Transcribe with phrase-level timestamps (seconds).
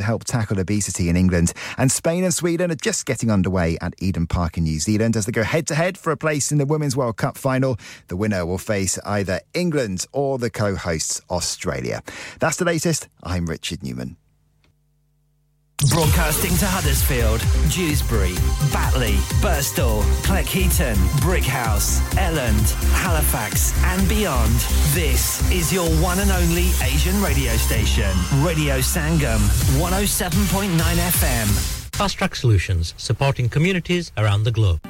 [0.00, 1.52] to help tackle obesity in England.
[1.76, 5.26] And Spain and Sweden are just getting underway at Eden Park in New Zealand as
[5.26, 7.78] they go head to head for a place in the Women's World Cup final.
[8.08, 12.02] The winner will face either England or the co hosts Australia.
[12.40, 13.08] That's the latest.
[13.22, 14.16] I'm Richard Newman.
[15.88, 18.34] Broadcasting to Huddersfield, Dewsbury,
[18.70, 20.94] Batley, Burstall, Cleckheaton,
[21.24, 24.52] Brickhouse, Elland, Halifax, and beyond.
[24.92, 28.10] This is your one and only Asian radio station,
[28.44, 29.40] Radio Sangam,
[29.80, 31.48] 107.9 FM.
[31.96, 34.82] Fast Track Solutions, supporting communities around the globe.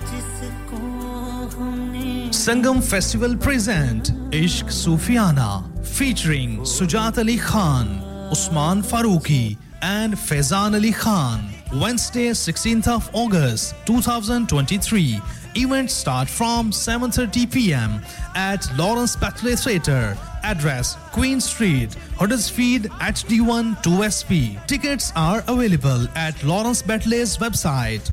[2.33, 11.49] Sangam Festival present Ishq Sufiana featuring Sujat Ali Khan, Usman Farooqi and Faizan Ali Khan.
[11.75, 15.21] Wednesday, 16th of August 2023.
[15.57, 18.01] Events start from 7:30 p.m.
[18.35, 20.17] at Lawrence Batley Theatre.
[20.43, 24.67] Address Queen Street, Huddersfield HD1 2SP.
[24.67, 28.11] Tickets are available at Lawrence Batley's website.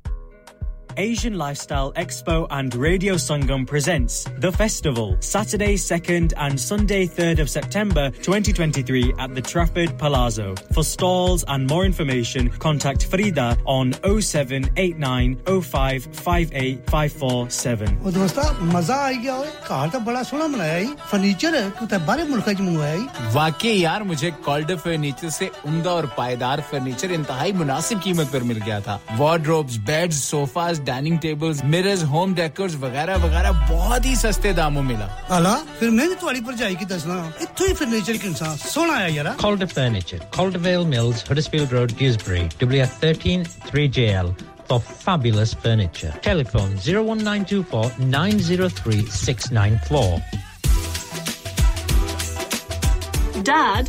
[0.99, 7.49] Asian Lifestyle Expo and Radio Sangam presents The Festival, Saturday 2nd and Sunday 3rd of
[7.49, 10.55] September 2023 at the Trafford Palazzo.
[10.75, 17.97] For stalls and more information, contact Frida on 0789 05 58547.
[18.05, 18.43] ਉਹ ਦੋਸਤਾ
[18.75, 22.61] ਮਜ਼ਾ ਆ ਗਿਆ ਓਏ ਘਰ ਤਾਂ ਬੜਾ ਸੋਹਣਾ ਬਣਾਇਆ ਈ ਫਰਨੀਚਰ ਤੂੰ ਬਾਹਰ ਮੁਲਕਾਂ ਚ
[22.61, 23.07] ਮੰਗਵਾਇਆ ਈ
[23.39, 28.59] वाकई यार मुझे कॉल्ड फर्नीचर से उमदा और पायदार फर्नीचर इंतहाई मुनासिब कीमत पर मिल
[28.69, 34.53] गया था wardrobes beds sofas Dining tables mirrors home decors वगैरह वगैरह बहुत ही सस्ते
[34.53, 38.57] दामों मिला हला फिर मैं भी तुम्हारी भरजाई की दसना इत्थों ही फर्नीचर की इंसान
[38.57, 44.35] सोना आया यार Calder Furniture, Caldervale Mills, Huddersfield Road, Dewsbury, WF13 3JL
[44.69, 46.13] for fabulous furniture.
[46.23, 50.23] Telephone 01924 903 694.
[53.49, 53.89] Dad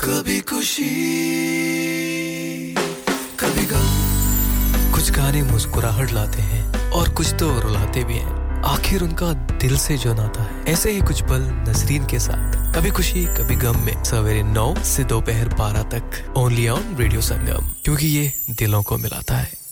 [0.00, 0.90] कभी खुशी,
[3.40, 9.32] कभी गम। कुछ गाने मुस्कुराहट लाते हैं और कुछ तो रुलाते भी हैं। आखिर उनका
[9.32, 13.56] दिल से जो नाता है, ऐसे ही कुछ पल नसरीन के साथ। कभी खुशी, कभी
[13.56, 18.82] गम में सवेरे नौ से दोपहर बारह तक। ओनली ऑन रेडियो संगम क्योंकि ये दिलों
[18.82, 19.63] को मिलाता है।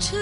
[0.00, 0.14] कुछ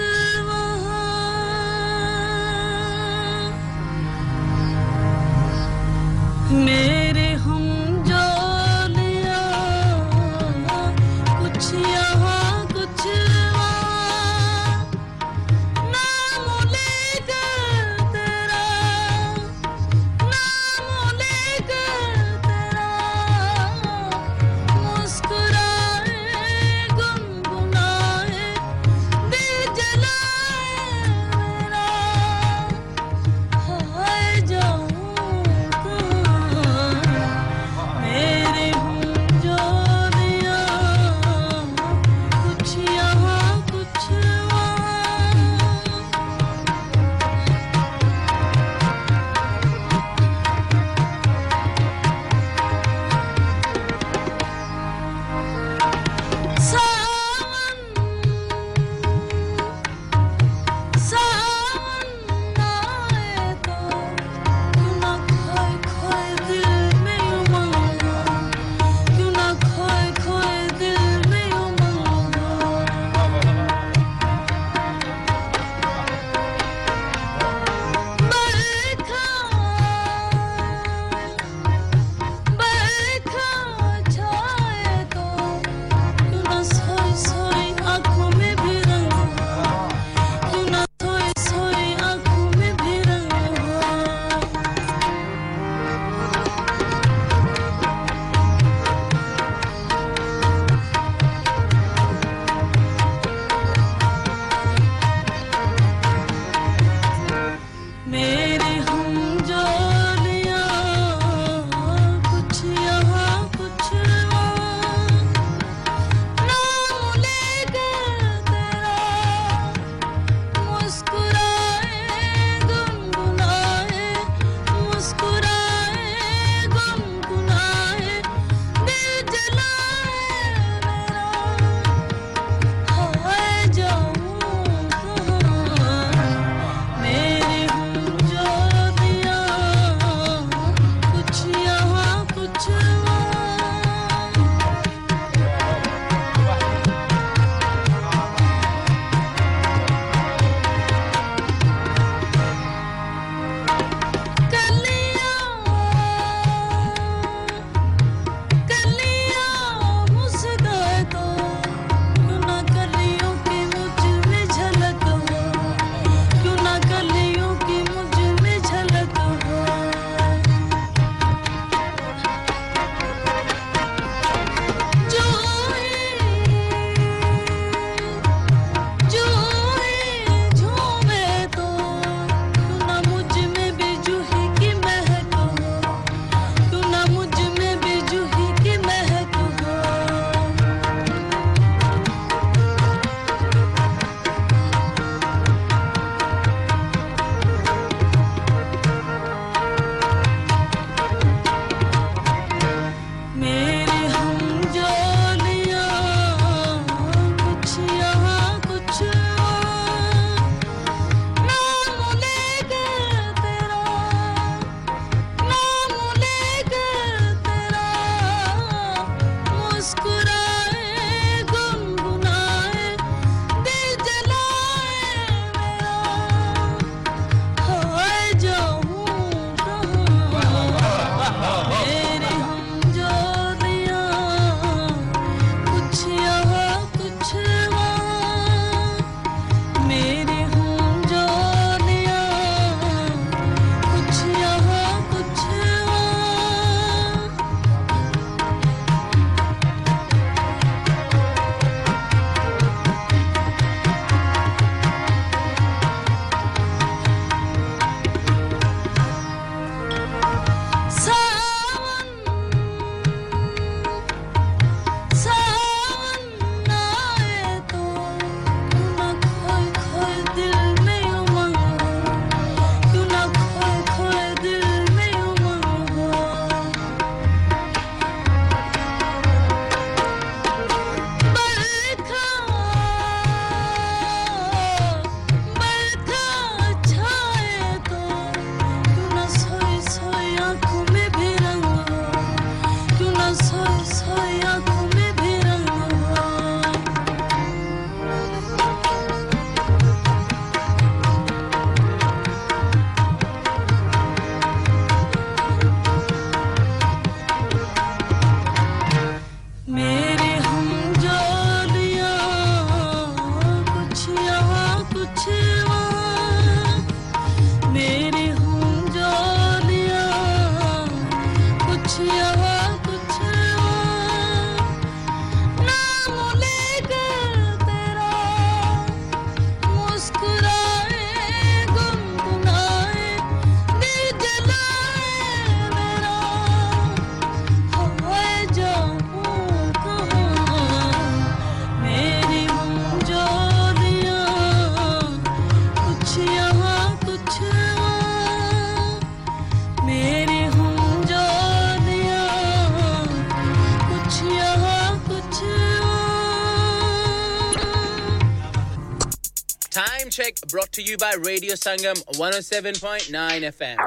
[360.47, 363.77] brought to you by Radio Sangam 107.9 FM.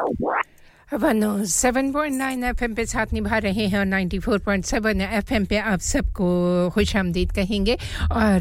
[0.93, 6.27] 107.9 FM पे साथ निभा रहे हैं और 94.7 एफएम पे आप सबको
[6.75, 7.75] खुश आमदीद कहेंगे
[8.13, 8.41] और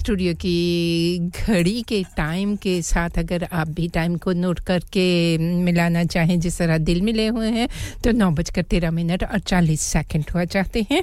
[0.00, 5.06] स्टूडियो की घड़ी के टाइम के साथ अगर आप भी टाइम को नोट करके
[5.38, 7.68] मिलाना चाहें, जिस तरह दिल मिले हुए हैं
[8.04, 11.02] तो नौ बजकर तेरह मिनट और चालीस सेकंड हुआ चाहते हैं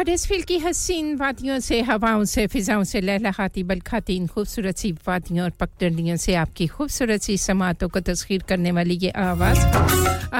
[0.00, 5.44] हडर्सफील्ड की हसीन वादियों से, हवाओं से, फिजाओं से लहलहाती बलखाती इन खूबसूरत सी वादियों
[5.44, 9.60] और पगडंडियों से आपकी खूबसूरत सी समातों को तस्खीर करने वाली ये आवाज़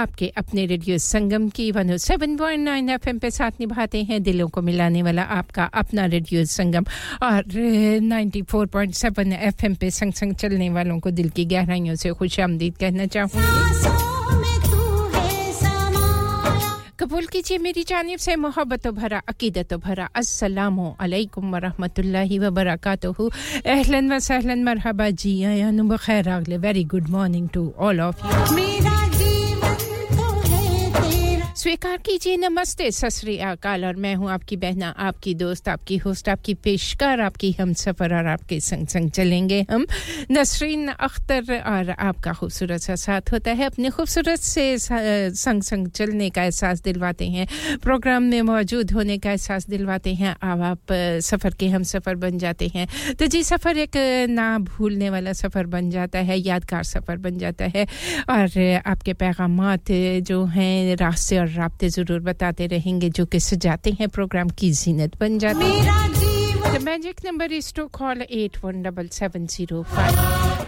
[0.00, 5.22] आपके अपने रेडियो संगम की 107.9 एफएम पे साथ निभाते हैं। दिलों को मिलाने वाला
[5.38, 6.84] आपका अपना रेडियो संगम
[7.22, 12.76] और 94.7 एफएम पे संग संग चलने वालों को दिल की गहराइयों से खुश आमदीद
[12.80, 14.09] कहना चाहूँगी
[17.00, 23.28] कबूल कीजिए, मेरी जानिब से मोहब्बत भरा, अकीदत भरा। अस्सलाम वालेकुम व रहमतुल्लाहि व बरकातहू
[23.64, 28.26] अहलन व सहलन, मरहबा। जी आया नु बखैर अगले very good morning to all of
[28.26, 28.99] you
[31.60, 36.54] स्वीकार कीजिए, नमस्ते ससरी अकाल। और मैं हूँ आपकी बहना, आपकी दोस्त, आपकी होस्ट, आपकी
[36.54, 39.84] पेशकार, आपकी हम सफ़र और आपके संग संग चलेंगे हम
[40.30, 46.30] नसरीन अख्तर और आपका खूबसूरत सा साथ होता है। अपने खूबसूरत से संग संग चलने
[46.30, 47.46] का एहसास दिलवाते हैं।
[47.82, 50.92] प्रोग्राम में मौजूद होने का एहसास दिलवाते हैं। अब आप
[51.28, 53.96] सफ़र के हम सफ़र बन जाते हैं। तो जी, सफ़र एक
[54.30, 57.86] ना भूलने वाला सफ़र बन जाता है, यादगार सफ़र बन जाता है।
[58.30, 59.60] और आपके पैगाम
[60.24, 65.16] जो हैं, रास्ते और रबते ज़रूर बताते रहेंगे जो कि सजाते हैं प्रोग्राम की जीनत
[65.20, 66.08] बन जाते हैं।
[66.70, 69.84] The magic number is to call 81775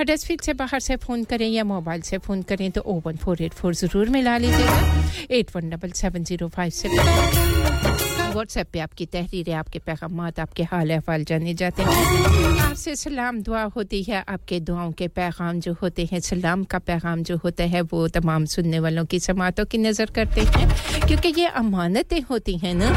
[0.00, 4.36] Huddersfield से बाहर से फ़ोन करें या मोबाइल से फ़ोन करें तो 01484 ज़रूर मिला
[4.38, 4.82] लीजिएगा।
[5.38, 13.40] 81775 व्हाट्सएप पे आपकी तहरीरें, आपके पैगाम आपके हाल अहवाल जाने जाते हैं। आपसे सलाम
[13.42, 17.64] दुआ होती है, आपके दुआओं के पैगाम जो होते हैं, सलाम का पैगाम जो होता
[17.64, 20.68] है, वो तमाम सुनने वालों की समातों की नज़र करते हैं।
[21.08, 22.90] क्योंकि ये अमानतें होती हैं ना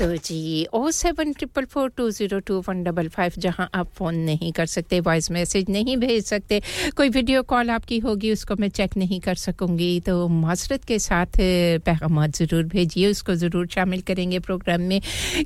[0.00, 4.14] तो जी, O seven triple four two zero two one double five, जहाँ आप फ़ोन
[4.24, 6.60] नहीं कर सकते, वॉइस मैसेज नहीं भेज सकते,
[6.96, 11.36] कोई वीडियो कॉल आपकी होगी, उसको मैं चेक नहीं कर सकूँगी तो मासरत के साथ
[11.84, 15.00] पैगाम ज़रूर भेजिए, उसको ज़रूर शामिल करेंगे प्रोग्राम में।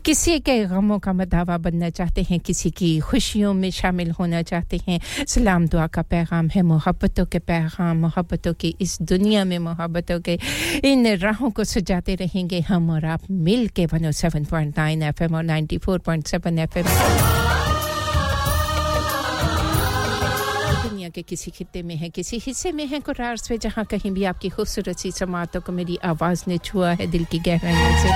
[0.04, 4.80] किसी के गमों का मदावा बनना चाहते हैं, किसी की खुशियों में शामिल होना चाहते
[4.88, 10.20] हैं, सलाम दुआ का पैगाम है, मोहब्बतों के पैगाम, मोहब्बतों की इस दुनिया में मोहब्बतों
[10.20, 10.38] के
[10.84, 15.44] इन राहों को सजाते रहेंगे हम और आप मिल के वन सेवन 107.9 FM और
[15.44, 16.86] 94.7 FM
[20.84, 24.24] दुनिया के किसी खित्ते में है, किसी हिस्से में है कुरार्स में जहाँ कहीं भी
[24.24, 28.08] आपकी खूबसूरत सी समातों को मेरी आवाज़ ने छुआ है दिल की गहराइयों से।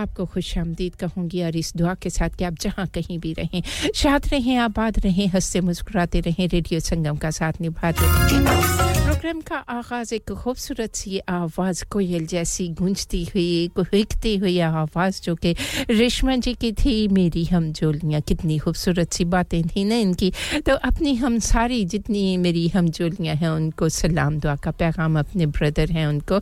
[0.00, 3.62] आपको खुश आमदीद कहूँगी और इस दुआ के साथ कि आप जहाँ कहीं भी रहें
[3.94, 9.56] शाद रहें, आबाद रहें, हँसते मुस्कुराते रहें, रेडियो संगम का साथ निभाते रहें। प्रोग्राम का
[9.68, 15.54] आगाज़ एक खूबसूरत सी आवाज़ कोयल जैसी गूंजती हुई कुहकती हुई आवाज़ जो कि
[15.90, 20.32] रेशमा जी की थी मेरी हम जोलियाँ कितनी खूबसूरत सी बातें थी ना इनकी
[20.66, 25.46] तो अपनी हम सारी जितनी मेरी हम जोलियाँ हैं उनको सलाम दुआ का पैगाम अपने
[25.52, 26.40] ब्रदर हैं उनको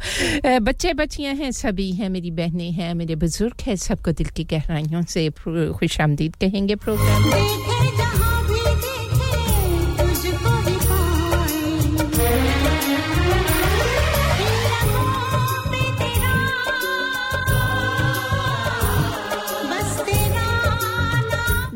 [0.62, 5.02] बच्चे बच्चियाँ हैं सभी हैं मेरी बहनें हैं मेरे बुज़ुर्ग हैं सबको दिल की गहराइयों
[5.14, 5.28] से
[5.75, 8.07] खुश आमदीद कहेंगे प्रोग्राम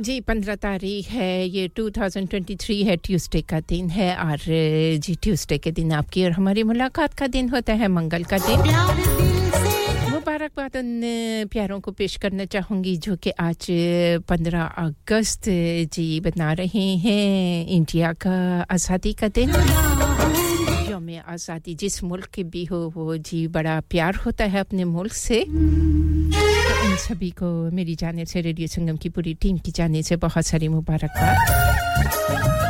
[0.03, 4.39] जी पंद्रह तारीख है ये 2023 है ट्यूसडे का दिन है और
[4.99, 8.59] जी ट्यूसडे के दिन आपकी और हमारी मुलाकात का दिन होता है मंगल का दिन।
[10.11, 11.01] मुबारकबाद उन
[11.53, 13.67] प्यारों को पेश करना चाहूँगी जो कि आज
[14.29, 15.49] 15 अगस्त
[15.95, 19.51] जी बना रहे हैं इंडिया का आज़ादी का दिन।
[20.91, 25.13] योम आज़ादी जिस मुल्क के भी हो वो जी बड़ा प्यार होता है अपने मुल्क
[25.15, 25.45] से।
[26.99, 30.69] सभी को मेरी जाने से रेडियो संगम की पूरी टीम की जाने से बहुत सारी
[30.69, 32.62] मुबारकबाद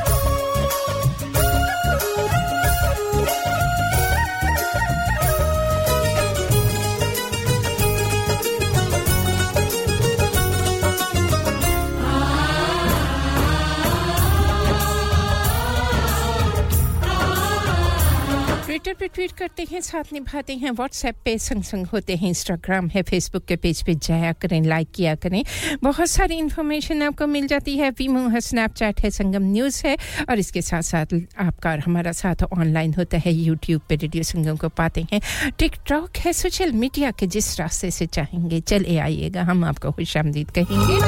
[18.93, 22.89] ट्विटर पे ट्वीट करते हैं, साथ निभाते हैं व्हाट्सएप पे संग संग होते हैं इंस्टाग्राम
[22.89, 25.45] है फेसबुक के पेज पे जाया करें लाइक किया करें।
[25.83, 29.97] बहुत सारी इन्फॉर्मेशन आपको मिल जाती है। वीमो है स्नैपचैट है, संगम न्यूज़ है।
[30.29, 34.57] और इसके साथ साथ आपका और हमारा साथ ऑनलाइन होता है यूट्यूब पे रेडियो संगम
[34.57, 35.21] को पाते हैं।
[35.59, 40.51] टिकटॉक है सोशल मीडिया के जिस रास्ते से चाहेंगे, चले आइएगा, हम आपको खुश आमदीद
[40.51, 41.01] कहेंगे।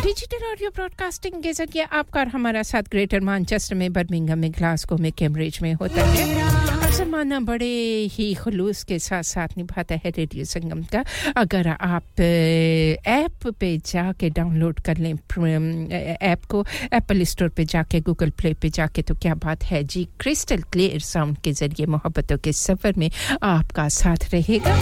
[0.00, 4.96] डिजिटल ऑडियो ब्रॉडकास्टिंग के ज़रिए आपका और हमारा साथ ग्रेटर मानचेस्टर में बर्मिंगम में ग्लासगो
[4.96, 6.65] में कैम्ब्रिज में होता है।
[6.96, 7.66] जमाना बड़े
[8.12, 11.04] ही खलूस के साथ साथ निभाता है रेडियो संगम का।
[11.36, 18.30] अगर आप ऐप पे जाके डाउनलोड कर लें ऐप को, एप्पल स्टोर पे जाके, गूगल
[18.30, 20.04] प्ले पे जाके तो क्या बात है जी?
[20.20, 23.10] क्रिस्टल क्लियर साउंड के ज़रिए मोहब्बतों के सफ़र में
[23.42, 24.74] आपका साथ रहेगा।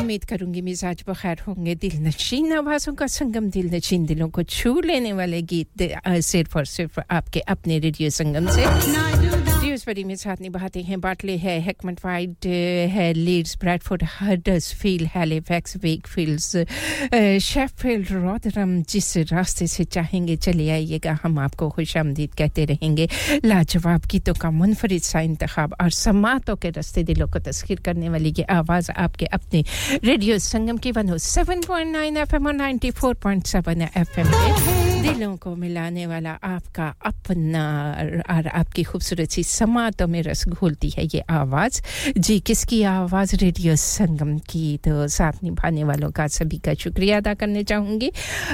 [0.00, 4.80] उम्मीद करूँगी मिजाज बखैर होंगे। दिल नशीन आवाज़ों का संगम, दिल नशीन दिलों को छू
[4.80, 5.88] लेने वाले गीत
[6.22, 9.39] सिर्फ़ और सिर्फ़ आपके अपने रेडियो संगम से।
[9.80, 12.46] ड्यूसबरी में साथ निभाते हैं बाटले है हेकमट वाइड
[12.92, 14.02] है Leeds Bradford
[14.80, 16.48] Huddersfield Halifax Wakefield
[17.44, 23.08] Sheffield Rotherham जिस रास्ते से चाहेंगे चले आइएगा, हम आपको खुश कहते रहेंगे।
[23.44, 28.34] लाजवाब गीतों का मुनफरद सा इंतखब और समातों के रस्ते दिलों को तस्खीर करने वाली
[28.38, 29.64] ये आवाज़ आपके अपने
[30.04, 34.20] रेडियो संगम की one seven point nine F M और ninety four point seven F
[34.20, 37.62] M दिलों को मिलाने वाला आपका अपना
[38.30, 41.80] और आपकी खूबसूरत सी समातों में रस घोलती है ये आवाज़।
[42.18, 43.34] जी, किसकी आवाज़?
[43.36, 48.10] रेडियो संगम की। तो साथ निभाने वालों का सभी का शुक्रिया अदा करना चाहूँगी।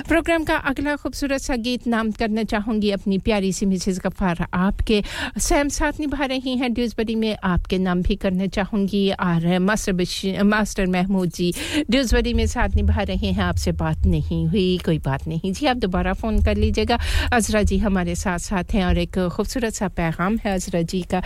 [0.09, 5.03] प्रोग्राम का अगला खूबसूरत सा गीत नाम करना चाहूँगी अपनी प्यारी सी मिसेज़ गफ़ार आपके।
[5.39, 10.87] सैम साथ निभा रही हैं ड्यूजबरी में। आपके नाम भी करना चाहूँगी। और master master
[10.87, 11.53] Mahmood ji,
[11.91, 15.77] Dewsbury में साथ निभा रहे हैं। आपसे बात नहीं हुई, कोई बात नहीं। जी, आप
[15.77, 16.99] दोबारा फ़ोन कर लीजिएगा।
[17.33, 21.23] अजरा जी हमारे साथ साथ हैं और एक खूबसूरत सा पैगाम है। अजरा जी का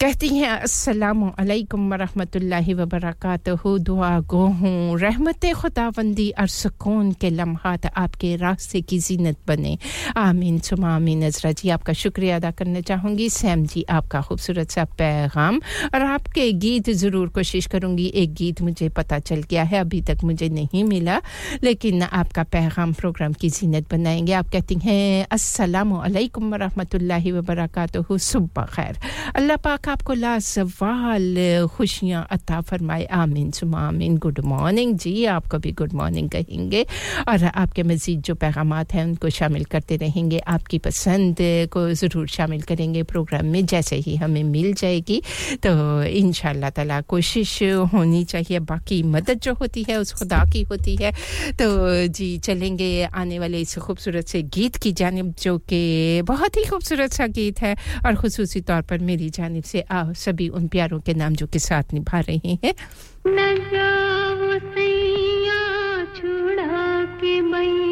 [0.00, 7.30] कहती हैं अस्सलाम वालेकुम वरहमतुल्लाहि व बरकातहू दुआ गो हूँ रहमत खुदावंदी और सुकून के
[7.30, 9.76] लम्हात आपके रास्ते की जीनत बने
[10.16, 14.84] आमीन सुमा आमीन नजरा जी आपका शुक्रिया अदा करना चाहूँगी सैम जी आपका खूबसूरत सा
[14.98, 15.58] पैगाम
[15.94, 20.24] और आपके गीत ज़रूर कोशिश करूँगी एक गीत मुझे पता चल गया है अभी तक
[20.30, 21.20] मुझे नहीं मिला
[21.64, 28.18] लेकिन आपका पैगाम प्रोग्राम की जीनत बनाएँगे आप कहती हैं अस्सलाम वालेकुम वरहमतुल्लाहि व बरकातहू
[28.30, 28.98] सुबह खैर
[29.36, 35.72] अल्लाह पाक आपको लाजवाल खुशियाँ अता फरमाए। आमीन सुमा आमीन। गुड मॉर्निंग जी आपको भी
[35.72, 36.82] गुड मॉर्निंग कहेंगे।
[37.28, 41.36] और आपके मज़ीद जो पैगाम हैं, उनको शामिल करते रहेंगे। आपकी पसंद
[41.72, 45.22] को ज़रूर शामिल करेंगे प्रोग्राम में, जैसे ही हमें मिल जाएगी।
[45.62, 46.32] तो इन
[46.70, 51.12] ताला कोशिश होनी चाहिए। बाकी मदद जो होती है, उस खुदा की होती है।
[51.52, 51.66] तो
[52.08, 57.12] जी, चलेंगे आने वाले इस खूबसूरत से गीत की जानब, जो कि बहुत ही खूबसूरत
[57.12, 57.74] सा गीत है।
[58.06, 61.58] और खसूसी तौर पर मेरी जानब से आओ, सभी उन प्यारों के नाम जो के
[61.58, 62.74] साथ निभा रहे हैं।
[63.26, 67.87] न जाओ सैया छुड़ा के मैया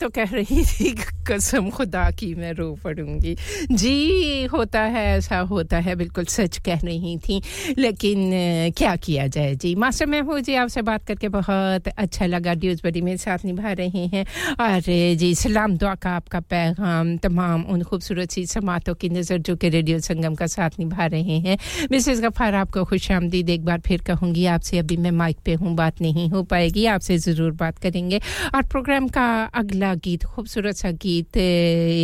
[0.00, 0.94] ये तो कह रही थी
[1.30, 3.36] कसम खुदा की मैं रो पड़ूँगी।
[3.72, 7.40] जी, होता है, ऐसा होता है, बिल्कुल सच कह रही थी,
[7.78, 8.30] लेकिन
[8.76, 9.54] क्या किया जाए?
[9.54, 13.72] जी, मास्टर महमूद जी, आपसे बात करके बहुत अच्छा लगा ड्यूज बड़ी मेरे साथ निभा
[13.72, 14.24] रहे हैं।
[14.60, 14.80] और,
[15.16, 19.68] जी, सलाम दुआ का आपका पैगाम, तमाम उन खूबसूरत सी समातों की नज़र जो कि
[19.68, 21.56] रेडियो संगम का साथ निभा रहे हैं।
[21.90, 25.74] मिसेस गफ़ार आपको खुश आमदीद एक बार फिर कहूँगी, आपसे अभी मैं माइक पे हूँ,
[25.76, 28.20] बात नहीं हो पाएगी, आपसे ज़रूर बात करेंगे।
[28.54, 31.19] और प्रोग्राम का अगला गीत, खूबसूरत सा गीत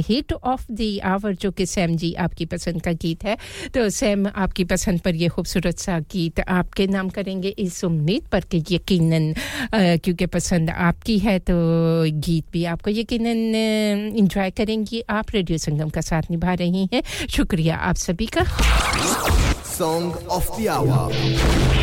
[0.08, 3.36] हिट ऑफ़ द आवर जो कि सैम जी आपकी पसंद का गीत है।
[3.74, 8.44] तो सैम आपकी पसंद पर ये खूबसूरत सा गीत आपके नाम करेंगे। इस उम्मीद पर
[8.50, 9.32] कि यकीनन
[9.74, 11.54] क्योंकि पसंद आपकी है तो
[12.20, 17.76] गीत भी आपको यकीनन इंजॉय करेंगी। आप रेडियो संगम का साथ निभा रही हैं। शुक्रिया
[17.76, 18.44] आप सभी का।
[19.72, 21.74] सॉन्ग ऑफ़ द आवर और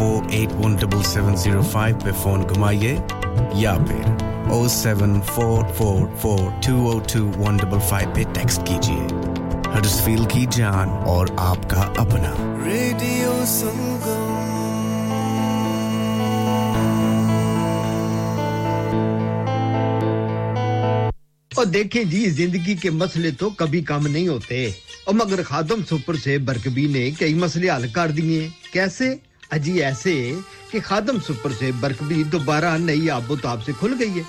[0.00, 2.92] four eight one double seven zero five पे फ़ोन घुमाइए
[3.56, 8.62] या फिर O seven four four four two O two one double five पे टेक्स्ट
[8.70, 9.02] कीजिए।
[9.74, 12.32] हडसफील की जान और आपका अपना।
[12.64, 14.28] रेडियो संगम
[21.50, 24.66] और देखें जी ज़िंदगी के मसले तो कभी कम नहीं होते।
[25.08, 29.18] और मगर खादम सुपर से बरकबी ने कई मसले हल कर दिए। कैसे?
[29.52, 30.14] अजी ऐसे
[30.72, 34.24] कि खादम सुपर से बरकबी दोबारा नई आबोताब से खुल गई है।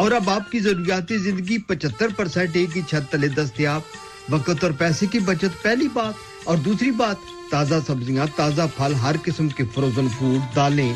[0.00, 3.82] और अब आपकी जरूरियाती ज़िंदगी 75 परसेंट एक ही छत तले दस्तियाब,
[4.30, 6.16] वक्त और पैसे की बचत, पहली बात।
[6.48, 7.20] और दूसरी बात,
[7.52, 10.94] ताज़ा सब्ज़ियाँ, ताज़ा फल, हर किस्म के फ्रोजन फ़ूड दालें,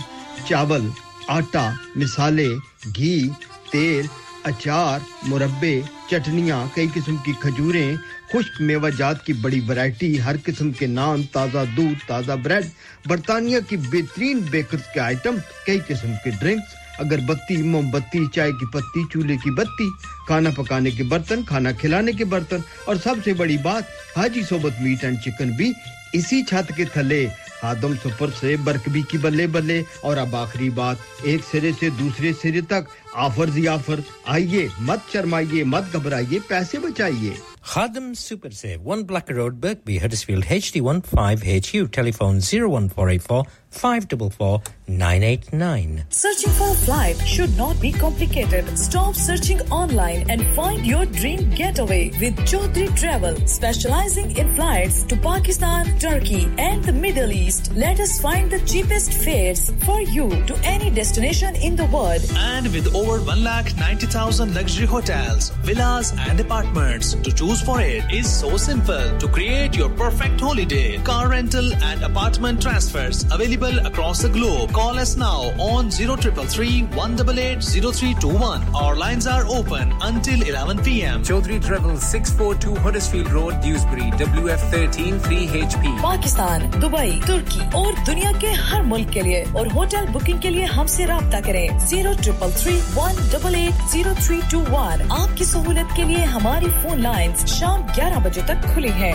[0.48, 0.92] चावल,
[1.30, 2.48] आटा, मिसाले,
[2.88, 3.28] घी,
[3.72, 4.08] तेल,
[4.46, 5.74] अचार, मुरब्बे,
[6.10, 7.98] चटनियाँ, कई किस्म की खजूरें
[8.34, 12.64] खुश्क मेवा जात की बड़ी वैरायटी, हर किस्म के नान, ताज़ा दूध, ताज़ा ब्रेड,
[13.06, 19.04] बरतानिया की बेहतरीन बेकर्स के आइटम, कई किस्म के ड्रिंक्स, अगरबत्ती, मोमबत्ती, चाय की पत्ती,
[19.12, 19.90] चूल्हे की बत्ती,
[20.28, 25.04] खाना पकाने के बर्तन, खाना खिलाने के बर्तन और सबसे बड़ी बात, हाजी सोबत मीट
[25.04, 25.72] एंड चिकन भी
[26.14, 27.26] इसी छत के थले।
[27.64, 32.32] आदम सुपर से बरकबी की बल्ले बल्ले और अब आखिरी बात, एक सिरे से दूसरे
[32.32, 34.02] सिरे तक ऑफ़र ही ऑफ़र
[34.34, 37.36] आइए मत शर्माइए मत घबराइए पैसे बचाइए
[37.72, 46.04] Khadim Super Save, 1 Black Road, Birkby, Huddersfield, HD15HU, telephone 01484 544 989.
[46.10, 48.68] Searching for a flight should not be complicated.
[48.78, 55.16] Stop searching online and find your dream getaway with Chaudhary Travel, specializing in flights to
[55.16, 57.72] Pakistan, Turkey, and the Middle East.
[57.74, 62.22] Let us find the cheapest fares for you to any destination in the world.
[62.36, 68.57] And with over 1,90,000 luxury hotels, villas, and apartments to choose for it is so
[68.57, 69.17] simple.
[69.19, 74.71] To create your perfect holiday, car rental and apartment transfers available across the globe.
[74.71, 78.63] Call us now on 0333 188 0321.
[78.75, 81.23] Our lines are open until 11 p.m.
[81.23, 85.95] Chaudhary Travel 642 Huddersfield Road, Dewsbury, WF13 3HP.
[86.01, 90.65] Pakistan Dubai तुर्की और दुनिया के हर मुल्क के लिए और hotel booking के लिए
[90.77, 95.88] हमसे रब्ता करें zero triple three one double eight zero three two one आपकी सहूलत
[95.96, 99.14] के लिए हमारी फ़ोन लाइंस शाम 11 बजे तक खुली हैं।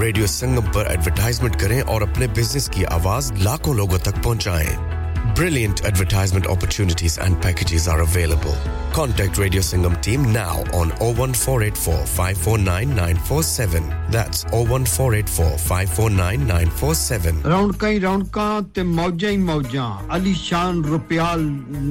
[0.00, 4.97] रेडियो संगम पर एडवर्टाइजमेंट करें और अपने बिज़नेस की आवाज़ लाखों लोगों तक पहुंचाएँ।
[5.37, 8.55] Brilliant advertisement opportunities and packages are available.
[8.95, 13.87] Contact Radio Sangam team now on 01484 549947.
[14.15, 17.41] That's 01484 549947.
[17.53, 19.87] ਰੌਣਕਾਂ ਹੀ ਰੌਣਕਾਂ ਤੇ ਮੌਜਾਂ ਹੀ ਮੌਜਾਂ
[20.17, 21.39] ਅਲੀਸ਼ਾਨ ਰੁਪਿਆਲ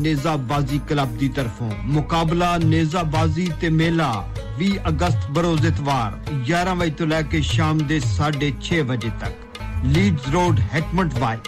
[0.05, 4.11] ਨੇਜ਼ਾਬਾਜ਼ੀ ਕਲੱਬ ਦੀ ਤਰਫੋਂ ਮੁਕਾਬਲਾ ਨੇਜ਼ਾਬਾਜ਼ੀ ਤੇ ਮੇਲਾ
[4.61, 6.11] 20 ਅਗਸਤ ਬਰੋਜ਼ ਇਤਵਾਰ
[6.53, 9.35] 11 ਵਜੇ ਤੋਂ ਲੈ ਕੇ ਸ਼ਾਮ ਦੇ 6:30 ਵਜੇ ਤੱਕ
[9.97, 11.39] Leeds road ਹੈਕਮੰਡ Y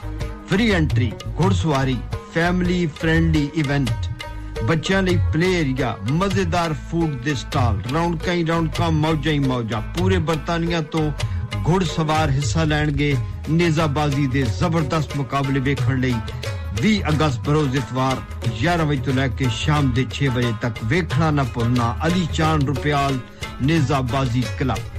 [0.49, 1.95] free entry ਘੋੜਸਵਾਰੀ
[2.33, 3.89] family friendly event
[4.63, 10.17] ਬੱਚਿਆਂ ਲਈ ਪਲੇ ਏਰੀਆ ਮਜ਼ੇਦਾਰ ਫੂਡ ਦੇ ਸਟਾਲ ਰੌਣਕਾਂ ਹੀ ਰੌਣਕਾਂ ਮੌਜਾਂ ਹੀ ਮੌਜਾਂ ਪੂਰੇ
[10.29, 11.11] ਬਰਤਾਨੀਆ ਤੋਂ
[11.67, 13.15] ਘੋੜਸਵਾਰ ਹਿੱਸਾ ਲੈਣਗੇ
[13.49, 16.15] ਨੇਜ਼ਾਬਾਜ਼ੀ ਦੇ ਜ਼ਬਰਦਸਤ ਮੁਕਾਬਲੇ ਵੇਖਣ ਲਈ
[16.81, 18.21] 20 ਅਗਸਤ ਬਰੋਜ਼ ਇਤਵਾਰ
[18.57, 22.67] 11 ਵਜੇ ਤੋਂ ਲੈ ਕੇ ਸ਼ਾਮ ਦੇ 6 ਵਜੇ ਤੱਕ ਵੇਖਣਾ ਨਾ ਭੁੱਲਣਾ Ali ਚਾਨ
[22.67, 23.19] Rupyal
[23.63, 24.98] ਨੇਜ਼ਾਬਾਜ਼ੀ club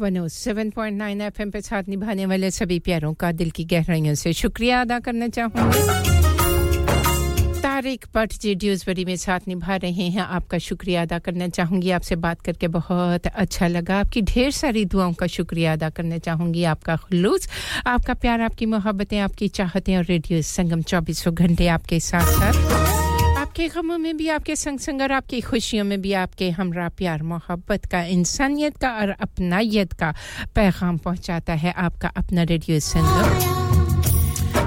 [0.00, 4.80] one seven point पे साथ निभाने वाले सभी प्यारों का दिल की गहराइयों से शुक्रिया
[4.80, 6.08] अदा करना चाहूँगी
[7.60, 12.16] तारिक भट्ट जी ड्यूसबरी में साथ निभा रहे हैं। आपका शुक्रिया अदा करना चाहूँगी। आपसे
[12.16, 16.96] बात करके बहुत अच्छा लगा। आपकी ढेर सारी दुआओं का शुक्रिया अदा करना चाहूँगी। आपका
[16.96, 17.48] खलूस,
[17.86, 22.89] आपका प्यार, आपकी मोहब्बतें, आपकी चाहतें और रेडियो संगम चौबीसों घंटे आपके साथ साथ
[23.50, 27.22] आपके गमों में भी, आपके संग संग और आपकी खुशियों में भी आपके हमरा प्यार,
[27.22, 30.14] मोहब्बत का, इंसानियत का और अपनायत का
[30.54, 33.69] पैगाम पहुंचाता है आपका अपना रेडियो संगम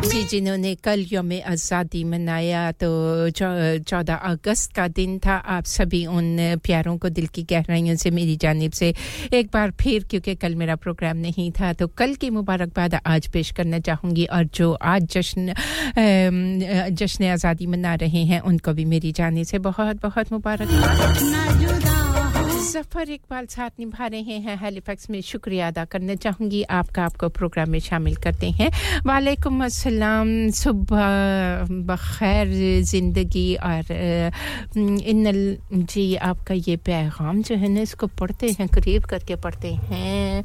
[0.03, 2.89] जी जिन्होंने कल योम आज़ादी मनाया तो
[3.31, 8.35] चौदह अगस्त का दिन था आप सभी उन प्यारों को दिल की गहराइयों से मेरी
[8.37, 8.93] जानब से
[9.33, 13.51] एक बार फिर क्योंकि कल मेरा प्रोग्राम नहीं था तो कल की मुबारकबाद आज पेश
[13.57, 15.53] करना चाहूँगी और जो आज जश्न
[16.93, 22.02] जश्न आज़ादी मना रहे हैं उनको भी मेरी जाने से बहुत बहुत मुबारकबाद
[22.73, 27.69] ज़फ़र इकबाल साथ निभा रहे हैं हेलीफैक्स में शुक्रिया अदा करना चाहूँगी। आपका आपको प्रोग्राम
[27.69, 28.69] में शामिल करते हैं।
[29.05, 32.47] वालेकुम अस्सलाम। सुबह, बखैर
[32.83, 33.91] ज़िंदगी और
[34.73, 35.23] इन
[35.73, 40.43] जी आपका ये पैगाम जो है ना, इसको पढ़ते हैं करीब करके पढ़ते हैं।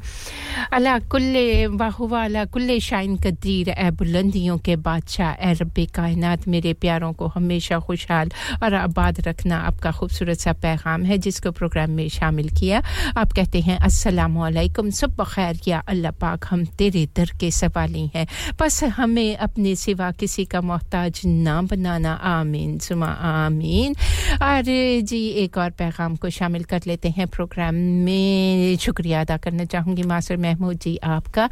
[0.73, 6.73] अला कुल्ले बाहुआ अला कुल्ले शाइन कदीर ए बुलंदियों के बादशाह ए रब कायनात, मेरे
[6.77, 8.31] प्यारों को हमेशा खुशहाल
[8.63, 12.81] और आबाद रखना आपका खूबसूरत सा पैगाम है, जिसको प्रोग्राम में शामिल किया।
[13.17, 18.05] आप कहते हैं, अस्सलाम वालेकुम सब बखैर, या अल्लाह पाक, हम तेरे दर के सवाली
[18.15, 18.27] हैं।
[18.59, 23.95] बस हमें अपने सिवा किसी का मोहताज ना बनाना। आमीन, सुमा, आमीन।
[24.43, 24.63] और
[25.01, 30.03] जी, एक और पैगाम को शामिल कर लेते हैं प्रोग्राम में। शुक्रिया अदा करना चाहूँगी
[30.03, 31.49] मासर महमूद जी आपका।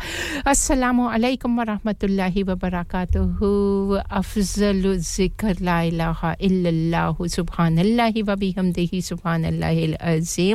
[0.47, 3.49] अस्सलाम वालेकुम व रहमतुल्लाहि व बरकातुहू
[3.95, 8.36] अफजल ज़िक्र, ला इलाहा इल्लल्लाह, सुबहानल्लाहि व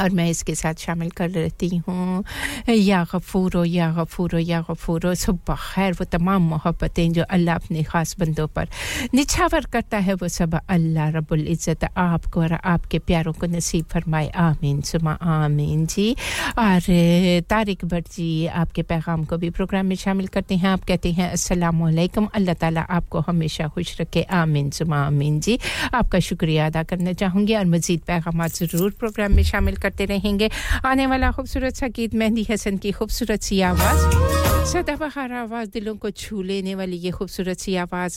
[0.00, 2.24] और मैं इसके साथ शामिल कर लेती हूँ।
[2.68, 8.16] या गफ़ूरो या गफ़ूरो या गफ़ूरो। सुबह खैर, वो तमाम मोहब्बतें जो अल्लाह अपने ख़ास
[8.18, 8.68] बंदों पर
[9.14, 14.28] निछावर करता है, वो सब अल्लाह रब्बुल इज़्ज़त आपको और आपके प्यारों को नसीब फरमाए।
[14.28, 16.10] आमीन। सुमा आमीन जी।
[16.58, 16.80] और
[17.48, 21.30] तारिक भट्ट जी, आपके पैगाम को भी प्रोग्राम में शामिल करते हैं। आप कहते हैं,
[21.30, 25.58] अस्सलाम वालेकुम अल्लाह ताला आपको हमेशा खुश रखे। आमीन। सुमा आमीन जी।
[25.94, 30.50] आपका शुक्रिया अदा करना चाहूँगी और मज़ीद पैगाम ज़रूर प्रोग्राम में शामिल करते रहेंगे।
[30.84, 34.32] आने वाला खूबसूरत सा गीत मेहंदी हसन की खूबसूरत सी आवाज़।
[34.64, 38.14] सदाबहार आवाज़ दिलों को छू लेने वाली ये खूबसूरत सी आवाज़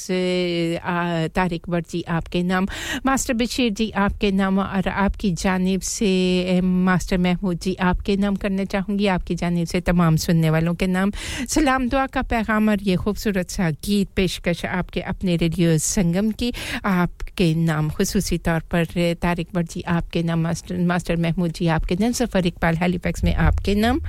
[1.35, 2.67] तारिक बट जी आपके नाम,
[3.05, 8.65] मास्टर बशीर जी आपके नाम और आपकी जानब से मास्टर महमूद जी आपके नाम करना
[8.65, 11.11] चाहूँगी। आपकी जानब से तमाम सुनने वालों के नाम।
[11.49, 16.53] सलाम दुआ का पैगाम और ये खूबसूरत सा गीत पेशकश आपके अपने रेडियो संगम की
[16.85, 21.95] आपके नाम। खसूसी तौर पर तारिक बट जी आपके नाम, मास्टर मास्टर महमूद जी आपके
[21.99, 24.01] नाम सफ़र इकबाल हेलीपैक्स में आपके नाम।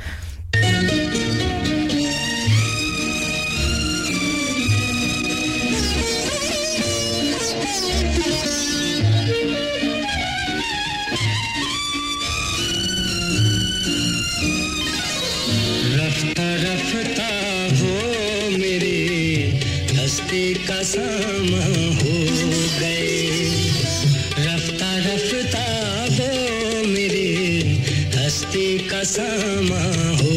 [29.08, 29.82] सामा
[30.20, 30.34] हो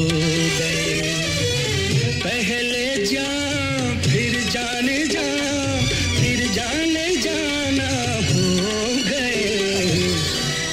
[0.58, 1.02] गए।
[2.24, 3.28] पहले जा,
[4.02, 5.26] फिर जाने जा,
[6.20, 7.90] फिर जाने जाना
[8.30, 8.46] हो
[9.10, 9.44] गए।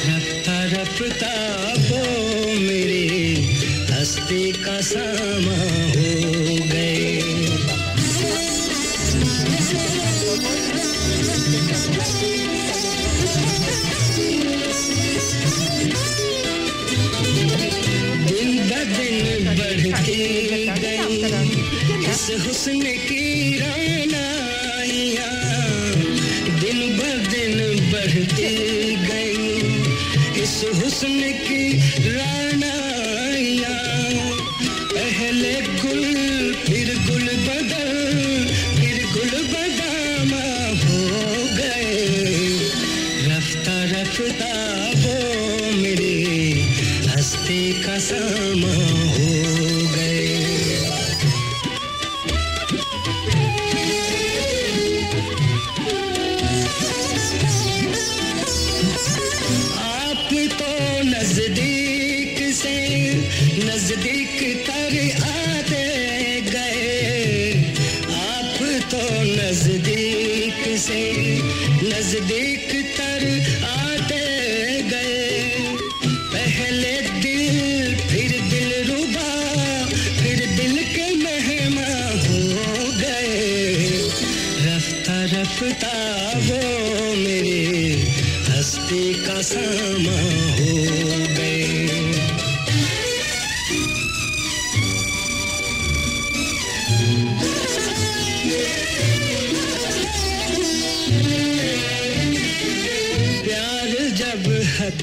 [0.09, 1.35] रफ्ता रफ्ता
[1.89, 2.03] हो
[2.61, 3.05] मेरे
[3.91, 5.59] हस्ती का सामा
[22.29, 25.29] इस हुस्न की रानाइया
[26.61, 27.01] दिन ब
[27.33, 27.57] दिन
[27.93, 28.53] बढ़ती
[29.07, 31.63] गई। इस हुस्न की
[32.13, 32.48] राना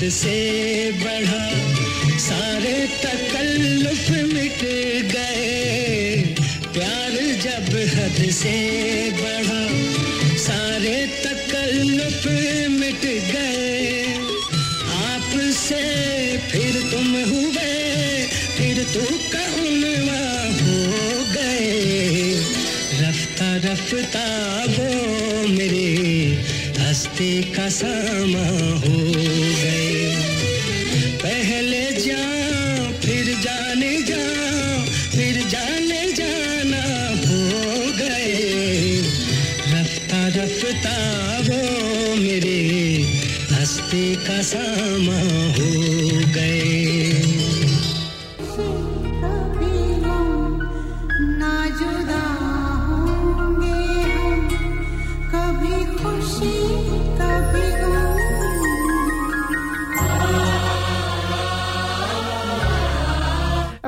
[0.10, 1.46] से बढ़ा,
[2.18, 4.62] सारे तकल्लुफ मिट
[5.12, 6.22] गए।
[6.74, 7.12] प्यार
[7.44, 8.56] जब हद से
[9.12, 9.62] बढ़ा,
[10.38, 12.28] सारे तकल्लुफ
[12.72, 14.04] मिट गए।
[15.06, 15.84] आपसे
[16.52, 18.28] फिर तुम हुए,
[18.58, 20.26] फिर तू का उनवा
[20.62, 22.32] हो गए।
[23.02, 24.28] रफ्ता रफ्ता
[24.66, 25.88] वो मेरे
[26.80, 28.48] हस्ती का सामा
[28.80, 29.05] हो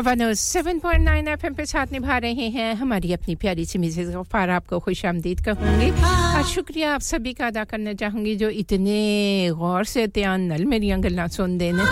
[0.07, 5.03] 107.9 एफएम पे साथ निभा रहे हैं हमारी अपनी प्यारी सी मिसेज गफ्फार आपको खुश
[5.05, 5.89] आमदीद कहूँगी।
[6.37, 10.91] और शुक्रिया आप सभी का अदा करना चाहूँगी जो इतने गौर से ध्यान नल मेरी
[11.03, 11.83] गल्ला सुन देने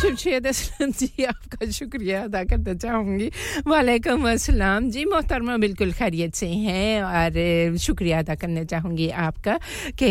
[0.00, 3.28] शमशेद असलम जी, आपका शुक्रिया अदा करना चाहूँगी।
[3.68, 9.58] वालेकुम अस्सलाम। जी, मोहतरमा बिल्कुल खैरियत से हैं और शुक्रिया अदा करना चाहूँगी आपका
[9.92, 10.08] कि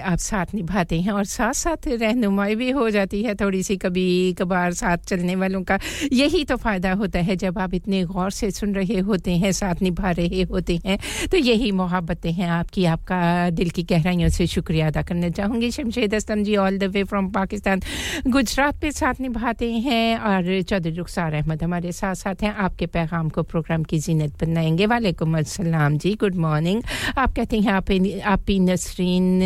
[0.00, 4.32] आप साथ निभाते हैं और साथ साथ रहनुमाई भी हो जाती है थोड़ी सी कभी
[4.40, 5.78] कभार साथ चलने वालों का
[6.12, 9.82] यही तो फ़ायदा होता है जब आप इतने गौर से सुन रहे होते हैं, साथ
[9.82, 10.98] निभा रहे होते हैं
[11.28, 16.14] तो यही मोहब्बतें हैं आपकी। आपका दिल की गहराइयों से शुक्रिया अदा करना चाहूँगी। Shamshed
[16.14, 17.80] Aslam ji all the way from Pakistan.
[18.26, 23.28] Gujarat पे साथ निभाते हैं और चौधरी रुखसार अहमद हमारे साथ साथ हैं। आपके पैगाम
[23.34, 26.82] को प्रोग्राम की जीनत बनाएँगे। वालेकुम अस्सलाम जी, गुड मॉर्निंग।
[27.18, 27.90] आप कहते हैं आप
[28.32, 29.40] आपी नसरीन,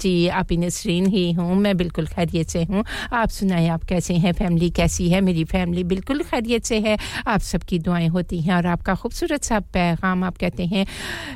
[0.00, 4.32] जी, आपी नसरीन ही हूँ। मैं बिल्कुल खैरियत से हूँ। आप सुनाएँ, आप कैसे हैं?
[4.32, 5.20] फैमिली कैसी है?
[5.20, 6.96] मेरी फैमिली बिल्कुल खैरियत से है।
[7.26, 10.86] आप सबकी दुआएँ होती हैं और आपका खूबसूरत सा पैगाम, आप कहते हैं,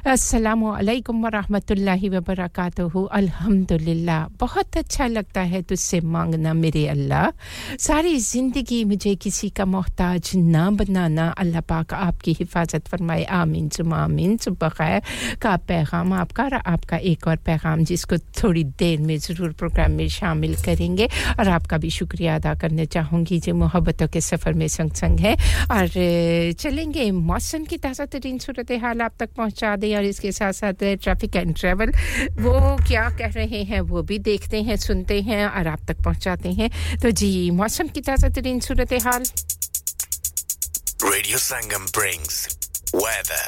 [0.06, 7.30] अस्सलाम वालेकुम व रहमतुल्लाहि व बरकातहू अल्हम्दुलिल्लाह, बहुत अच्छा लगता है तुझसे मांगना मेरे अल्लाह।
[7.66, 13.96] सारी ज़िंदगी मुझे किसी का मोहताज ना बनाना अल्लाह पाक आपकी हिफाजत फरमाए। आमीन सुमा
[13.98, 15.00] आमीन। सुबह खैर।
[15.42, 20.08] का पैगाम आपका और आपका एक और पैगाम जिसको थोड़ी देर में ज़रूर प्रोग्राम में
[20.08, 21.08] शामिल करेंगे
[21.38, 25.34] और आपका भी शुक्रिया अदा करना चाहूँगी। जो मोहब्बतों के सफ़र में संग संग है।
[25.70, 25.88] और
[26.58, 30.84] चलेंगे मौसम की ताज़ा तरीन सूरत हाल आप तक पहुँचा दें और इसके साथ साथ
[31.02, 31.92] ट्रैफ़िक एंड ट्रैवल,
[32.40, 32.54] वो
[32.88, 36.70] क्या कह रहे हैं वो भी देखते हैं, सुनते हैं और आप तक पहुँचाते हैं।
[37.02, 39.24] तो जी मौसम की ताज़ा तरीन सूरत हाल
[41.08, 42.36] Radio Sangam brings
[42.92, 43.46] weather.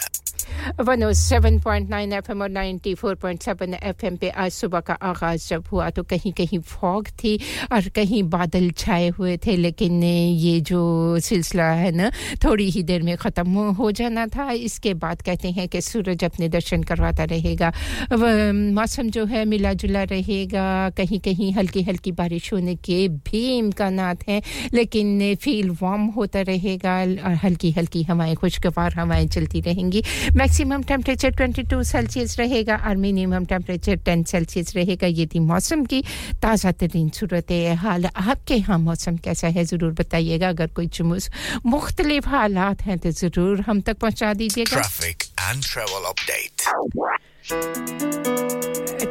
[0.78, 6.58] 107.9 FM और 94.7 एफएम पे आज सुबह का आगाज़ जब हुआ तो कहीं कहीं
[6.58, 7.36] फॉग थी
[7.72, 10.80] और कहीं बादल छाए हुए थे लेकिन ये जो
[11.28, 12.10] सिलसिला है ना
[12.44, 16.48] थोड़ी ही देर में ख़त्म हो जाना था इसके बाद कहते हैं कि सूरज अपने
[16.48, 17.72] दर्शन करवाता रहेगा
[18.12, 24.00] मौसम जो है मिला जुला रहेगा कहीं कहीं हल्की हल्की बारिश होने के भी इम्कान
[24.28, 24.40] हैं
[24.74, 30.02] लेकिन फील वार्म होता रहेगा और हल्की हल्की हवाएँ खुशगवार हवाएँ चलती रहेंगी।
[30.36, 36.02] मैक्सिमम टेम्परेचर 22 सेल्सियस रहेगा, और मिनिमम टेम्परेचर 10 सेल्सियस रहेगा। ये थी मौसम की
[36.42, 41.30] ताज़ा तरीन सूरत हाल। आपके यहाँ मौसम कैसा है, ज़रूर बताइएगा। अगर कोई जुमूस
[41.66, 44.82] मुख्तलिफ़ हालात हैं तो ज़रूर हम तक पहुँचा दीजिएगा.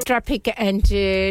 [0.08, 0.82] ट्रैफ़िक एंड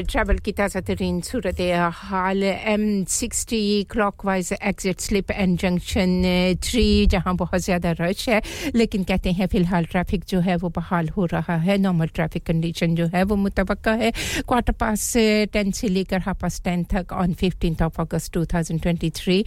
[0.07, 1.61] ट्रैवल की ताज़ा तरीन सूरत
[1.95, 6.23] हाल M sixty clockwise exit slip and junction
[6.63, 8.41] three जहाँ बहुत ज़्यादा रश है
[8.75, 12.95] लेकिन कहते हैं फ़िलहाल ट्रैफ़िक जो है वो बहाल हो रहा है नॉर्मल ट्रैफ़िक कंडीशन
[12.95, 14.11] जो है वो मुतव है
[14.43, 15.13] क्वार्टर पास
[15.53, 19.45] टेन से लेकर हाफ़ पास टेन तक on fifteen of August two thousand twenty three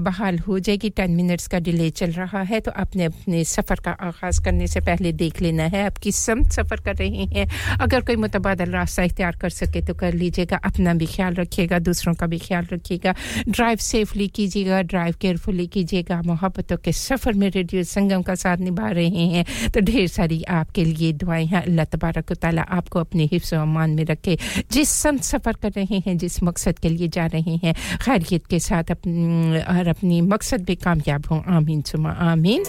[0.00, 3.96] बहाल हो जाएगी टेन मिनट्स का डिले चल रहा है तो अपने अपने सफ़र का
[4.02, 7.48] आगाज़ करने से पहले देख लेना है आप किस सम सफ़र कर रहे हैं।
[7.80, 11.78] अगर कोई मुतबा मुतबादल रास्ता इख्तियार कर सके तो कर लीजिएगा, अपना भी ख्याल रखिएगा,
[11.78, 13.14] दूसरों का भी ख्याल रखिएगा।
[13.48, 18.88] ड्राइव सेफली कीजिएगा, ड्राइव केयरफुली कीजिएगा। मोहब्बतों के सफ़र में रेडियो संगम का साथ निभा
[18.90, 23.54] रहे हैं। तो ढेर सारी आपके लिए दुआएँ हैं। अल्लाह तबारक ताली आपको अपने हिफ्स
[23.54, 24.38] अमान में रखे।
[24.72, 28.58] जिस सम सफ़र कर रहे हैं, जिस मकसद के लिए जा रहे हैं, खैरियत के
[28.60, 32.64] साथ अपनी अपनी मकसद भी कामयाब हों। आमीन, सुमा, आमीन।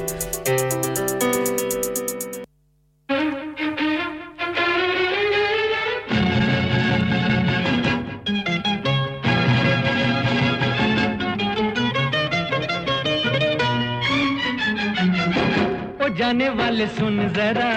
[16.25, 17.71] जाने वाले सुन जरा,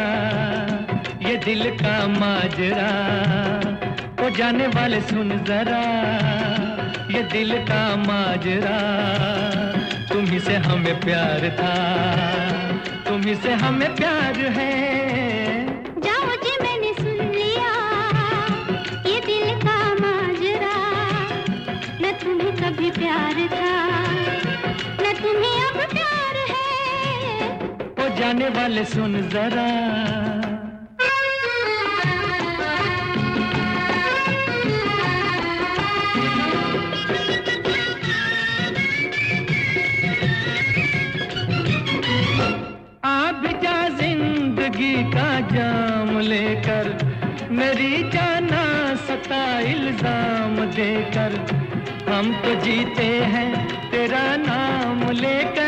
[1.29, 2.89] ये दिल का माजरा।
[4.25, 5.83] ओ जाने वाले सुन जरा,
[7.13, 8.79] ये दिल का माजरा।
[10.09, 11.75] तुम्ही से हमें प्यार था
[13.11, 15.28] तुम्ही से हमें प्यार है।
[28.39, 29.67] जाने वाले सुन जरा।
[43.05, 46.87] आप जा ज़िंदगी का जाम लेकर,
[47.51, 48.65] मेरी जाना
[49.07, 51.33] सता इल्ज़ाम देकर,
[52.09, 53.51] हम तो जीते हैं
[53.91, 55.68] तेरा नाम लेकर।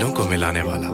[0.00, 0.88] दिलों को मिलाने वाला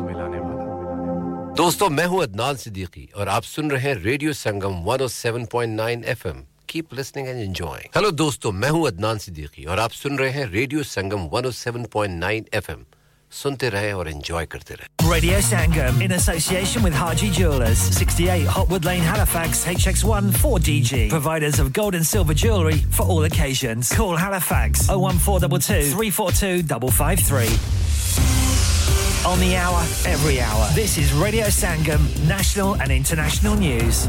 [1.57, 6.94] दोस्तों मैं हूँ अदनान सिद्दीकी और आप सुन रहे हैं radio Sangam 107.9 FM keep
[6.94, 10.82] listening and enjoying hello दोस्तों मैं हूँ अदनान सिद्दीकी और आप सुन रहे हैं रेडियो
[10.82, 12.84] संगम 107.9 एफएम
[13.32, 18.84] सुनते रहे और एंजॉय करते रहे Radio Sangam in association with Haji Jewelers 68 Hotwood
[18.90, 24.88] Lane Halifax HX1 4DG providers of gold and silver jewellery for all occasions call Halifax
[24.98, 28.45] 01422 342 553
[29.27, 34.09] on the hour every hour this is Radio Sangam national and international news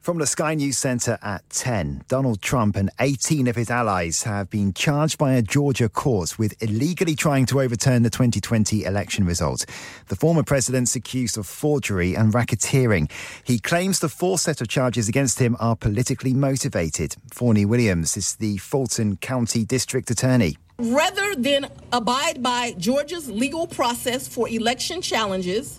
[0.00, 4.50] From the Sky News Centre at 10, Donald Trump and 18 of his allies have
[4.50, 9.64] been charged by a Georgia court with illegally trying to overturn the 2020 election result.
[10.08, 13.08] The former president's accused of forgery and racketeering.
[13.44, 17.14] He claims the four set of charges against him are politically motivated.
[17.30, 20.56] Forney Williams is the Fulton County District Attorney.
[20.80, 25.78] Rather than abide by Georgia's legal process for election challenges,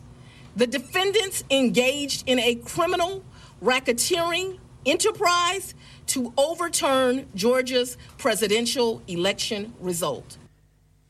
[0.55, 3.23] the defendants engaged in a criminal
[3.63, 5.73] racketeering enterprise
[6.05, 10.37] to overturn Georgia's presidential election result.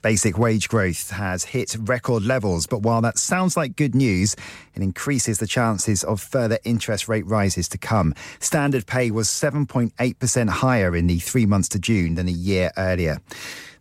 [0.02, 4.38] Basic wage growth has hit record levels, but while that sounds like good news,
[4.74, 8.16] it increases the chances of further interest rate rises to come.
[8.40, 13.20] Standard pay was 7.8% higher in the three months to June than a year earlier.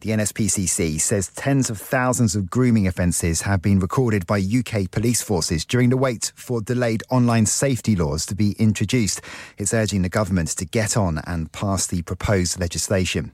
[0.01, 5.20] The NSPCC says tens of thousands of grooming offences have been recorded by UK police
[5.20, 9.20] forces during the wait for delayed online safety laws to be introduced.
[9.59, 13.32] It's urging the government to get on and pass the proposed legislation.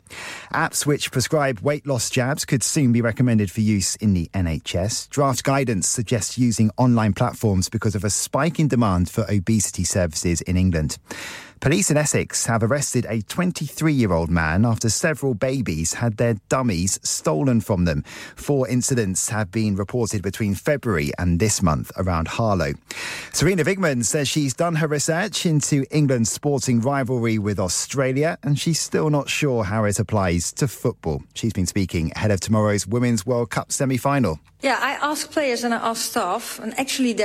[0.52, 5.08] Apps which prescribe weight loss jabs could soon be recommended for use in the NHS.
[5.08, 10.40] Draft guidance suggests using online platforms because of a spike in demand for obesity services
[10.40, 10.98] in England.
[11.61, 16.34] Police in Essex have arrested a 23 year old man after several babies had their
[16.48, 18.02] dummies stolen from them.
[18.36, 22.74] Four incidents have been reported between February and this month around Harlow.
[23.32, 28.78] Serena Vigman says she's done her research into England's sporting rivalry with Australia and she's
[28.78, 31.22] still not sure how it applies to football.
[31.32, 34.38] She's been speaking ahead of tomorrow's Women's World Cup semi final.
[34.61, 37.16] Yeah, I ask players and I ask staff, and actually,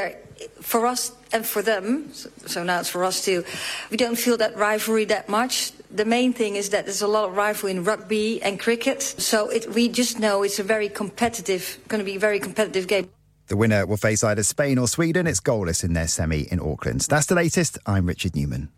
[0.61, 2.11] for us and for them.
[2.13, 3.43] So, now it's for us too.
[3.89, 5.71] We don't feel that rivalry that much.
[5.89, 9.01] The main thing is that there's a lot of rivalry in rugby and cricket.
[9.01, 12.87] So it, we just know it's a very competitive, going to be a very competitive
[12.87, 13.09] game.
[13.47, 15.27] The winner will face either Spain or Sweden.
[15.27, 17.01] It's goalless in their semi in Auckland.
[17.01, 17.77] That's the latest.
[17.85, 18.69] I'm Richard Newman.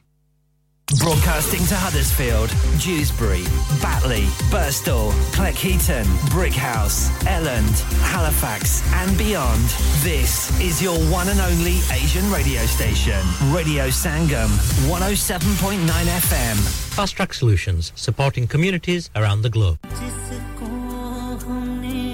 [0.92, 3.44] Broadcasting to Huddersfield, Dewsbury,
[3.82, 7.80] Batley, Birstall, Cleckheaton, Brickhouse, Elland,
[8.12, 9.64] Halifax, and beyond.
[10.04, 13.20] This is your one and only Asian radio station,
[13.52, 14.50] Radio Sangam,
[14.88, 16.58] 107.9 FM.
[16.94, 19.80] Fast Track Solutions, supporting communities around the globe.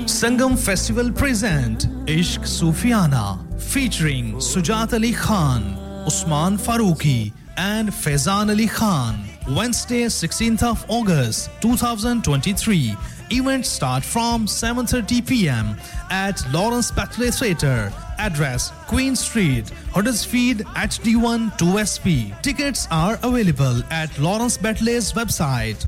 [0.05, 5.73] Sangam Festival present Ishq Sufiana featuring Sujat Ali Khan,
[6.05, 9.24] Usman Farooqi and Faizan Ali Khan.
[9.50, 12.96] Wednesday, 16th of August 2023.
[13.30, 15.76] Events start from 7:30 p.m.
[16.10, 17.92] at Lawrence Batley Theatre.
[18.18, 22.42] Address Queen Street, Huddersfield HD1 2SP.
[22.42, 25.86] Tickets are available at Lawrence Batley's website.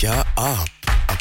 [0.00, 0.66] क्या आप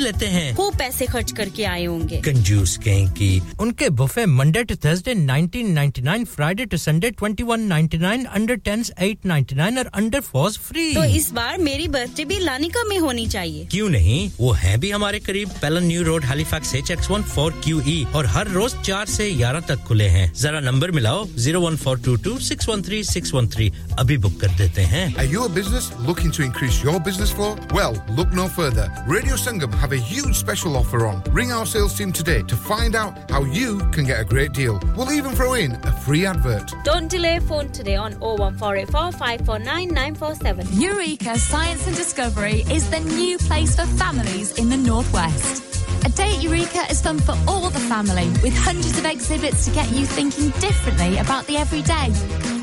[0.00, 3.30] लेते हैं। खूब पैसे खर्च करके आए होंगे। कंजूस कहीं की
[3.60, 10.20] उनके buffet Monday to Thursday 1999 Friday to Sunday 2199 under 10s 899 और अंडर
[10.30, 14.30] 4s फ्री तो इस बार मेरी बर्थडे भी लानिका में होनी चाहिए। क्यों नहीं?
[14.40, 18.04] वो है भी हमारे करीब। Pellon new road Halifax H X one four Q E
[18.14, 22.00] और हर रोज चार से ग्यारह तक खुले हैं। जरा नंबर मिलाओ zero one four
[22.04, 25.44] two two six one three six one three अभी बुक कर देते हैं। Are you
[25.44, 27.50] a business looking to increase your business flow?
[27.78, 28.86] Well, look no further.
[29.14, 31.22] Radio Sangam have a huge special offer on.
[31.30, 34.80] Ring our sales team today to find out how you can get a great deal.
[34.96, 36.72] We'll even throw in a free advert.
[36.84, 40.66] Don't delay phone today on 01484 549 947.
[40.72, 45.66] Eureka Science and Discovery is the new place for families in the Northwest.
[46.04, 49.70] A day at Eureka is fun for all the family, with hundreds of exhibits to
[49.72, 52.08] get you thinking differently about the everyday.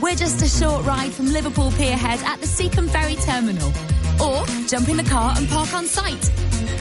[0.01, 3.71] We're just a short ride from Liverpool Pierhead at the Seacombe Ferry Terminal.
[4.21, 6.31] Or jump in the car and park on site.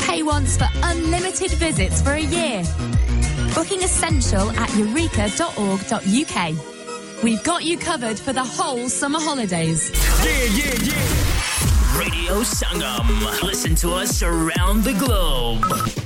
[0.01, 2.63] Pay once for unlimited visits for a year.
[3.55, 6.55] Booking essential at eureka.org.uk.
[7.23, 9.91] We've got you covered for the whole summer holidays.
[10.25, 11.99] Yeah, yeah, yeah.
[11.99, 13.43] Radio Sangam.
[13.43, 16.06] Listen to us around the globe.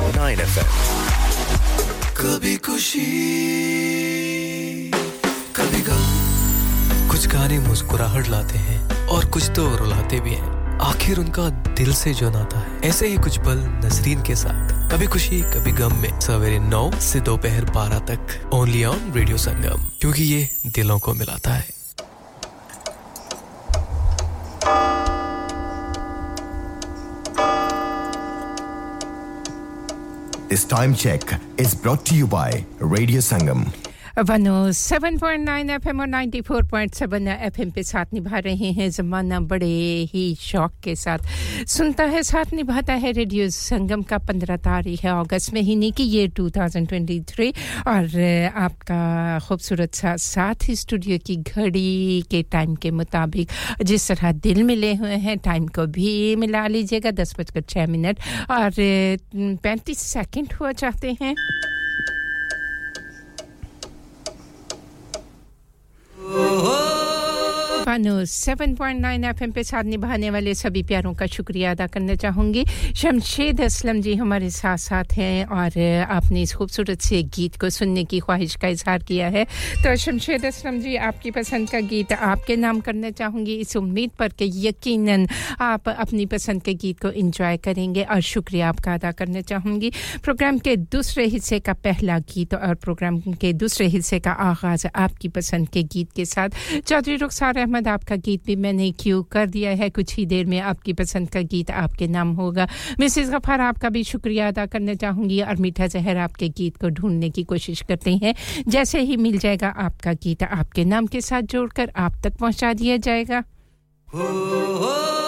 [0.01, 0.65] FM.
[2.17, 3.01] कभी खुशी,
[5.55, 11.49] कभी गम। कुछ गाने मुस्कुराहट लाते हैं और कुछ तो रुलाते भी हैं। आखिर उनका
[11.49, 15.71] दिल से जो नाता है, ऐसे ही कुछ पल नसरीन के साथ। कभी खुशी, कभी
[15.71, 20.99] गम में सवेरे नौ से दोपहर बारह तक। ओनली ऑन रेडियो संगम क्योंकि ये दिलों
[20.99, 21.81] को मिलाता है।
[30.51, 31.21] This time check
[31.57, 33.80] is brought to you by Radio Sangam.
[34.19, 40.95] 107.9 FM और 94.7 एफएम पे साथ निभा रहे हैं। जमाना बड़े ही शौक के
[40.95, 41.19] साथ।
[41.67, 46.27] सुनता है, साथ निभाता है रेडियो संगम का 15 तारीख है अगस्त महीने की ये
[46.27, 47.53] 2023
[47.87, 48.19] और
[48.55, 53.49] आपका खूबसूरत सा साथ ही स्टूडियो की घड़ी के टाइम के मुताबिक
[53.83, 58.19] जिस तरह दिल मिले हुए हैं टाइम को भी मिला लीजिएगा दस बजकर छः मिनट।
[58.51, 58.71] और
[59.63, 61.35] पैंतीस सेकंड हुआ चाहते हैं।
[66.33, 66.61] oh.
[66.63, 66.90] oh.
[67.91, 72.65] 107.9 एफएम पे साथ निभाने वाले सभी प्यारों का शुक्रिया अदा करना चाहूँगी।
[72.95, 75.79] शमशेद असलम जी हमारे साथ साथ हैं और
[76.09, 79.43] आपने इस खूबसूरत से गीत को सुनने की ख्वाहिश का इजहार किया है।
[79.83, 84.29] तो शमशेद असलम जी, आपकी पसंद का गीत आपके नाम करना चाहूँगी। इस उम्मीद पर
[84.29, 85.27] कि यकीनन
[85.61, 89.91] आप अपनी पसंद के गीत को इंजॉय करेंगे और शुक्रिया आपका अदा करना चाहूँगी।
[90.23, 95.27] प्रोग्राम के दूसरे हिस्से का पहला गीत और प्रोग्राम के दूसरे हिस्से का आगाज़ आपकी
[95.27, 96.49] पसंद के गीत के साथ।
[96.87, 99.89] चौधरी रुखसार अहमद आपका गीत भी मैंने क्यू कर दिया है?
[99.89, 102.67] कुछ ही देर में आपकी पसंद का गीत आपके नाम होगा।
[102.99, 107.29] मिसिस गफ़ार आपका भी शुक्रिया अदा करना चाहूँगी। और मीठा जहर आपके गीत को ढूँढने
[107.29, 108.35] की कोशिश करते हैं।
[108.67, 112.97] जैसे ही मिल जाएगा आपका गीत आपके नाम के साथ जोड़कर आप तक पहुँचा दिया
[112.97, 113.43] जाएगा।
[114.07, 114.27] हो,
[114.77, 115.20] हो।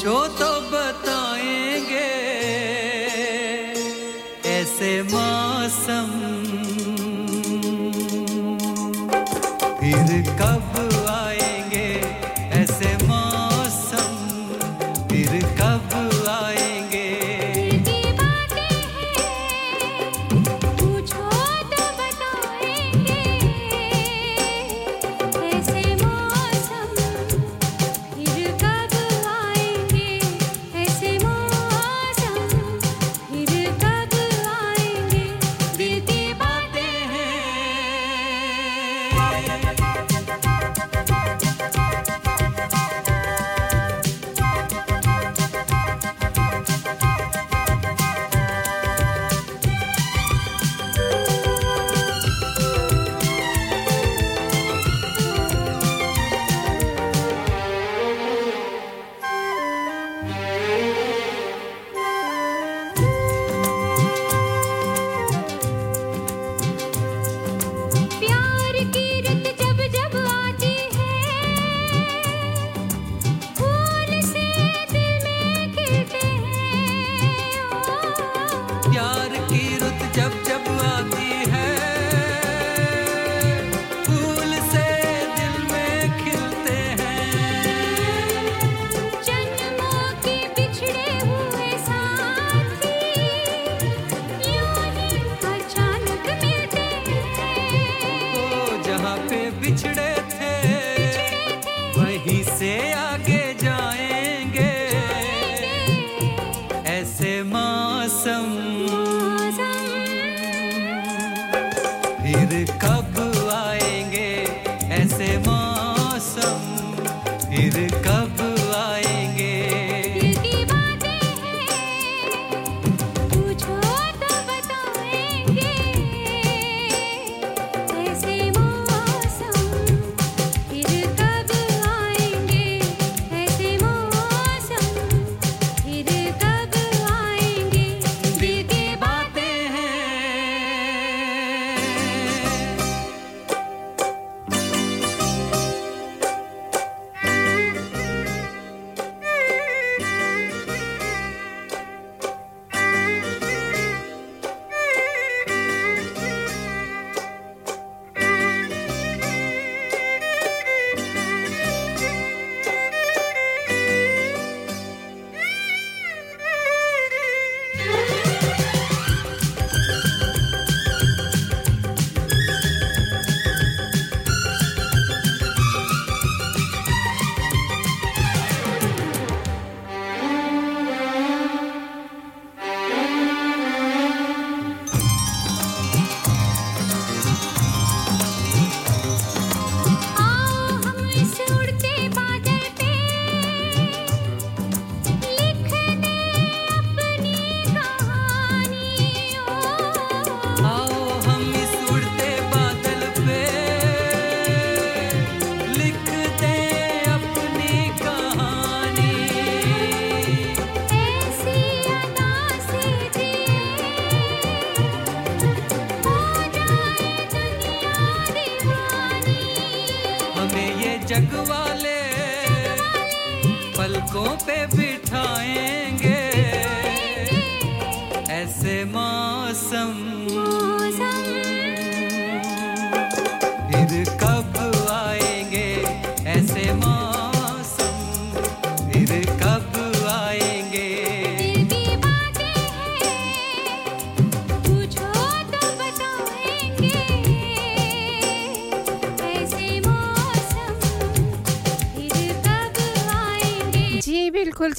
[0.00, 0.49] ऐसे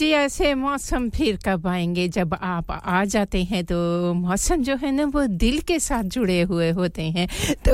[0.01, 4.91] जी ऐसे मौसम फिर कब आएँगे जब आप आ जाते हैं तो मौसम जो है
[4.91, 7.27] ना, वो दिल के साथ जुड़े हुए होते हैं।
[7.65, 7.73] तो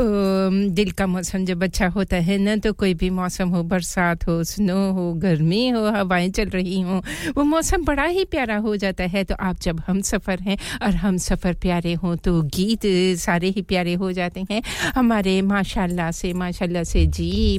[0.71, 4.43] दिल का मौसम जब अच्छा होता है ना तो कोई भी मौसम हो, बरसात हो,
[4.43, 7.01] स्नो हो, गर्मी हो, हवाएँ चल रही हो,
[7.37, 10.95] वो मौसम बड़ा ही प्यारा हो जाता है। तो आप जब हम सफ़र हैं और
[10.97, 12.85] हम सफ़र प्यारे हों तो गीत
[13.19, 14.61] सारे ही प्यारे हो जाते हैं।
[14.95, 17.57] हमारे माशाल्लाह से माशाल्लाह से जी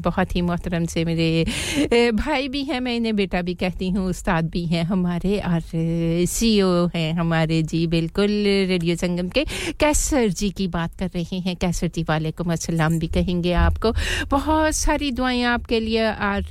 [0.00, 4.50] बहुत ही मोहतरम से मेरे भाई भी हैं, मैं इन्हें बेटा भी कहती हूँ, उस्ताद
[4.50, 8.30] भी हैं, हमारे और सीईओ हैं हमारे। जी, बिल्कुल,
[8.68, 9.44] रेडियो संगम के
[9.80, 13.92] कैसर जी की बात कर रहे हैं। कैसर जी वालेकुम अस्सलाम भी कहेंगे आपको।
[14.30, 16.42] बहुत सारी दुआएँ आपके लिए और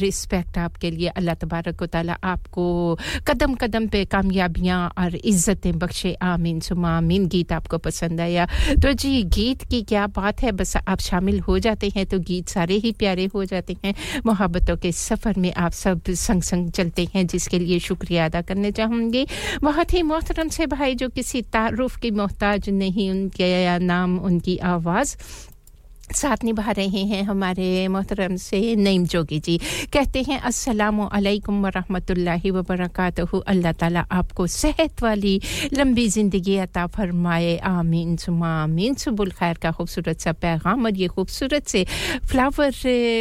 [0.00, 2.64] रिस्पेक्ट आपके लिए। अल्लाह तबारक ताली आपको
[3.28, 8.46] कदम कदम पे कामयाबियाँ और इज्जतें बख्शे। आमीन सुमा आमीन। गीत आपको पसंद आया
[8.82, 10.52] तो जी, गीत की क्या बात है?
[10.52, 13.94] बस आप शामिल हो जाते हैं तो गीत सारे ही प्यारे हो जाते हैं।
[14.26, 18.63] मोहब्बतों के सफ़र में आप सब संग संग चलते हैं, जिसके लिए शुक्रिया अदा करने
[18.70, 19.26] चाहूँगी।
[19.62, 25.16] बहुत ही मोहतरम से भाई जो किसी तारुफ की मोहताज नहीं, उनके नाम, उनकी आवाज़।
[26.04, 29.56] साथ निभा रहे हैं हमारे मोहतरम से नईम जोगी जी।
[29.92, 35.40] कहते हैं, अस्सलाम वालेकुम रहमतुल्लाहि व बरकातहू अल्लाह ताला आपको सेहत वाली
[35.72, 41.08] लंबी ज़िंदगी अता फरमाए। आमीन सुमा आमीन। सुबुल खैर का खूबसूरत सा पैगाम और ये
[41.08, 41.84] खूबसूरत से
[42.24, 42.72] फ्लावर,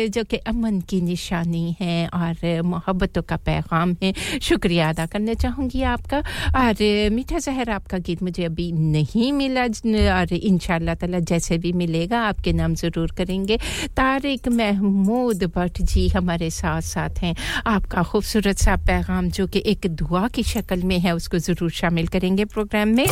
[0.09, 5.81] जो कि अमन की निशानी है और मोहब्बतों का पैगाम है। शुक्रिया अदा करना चाहूँगी
[5.89, 6.19] आपका।
[6.57, 9.65] और मीठा जहर आपका गीत मुझे अभी नहीं मिला।
[10.13, 13.57] और इन ताला जैसे भी मिलेगा, आपके नाम ज़रूर करेंगे।
[13.97, 17.35] तारिक महमूद भट्ट जी हमारे साथ साथ हैं।
[17.67, 22.07] आपका खूबसूरत सा पैगाम जो कि एक दुआ की शक्ल में है, उसको ज़रूर शामिल
[22.07, 23.05] करेंगे प्रोग्राम में।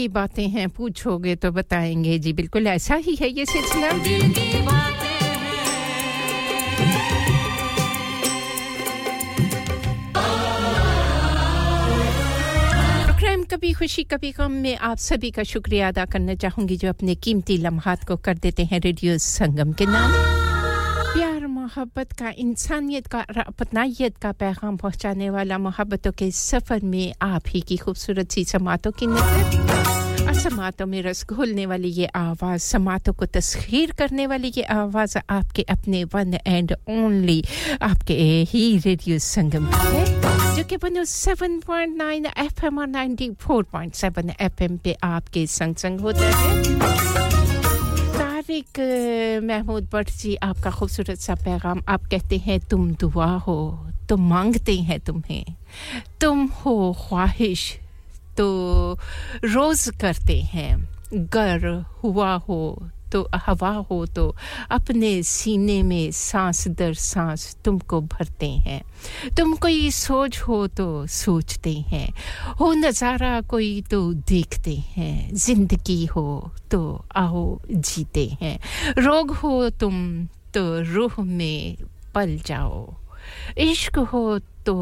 [0.00, 3.92] की बातें हैं, पूछोगे तो बताएँगे। जी, बिल्कुल, ऐसा ही है ये सिलसिला।
[13.50, 17.56] कभी खुशी, कभी गम में आप सभी का शुक्रिया अदा करना चाहूँगी जो अपने कीमती
[17.56, 20.49] लम्हात को कर देते हैं रेडियो संगम के नाम।
[21.50, 27.60] मोहब्बत का इंसानियत का अपनाइत का पैगाम पहुँचाने वाला मोहब्बतों के सफ़र में आप ही
[27.68, 33.12] की खूबसूरत सी समातों की नज़र और समातों में रस घोलने वाली ये आवाज़ समातों
[33.12, 37.42] को तस्खीर करने वाली ये आवाज़ आपके अपने वन एंड ओनली
[37.82, 38.14] आपके
[38.50, 40.04] ही रेडियो संगम है
[40.56, 47.19] जो कि बनो 7.9 एफएम और 94.7 एफएम पे आपके संग संग होता है
[48.50, 53.58] तारिक महमूद भट्ट जी, आपका खूबसूरत सा पैगाम। आप कहते हैं, तुम दुआ हो
[54.08, 55.54] तो मांगते हैं तुम्हें।
[56.20, 57.62] तुम हो ख्वाहिश
[58.36, 58.46] तो
[59.44, 60.72] रोज करते हैं।
[61.14, 61.66] गर
[62.02, 62.58] हुआ हो
[63.12, 64.34] तो हवा हो तो
[64.70, 68.82] अपने सीने में सांस दर सांस तुमको भरते हैं।
[69.36, 72.08] तुम कोई सोच हो तो सोचते हैं।
[72.60, 76.82] हो नज़ारा कोई तो देखते हैं। ज़िंदगी हो तो
[77.16, 78.58] आओ जीते हैं।
[78.98, 80.62] रोग हो तुम तो
[80.94, 81.76] रूह में
[82.14, 82.94] पल जाओ।
[83.58, 84.76] इश्क हो तो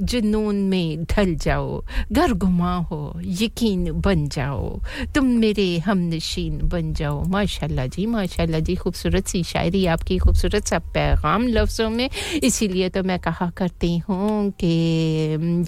[0.00, 1.82] जुनून में ढल जाओ
[2.12, 4.80] घर घुमा हो, यकीन बन जाओ।
[5.14, 10.66] तुम मेरे हम नशीन बन जाओ। माशाल्लाह जी माशाल्लाह जी, खूबसूरत सी शायरी आपकी, खूबसूरत
[10.66, 12.08] सा पैगाम लफ्ज़ों में।
[12.42, 14.74] इसीलिए तो मैं कहा करती हूँ कि,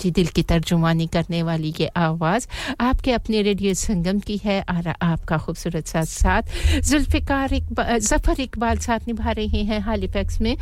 [0.02, 2.46] जी, दिल की तर्जुमानी करने वाली ये आवाज़
[2.80, 6.42] आपके अपने रेडियो संगम की है और आपका खूबसूरत सा साथ।
[6.80, 10.56] जुल्फ़िकार इकबाल जफ़र इकबाल साथ निभा रहे हैं हालीफैक्स में।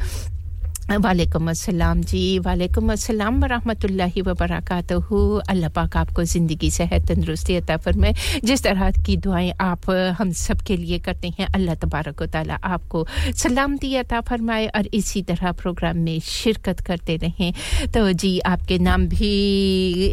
[0.86, 5.18] वालेकुम अस्सलाम जी, वालेकुम अस्सलाम वरहमतुल्लाहि व बरकातहू
[5.50, 8.14] अल्लाह पाक आपको ज़िंदगी, सेहत तंदुरुस्ती अता फरमाए।
[8.46, 13.06] जिस तरह की दुआएँ आप, हम सब के लिए करते हैं, अल्लाह तबारक ताली आपको
[13.34, 19.06] सलामती अता फरमाए और इसी तरह प्रोग्राम में शिरकत करते रहें। तो जी, आपके नाम
[19.10, 19.32] भी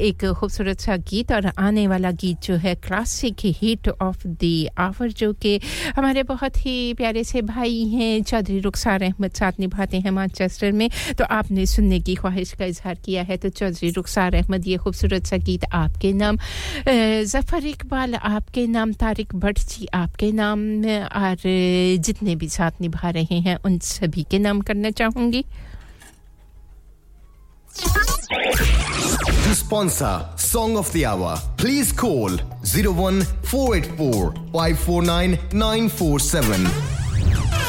[0.09, 5.11] एक खूबसूरत सा गीत और आने वाला गीत जो है classic hit of the hour
[5.21, 5.59] जो कि
[5.95, 10.72] हमारे बहुत ही प्यारे से भाई हैं, चौधरी रुखसार अहमद साथ निभाते हैं मानचेस्टर मास्टर
[10.72, 14.77] में। तो आपने सुनने की ख्वाहिश का इजहार किया है। तो चौधरी रुखसार अहमद ये
[14.77, 16.38] खूबसूरत सा गीत आपके नाम
[16.88, 21.38] ज़फ़र इकबाल आपके नाम तारिक भट्ट जी आपके नाम और
[21.99, 25.45] जितने भी साथ निभा रहे हैं उन सभी के नाम करना चाहूँगी।
[29.44, 37.62] To sponsor Song of the Hour, please call 01484 549 947.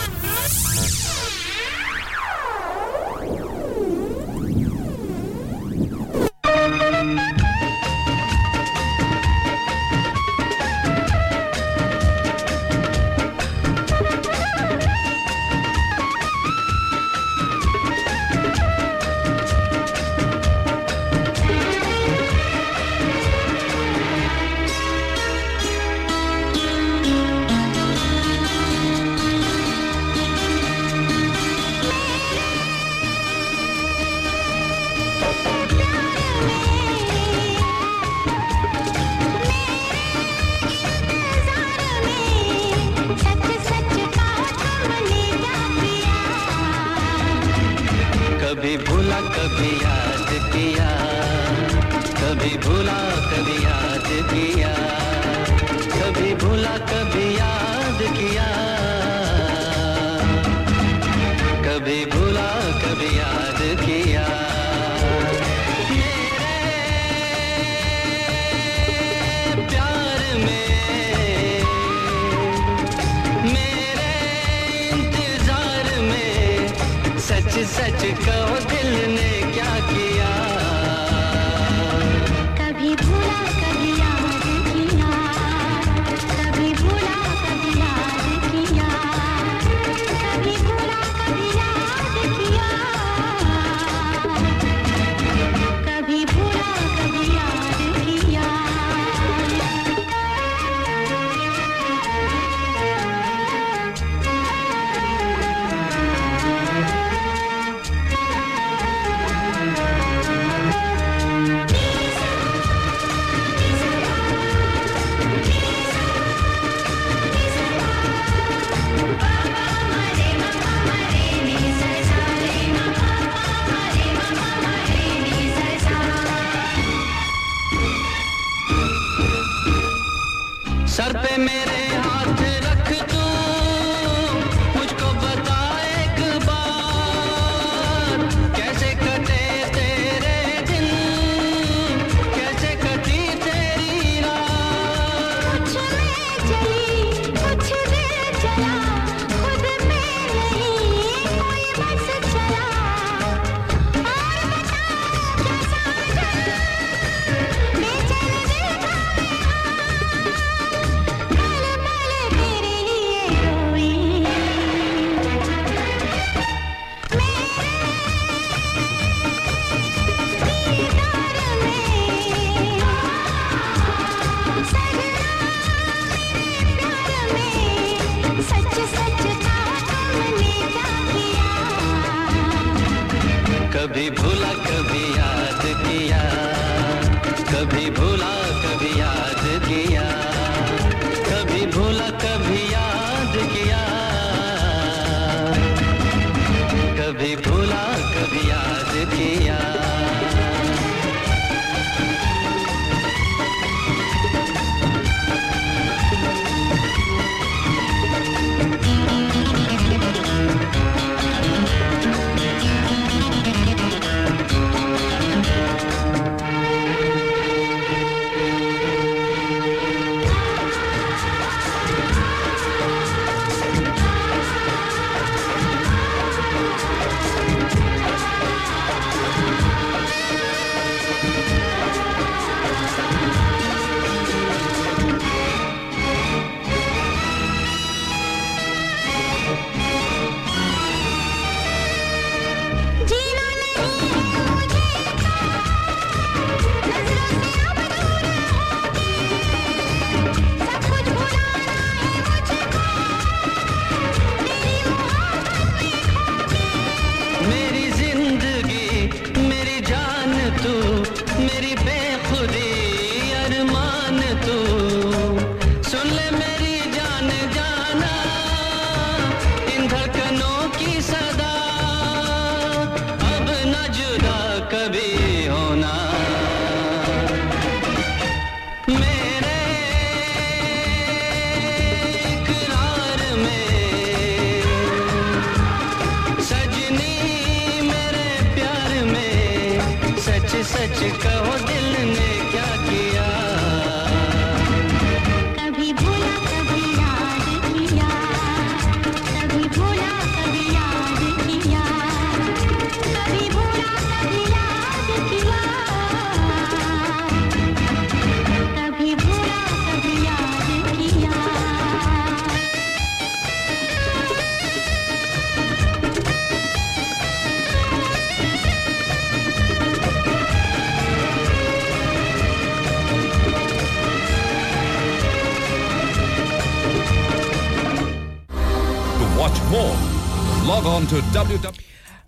[331.14, 331.72] To www.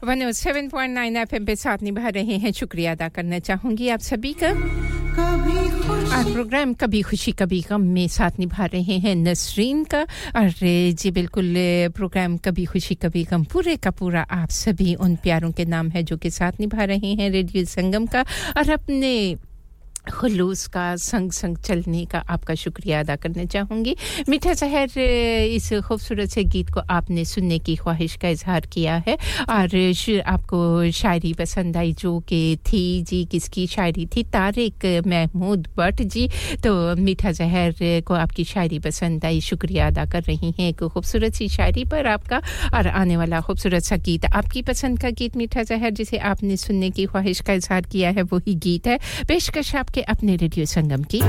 [0.05, 4.51] 107.9 FM पे साथ निभा रहे हैं शुक्रिया अदा करना चाहूँगी आप सभी का
[6.17, 10.03] आज प्रोग्राम कभी खुशी कभी गम में साथ निभा रहे हैं नसरीन का
[10.37, 10.51] और
[11.01, 11.55] जी बिल्कुल
[11.97, 16.03] प्रोग्राम कभी खुशी कभी गम पूरे का पूरा आप सभी उन प्यारों के नाम है
[16.11, 18.25] जो कि साथ निभा रहे हैं रेडियो संगम का
[18.57, 19.13] और अपने
[20.17, 23.97] खुलूस का संग संग चलने का आपका शुक्रिया अदा करना चाहूँगी।
[24.29, 29.17] मीठा शहर इस खूबसूरत से गीत को आपने सुनने की ख्वाहिश का इजहार किया है।
[29.51, 34.23] और आपको शायरी पसंद आई, जो कि थी जी, किसकी शायरी थी?
[34.33, 36.29] तारिक महमूद भट्ट जी।
[36.65, 37.75] तो मीठा शहर
[38.07, 42.07] को आपकी शायरी पसंद आई, शुक्रिया अदा कर रही हैं। एक खूबसूरत सी शायरी पर
[42.07, 42.41] आपका,
[42.75, 46.91] और आने वाला खूबसूरत सा गीत, आपकी पसंद का गीत मीठा शहर जिसे आपने सुनने
[46.91, 48.99] की ख्वाहिश का इजहार किया है, वही गीत है।
[49.29, 51.23] पेशकश आपके अपने रेडियो संगम की।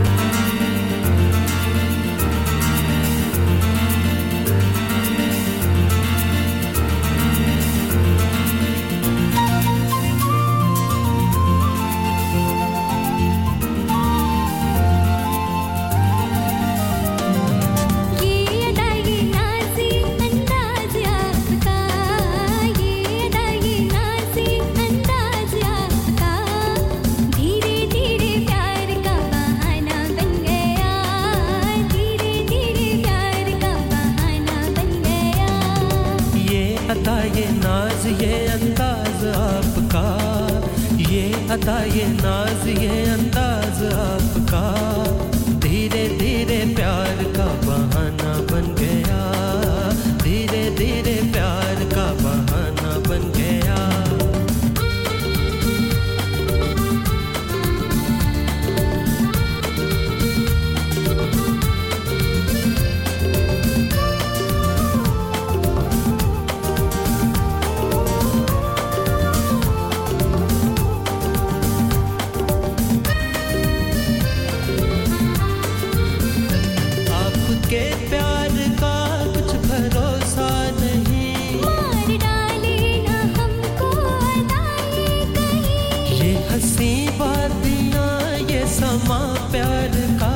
[88.97, 90.29] समा प्यार का।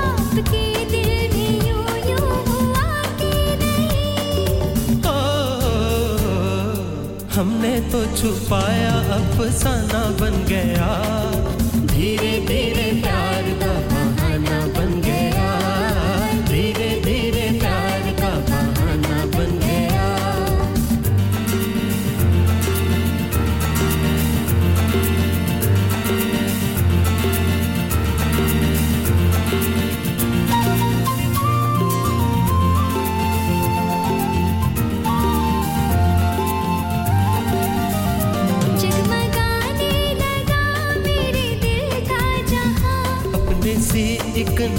[0.00, 2.86] आपके दिल में यूँ यूँ हुआ
[3.20, 3.32] कि
[3.62, 4.96] नहीं?
[5.04, 5.18] ओ,
[7.34, 10.90] हमने तो छुपाया अफसाना बन गया।
[11.86, 13.37] धीरे धीरे प्यार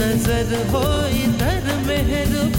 [0.10, 0.82] नज़र हो
[1.24, 2.59] इधर मेहरबान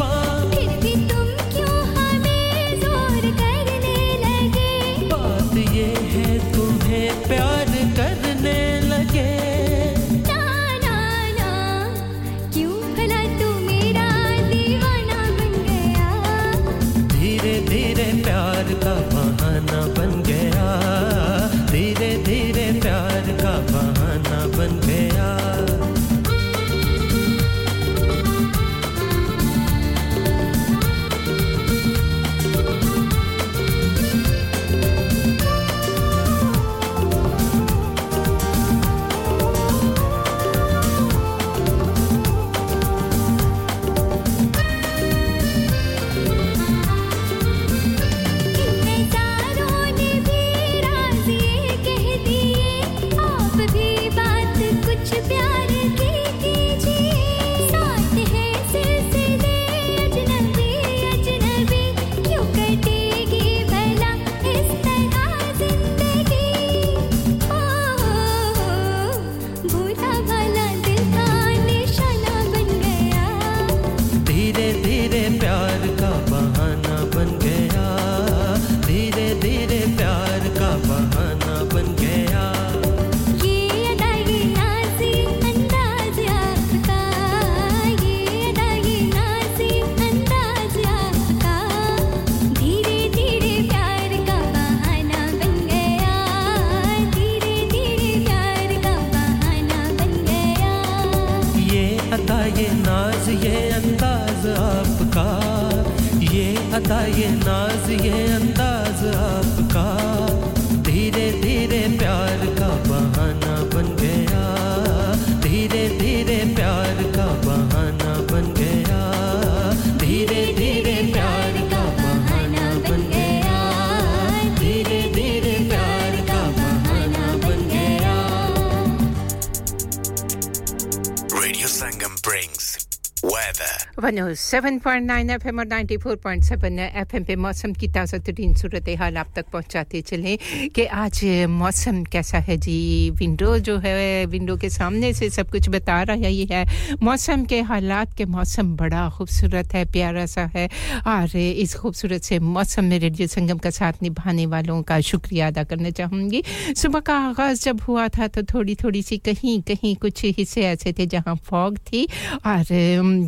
[134.11, 134.35] weather.
[134.35, 140.01] 107.9 एफएम और 94.7 एफएम पे मौसम की ताज़ा तरीन सूरत हाल आप तक पहुंचाते
[140.01, 140.39] चलें
[140.69, 143.11] कि आज मौसम कैसा है जी?
[143.11, 146.65] विंडो जो है, विंडो के सामने से सब कुछ बता रहा है है।
[147.03, 150.69] मौसम के हालात के मौसम बड़ा खूबसूरत है, प्यारा सा है।
[151.07, 155.65] और इस खूबसूरत से मौसम में रेडियो संगम का साथ निभाने वालों का शुक्रिया अदा
[155.65, 156.43] करना चाहूँगी।
[156.77, 160.93] सुबह का आगाज़ जब हुआ था तो थोड़ी थोड़ी सी कहीं कहीं कुछ हिस्से ऐसे
[160.93, 162.05] थे जहाँ फॉग थी
[162.47, 162.65] और,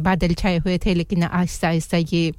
[0.03, 2.33] बादल छाए हुए थे लेकिन आहिस्ता आहिस्ता ये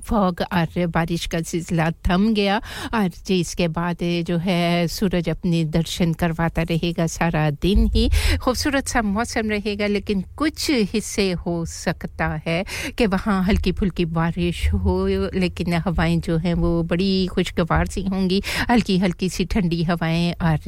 [0.00, 2.60] फॉग और बारिश का सिलसिला थम गया।
[2.94, 8.08] और जी इसके बाद जो है, सूरज अपने दर्शन करवाता रहेगा सारा दिन ही।
[8.42, 12.64] खूबसूरत सा मौसम रहेगा, लेकिन कुछ हिस्से हो सकता है
[12.98, 18.42] कि वहाँ हल्की फुल्की बारिश हो, लेकिन हवाएँ जो हैं वो बड़ी खुशगवार सी होंगी।
[18.70, 20.58] हल्की हल्की सी ठंडी हवाएँ और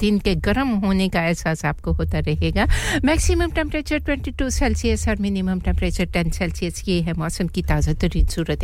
[0.00, 2.66] दिन के गर्म होने का एहसास आपको होता रहेगा।
[3.04, 8.26] मैक्सिमम टेम्परेचर 22 सेल्सियस और मिनिमम टेम्परेचर 10 सेल्सियस ये है मौसम की ताज़ा तरीन
[8.26, 8.59] सूरत।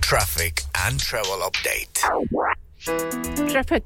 [0.00, 2.63] Traffic and travel update.
[2.86, 3.82] Traffic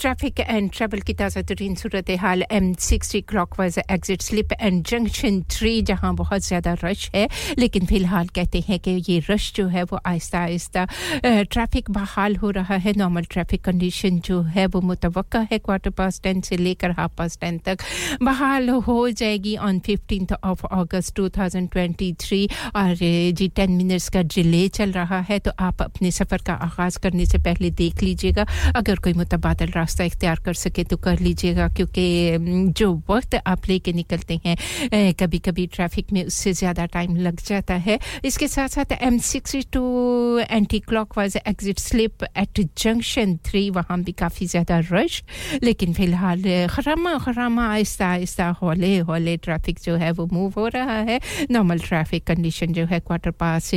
[0.00, 5.40] traffic and travel की ताज़ा तरीन सूरत हाल M sixty clockwise exit slip and junction
[5.50, 9.82] three जहाँ बहुत ज़्यादा रश है लेकिन फ़िलहाल कहते हैं कि ये रश जो है
[9.82, 10.86] वो आहिस्ता आहिस्ता
[11.24, 16.20] ट्रैफ़िक बहाल हो रहा है नॉर्मल ट्रैफ़िक कंडीशन जो है वो मुतव है क्वार्टर पास
[16.22, 17.84] टेन से लेकर हाफ़ पास टेन तक
[18.22, 24.08] बहाल हो जाएगी on fifteen of August two thousand twenty three और जी टेन मिनट्स
[24.08, 28.02] का डिले चल रहा है तो आप अपने सफ़र का आगाज़ करने से पहले देख
[28.02, 33.34] लीजिए लीजिएगा अगर कोई मुतबादल रास्ता इख्तियार कर सके तो कर लीजिएगा, क्योंकि जो वक्त
[33.46, 38.48] आप लेके निकलते हैं कभी कभी ट्रैफ़िक में उससे ज़्यादा टाइम लग जाता है। इसके
[38.48, 40.38] साथ साथ M sixty two
[41.18, 45.22] anticlockwise exit slip at junction three वहाँ भी काफ़ी ज़्यादा रश
[45.62, 50.98] लेकिन फ़िलहाल, खरामा खरामा, आहिस्ता आहिस्ता, हौले हौले ट्रैफ़िक जो है वो मूव हो रहा
[51.08, 51.20] है।
[51.50, 53.70] नॉर्मल ट्रैफ़िक कंडीशन जो है क्वार्टर पास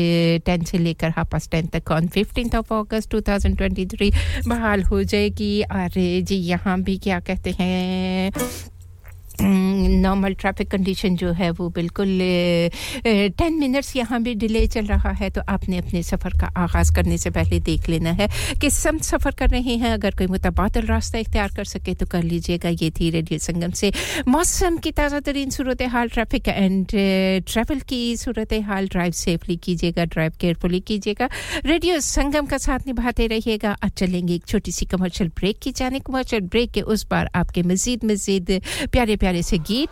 [0.45, 4.11] टेन से लेकर हाफ़ पास टेन तक on fifteen of August two thousand twenty three
[4.47, 8.31] बहाल हो जाएगी। अरे जी यहाँ भी क्या कहते हैं?
[9.41, 12.17] नॉर्मल ट्रैफ़िक कंडीशन जो है वो बिल्कुल
[13.37, 17.17] टेन मिनट्स यहाँ भी डिले चल रहा है तो आपने अपने सफ़र का आगाज़ करने
[17.17, 18.27] से पहले देख लेना है
[18.61, 22.23] कि सम सफ़र कर रहे हैं। अगर कोई मुतबादल रास्ता इख्तियार कर सके तो कर
[22.23, 23.91] लीजिएगा ये थी रेडियो संगम से।
[24.27, 26.87] मौसम की ताज़ा तरीन सूरत हाल ट्रैफ़िक एंड
[27.47, 31.29] ट्रैवल की सूरत हाल ड्राइव सेफली कीजिएगा ड्राइव केयरफुली कीजिएगा।
[31.65, 35.99] रेडियो संगम का साथ निभाते रहिएगा। आज चलेंगे एक छोटी सी कमर्शियल ब्रेक की जाने।
[36.01, 38.59] कमर्शियल ब्रेक के उस बार आपके मज़ीद मज़ीद
[38.91, 39.89] प्यारे प्यारे से गीत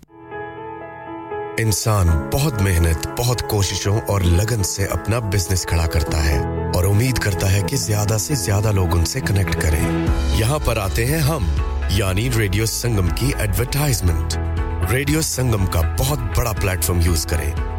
[1.60, 6.40] इंसान बहुत मेहनत बहुत कोशिशों और लगन से अपना बिज़नेस खड़ा करता है
[6.76, 9.82] और उम्मीद करता है कि ज़्यादा से ज़्यादा लोग उनसे कनेक्ट करें
[10.40, 11.50] यहाँ पर आते हैं हम
[11.92, 14.34] यानी रेडियो संगम की एडवर्टाइजमेंट
[14.92, 17.79] रेडियो संगम का बहुत बड़ा प्लेटफॉर्म यूज़ करें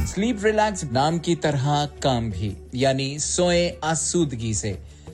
[0.07, 4.71] sleep relax नाम की तरह काम भी यानी सोए आसूदगी से।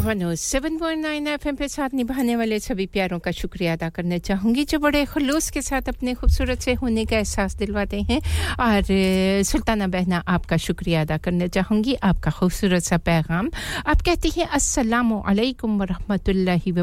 [0.00, 5.04] 107.9 FM पे साथ निभाने वाले सभी प्यारों का शुक्रिया अदा करना चाहूँगी, जो बड़े
[5.04, 8.20] खलूस के साथ अपने खूबसूरत से होने का एहसास दिलवाते हैं।
[8.60, 8.82] और,
[9.42, 13.50] सुल्ताना बहना, आपका शुक्रिया अदा करना चाहूँगी, आपका खूबसूरत सा पैगाम।
[13.86, 16.74] आप कहती हैं, अस्सलाम वालेकुम वरहमतुल्लाहि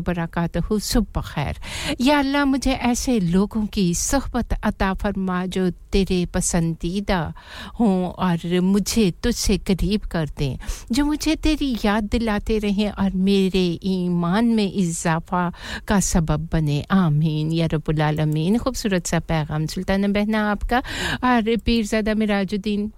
[0.79, 1.55] सुबह खैर।
[2.01, 7.33] या अल्लाह मुझे ऐसे लोगों की सोहबत अता फरमा, जो तेरे पसंदीदा
[7.79, 10.57] हों और मुझे तुझसे करीब कर दें,
[10.91, 15.53] जो मुझे तेरी याद दिलाते रहें और मेरे ईमान में इजाफा
[15.87, 20.79] का सबब बने। आमीन। या रबुल आलमीन। खूबसूरत सा पैगाम, सुल्ताना बहना आपका।
[21.23, 22.91] और पीरजादा मिराजुद्दीन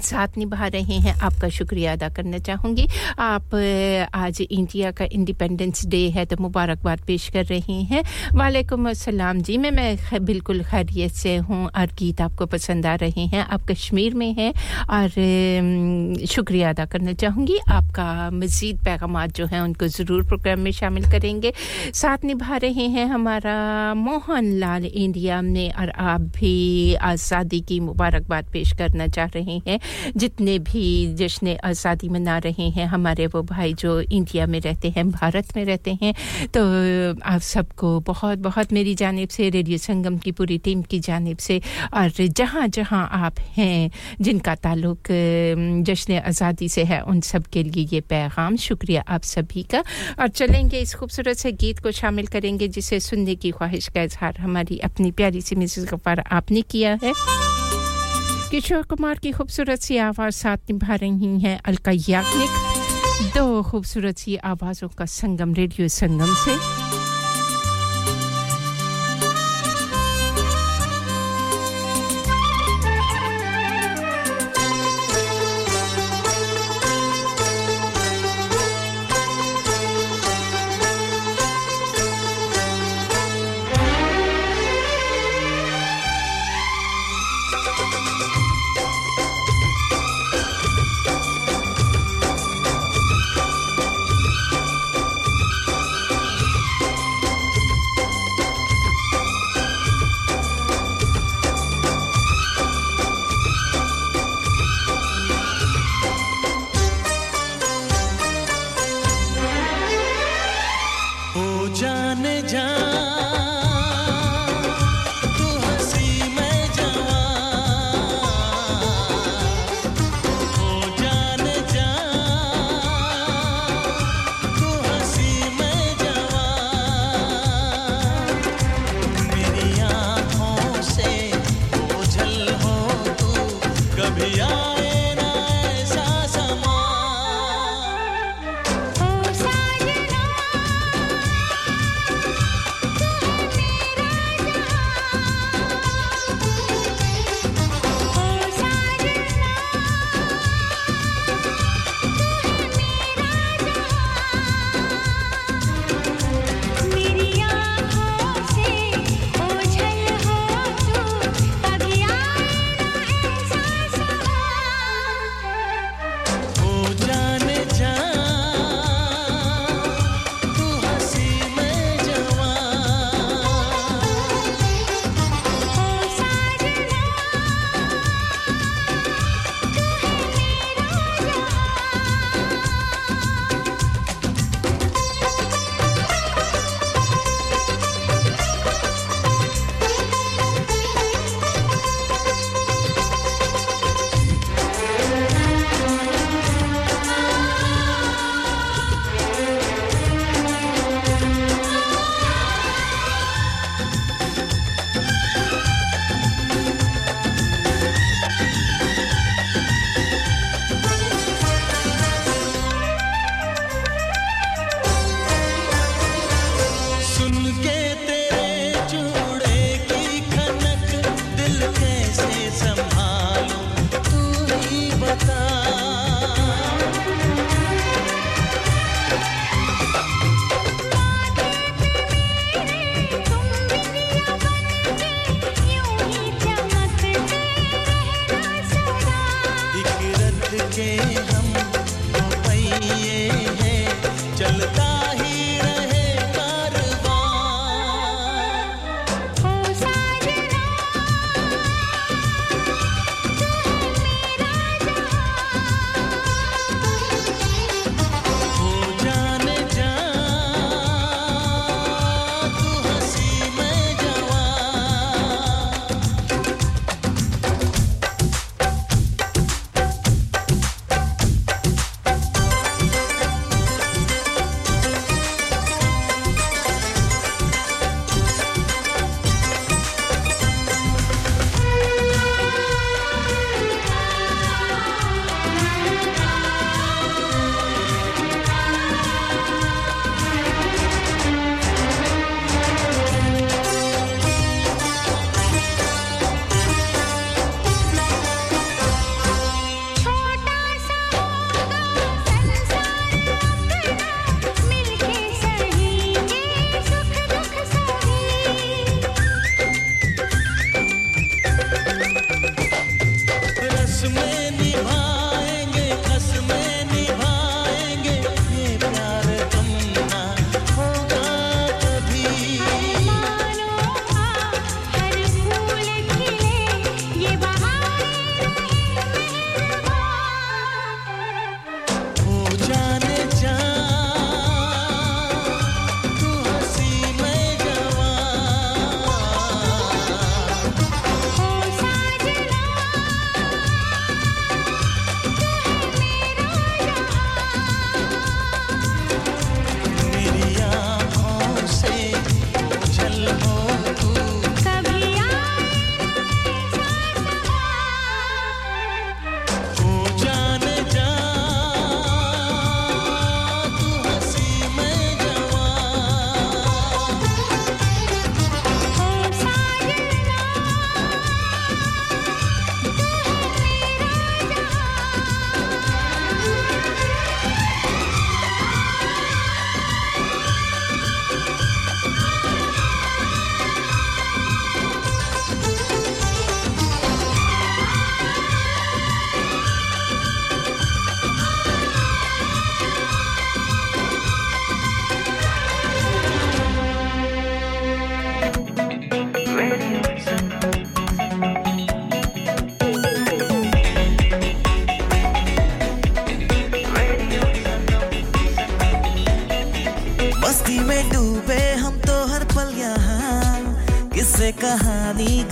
[0.00, 2.86] साथ निभा रहे हैं। आपका शुक्रिया अदा करना चाहूँगी।
[3.18, 3.54] आप
[4.14, 8.02] आज इंडिया का इंडिपेंडेंस डे है तो मुबारकबाद पेश कर रहे हैं।
[8.34, 13.24] वालेकुम अस्सलाम जी। मैं मैं बिल्कुल खैरियत से हूँ। और गीत आपको पसंद आ रहे
[13.26, 14.52] हैं। आप कश्मीर में हैं।
[14.90, 21.10] और शुक्रिया अदा करना चाहूँगी। आपका मज़ीद पैगाम जो हैं उनको ज़रूर प्रोग्राम में शामिल
[21.10, 21.52] करेंगे।
[21.94, 23.56] साथ निभा रहे हैं हमारा
[23.94, 29.78] मोहन लाल इंडिया में। और आप भी आज़ादी की मुबारकबाद पेश करना चाह रहे हैं।
[30.16, 30.84] जितने भी
[31.16, 35.64] जश्न आज़ादी मना रहे हैं, हमारे वो भाई जो इंडिया में रहते हैं, भारत में
[35.64, 36.14] रहते हैं
[36.48, 36.60] तो
[37.24, 41.60] आप सबको बहुत बहुत मेरी जानब से, रेडियो संगम की पूरी टीम की जानब से
[41.94, 43.90] और जहाँ जहाँ आप हैं,
[44.20, 45.08] जिनका ताल्लुक
[45.86, 49.82] जश्न आज़ादी से है, उन सब के लिए ये पैगाम। शुक्रिया आप सभी का।
[50.20, 54.36] और चलेंगे इस खूबसूरत से गीत को शामिल करेंगे, जिसे सुनने की ख्वाहिश का इजहार
[54.40, 57.47] हमारी अपनी प्यारी सी मिसेस गफ़ार आपने किया है।
[58.50, 64.36] किशोर कुमार की खूबसूरत सी आवाज़ साथ निभा रही हैं अलका याग्निक दो खूबसूरत सी
[64.50, 66.56] आवाज़ों का संगम रेडियो संगम से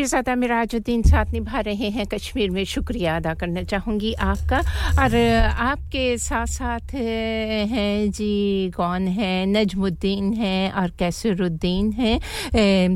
[0.00, 4.60] पीरजादा मिराजुद्दीन साथ निभा रहे हैं। कश्मीर में शुक्रिया अदा करना चाहूँगी आपका।
[5.00, 9.46] और आपके साथ साथ हैं जी, कौन है?
[9.46, 12.18] नजमुद्दीन हैं और कैसरुद्दीन हैं।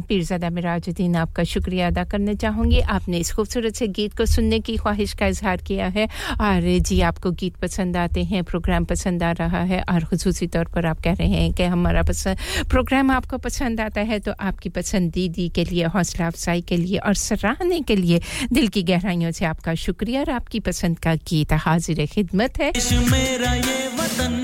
[0.09, 4.77] पीरजादा मिराजुद्दीन, आपका शुक्रिया अदा करना चाहूँगी। आपने इस खूबसूरत से गीत को सुनने की
[4.77, 6.05] ख्वाहिश का इजहार किया है
[6.41, 10.69] और जी, आपको गीत पसंद आते हैं, प्रोग्राम पसंद आ रहा है और खसूसी तौर
[10.75, 14.69] पर आप कह रहे हैं कि हमारा पसंद प्रोग्राम आपको पसंद आता है तो आपकी
[14.77, 18.21] पसंदीदी के लिए, हौसला अफजाई के लिए और सराहने के लिए
[18.53, 22.73] दिल की गहराइयों से आपका शुक्रिया और आपकी पसंद का गीत हाजिर खिदमत है।
[23.09, 24.35] मेरा ये वतन,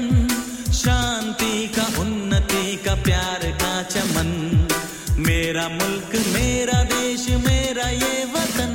[0.72, 4.30] शांति का, उन्नति का, प्यार का चमन।
[5.18, 8.74] मेरा मुल्क, मेरा देश, मेरा ये वतन,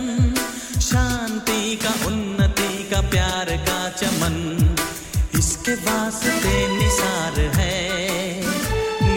[0.81, 4.35] शांति का, उन्नति का, प्यार का चमन।
[5.39, 5.75] इसके
[6.67, 7.81] निसार है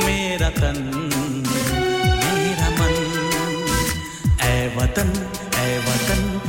[0.06, 0.78] मेरा तन,
[2.24, 2.94] मेरा मन।
[4.40, 5.10] ऐ वतन
[5.55, 6.40] ऐ वतन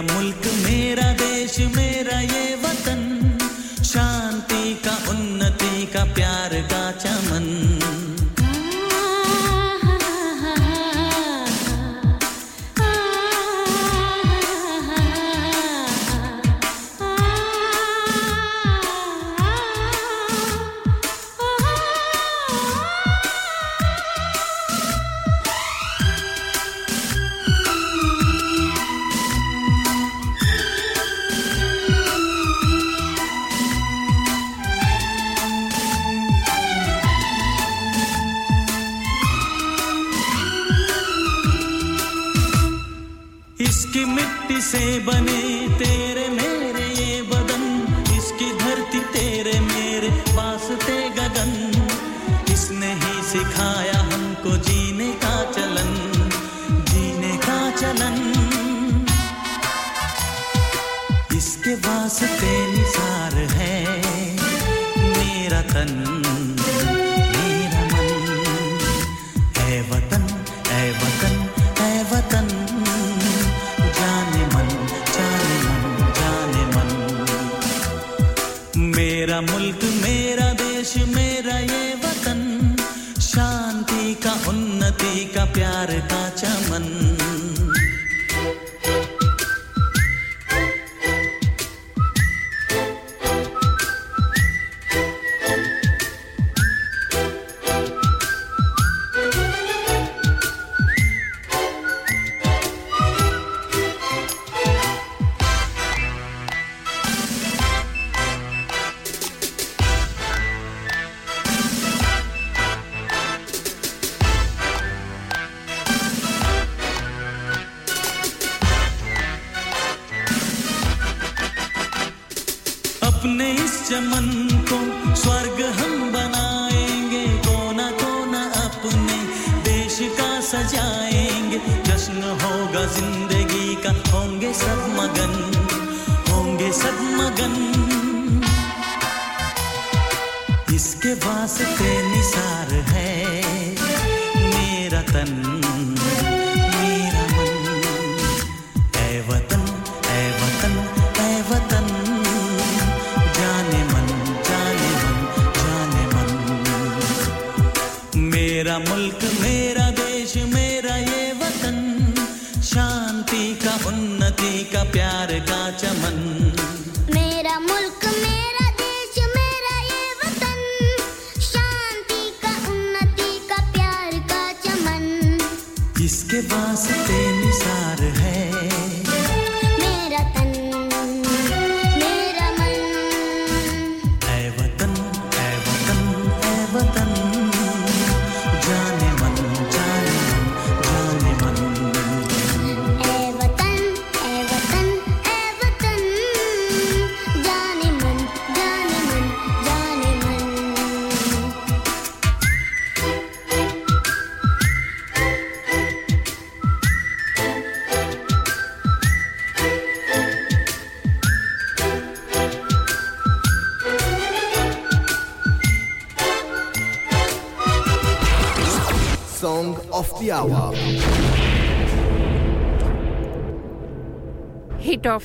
[0.00, 0.49] मेरा मुल्क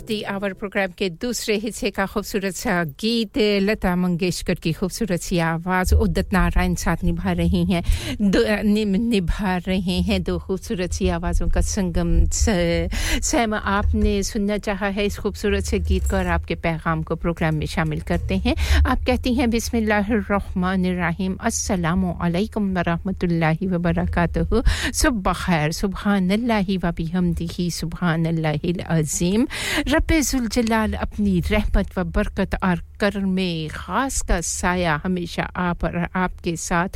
[0.10, 5.38] हिट आवर प्रोग्राम के दूसरे हिस्से का खूबसूरत सा गीत, लता मंगेशकर की खूबसूरत सी
[5.40, 7.82] आवाज़, उदित नारायण साथ निभा रही हैं
[8.22, 15.18] निभा रहे हैं दो खूबसूरत सी आवाज़ों का संगम। सैम, आपने सुनना चाहा है इस
[15.18, 18.56] खूबसूरत से गीत को और आपके पैगाम को प्रोग्राम में शामिल करते हैं।
[18.86, 24.62] आप कहती हैं, बिस्मिल्लाहिर्रहमानिर्रहीम, अस्सलाम वालेकुम वरहमतुल्लाहि व बरकातहू
[24.94, 26.32] सुबह खैर सुबहान
[26.78, 29.48] व बिहम्दिही सुबहान अजीम।
[29.96, 30.12] रब
[30.54, 36.56] जलाल अपनी रहमत व बरकत और करम में ख़ास का साया हमेशा आप और आपके
[36.56, 36.90] साथ।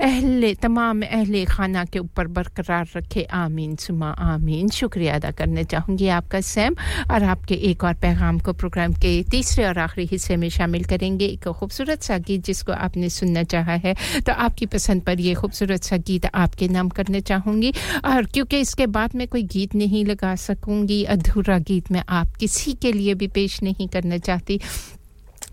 [0.00, 6.08] अहले, तमाम अहले खाना के ऊपर बरकरार रखे। आमीन, सुमा, आमीन। शुक्रिया अदा करना चाहूँगी
[6.08, 6.76] आपका, सैम।
[7.10, 11.26] और आपके एक और पैगाम को प्रोग्राम के तीसरे और आखिरी हिस्से में शामिल करेंगे।
[11.26, 13.94] एक खूबसूरत सा गीत जिसको आपने सुनना चाहा है।
[14.26, 17.72] तो आपकी पसंद पर ये खूबसूरत सा गीत आपके नाम करना चाहूँगी।
[18.04, 22.72] और क्योंकि इसके बाद में कोई गीत नहीं लगा सकूँगी, अधूरा गीत मैं आप किसी
[22.72, 24.60] के लिए भी पेश नहीं करना चाहती।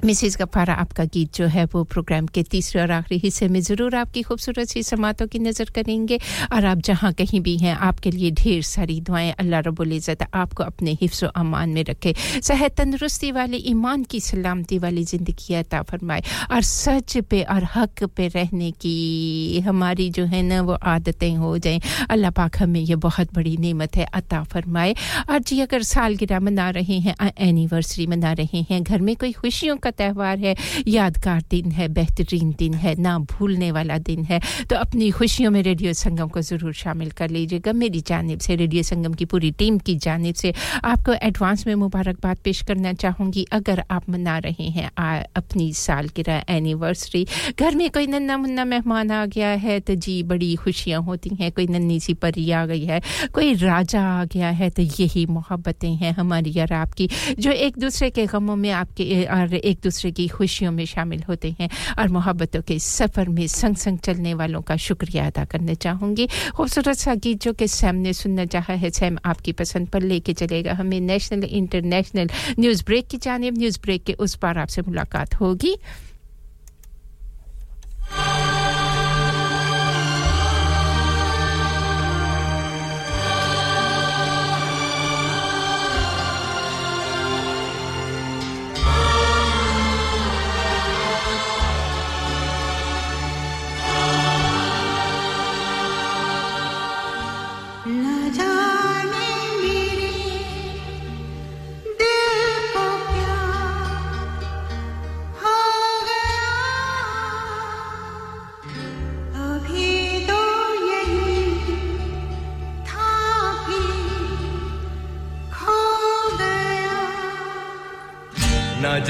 [0.05, 3.95] मिसिस गफारा आपका गीत जो है वो प्रोग्राम के तीसरे और आखिरी हिस्से में ज़रूर
[3.95, 6.17] आपकी खूबसूरत सी समातों की नज़र करेंगे।
[6.53, 10.63] और आप जहाँ कहीं भी हैं, आपके लिए ढेर सारी दुआएँ अल्लाह रब्बुल इज़्ज़त आपको
[10.63, 16.23] अपने हिफ्स अमान में रखे। सेहत तंदुरुस्ती वाले, ईमान की सलामती वाली ज़िंदगी अता फरमाए।
[16.51, 21.57] और सच पे और हक पे रहने की हमारी जो है ना, वो आदतें हो
[21.59, 24.95] जाएँ। अल्लाह पाक हमें ये बहुत बड़ी नेमत है अता फरमाए।
[25.29, 29.77] और जी, अगर सालगिरह मना रहे हैं एनिवर्सरी मना रहे हैं, घर में कोई खुशियों
[29.77, 30.55] का का त्यौहार है
[30.87, 34.39] यादगार दिन है बेहतरीन दिन है ना भूलने वाला दिन है।
[34.69, 38.83] तो अपनी खुशियों में रेडियो संगम को ज़रूर शामिल कर लीजिएगा। मेरी जानब से रेडियो
[38.83, 40.53] संगम की पूरी टीम की जानब से
[40.85, 46.07] आपको एडवांस में मुबारकबाद पेश करना चाहूँगी। अगर आप मना रहे हैं आ, अपनी साल
[46.09, 47.25] की एनिवर्सरी
[47.59, 51.51] घर में कोई नन्ना मुन्ना मेहमान आ गया है तो जी बड़ी खुशियाँ होती हैं।
[51.51, 53.01] कोई नन्नी सी परी आ गई है
[53.33, 57.09] कोई राजा आ गया है तो यही मोहब्बतें हैं हमारी और आपकी
[57.39, 61.55] जो एक दूसरे के गमों में आपके और एक दूसरे की खुशियों में शामिल होते
[61.59, 66.27] हैं और मोहब्बतों के सफ़र में संग संग चलने वालों का शुक्रिया अदा करना चाहूँगी।
[66.55, 70.33] खूबसूरत सा गीत जो कि सैम ने सुनना चाहा है, सैम आपकी पसंद पर लेके
[70.33, 72.29] चलेगा। हमें नेशनल, इंटरनेशनल
[72.59, 75.75] न्यूज़ ब्रेक की जानब। न्यूज़ ब्रेक के उस पार आपसे मुलाकात होगी।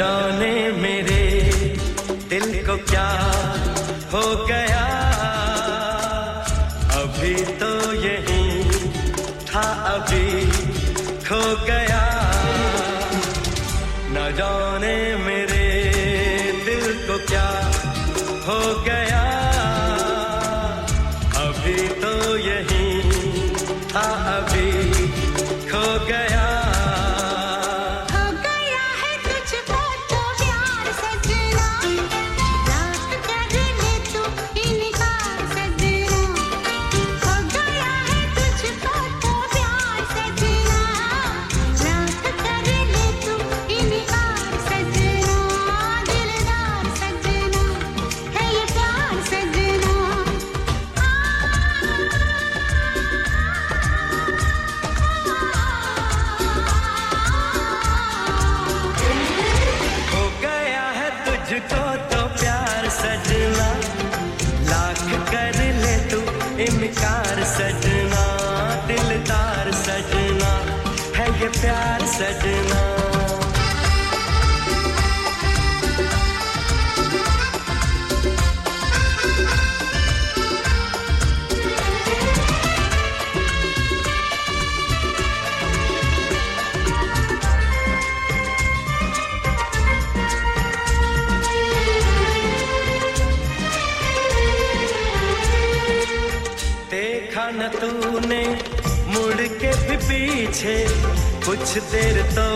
[0.02, 0.41] जाने
[101.74, 102.51] कुछ देर तो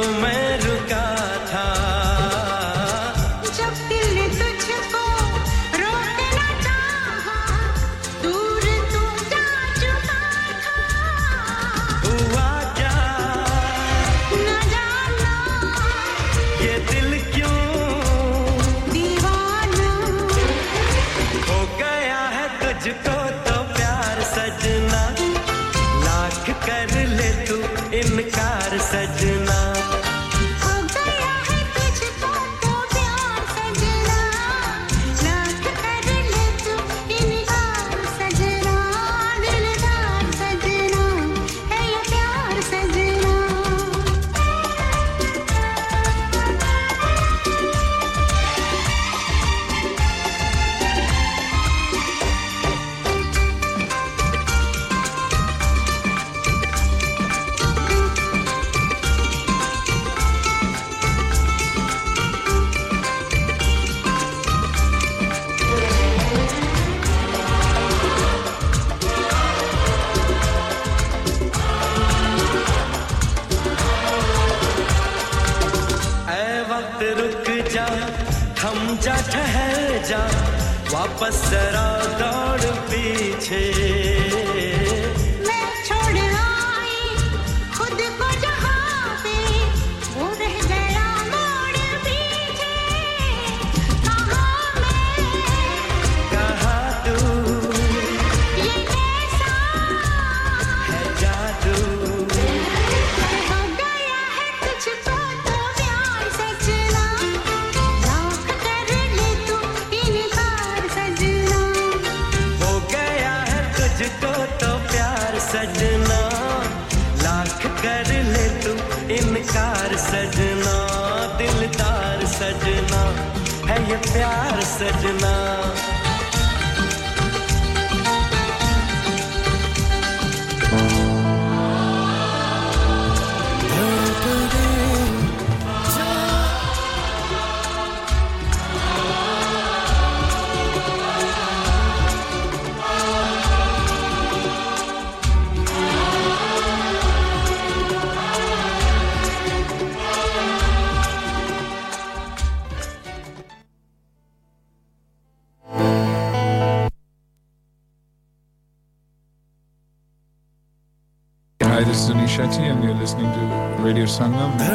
[164.15, 164.74] Sangam.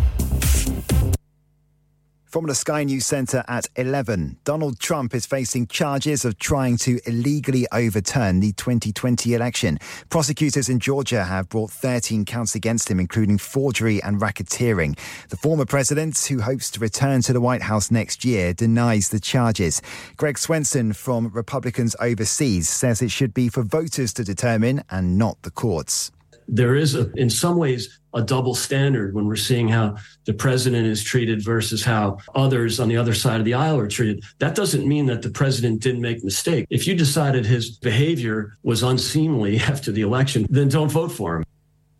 [2.31, 6.97] From the Sky News Centre at 11, Donald Trump is facing charges of trying to
[7.05, 9.77] illegally overturn the 2020 election.
[10.07, 14.97] Prosecutors in Georgia have brought 13 counts against him, including forgery and racketeering.
[15.27, 19.19] The former president, who hopes to return to the White House next year, denies the
[19.19, 19.81] charges.
[20.15, 25.41] Greg Swenson from Republicans Overseas says it should be for voters to determine and not
[25.41, 26.13] the courts.
[26.51, 29.95] There is a, in some ways a double standard when we're seeing how
[30.25, 33.87] the president is treated versus how others on the other side of the aisle are
[33.87, 34.21] treated.
[34.39, 36.67] That doesn't mean that the president didn't make a mistake.
[36.69, 41.45] If you decided his behavior was unseemly after the election, then don't vote for him.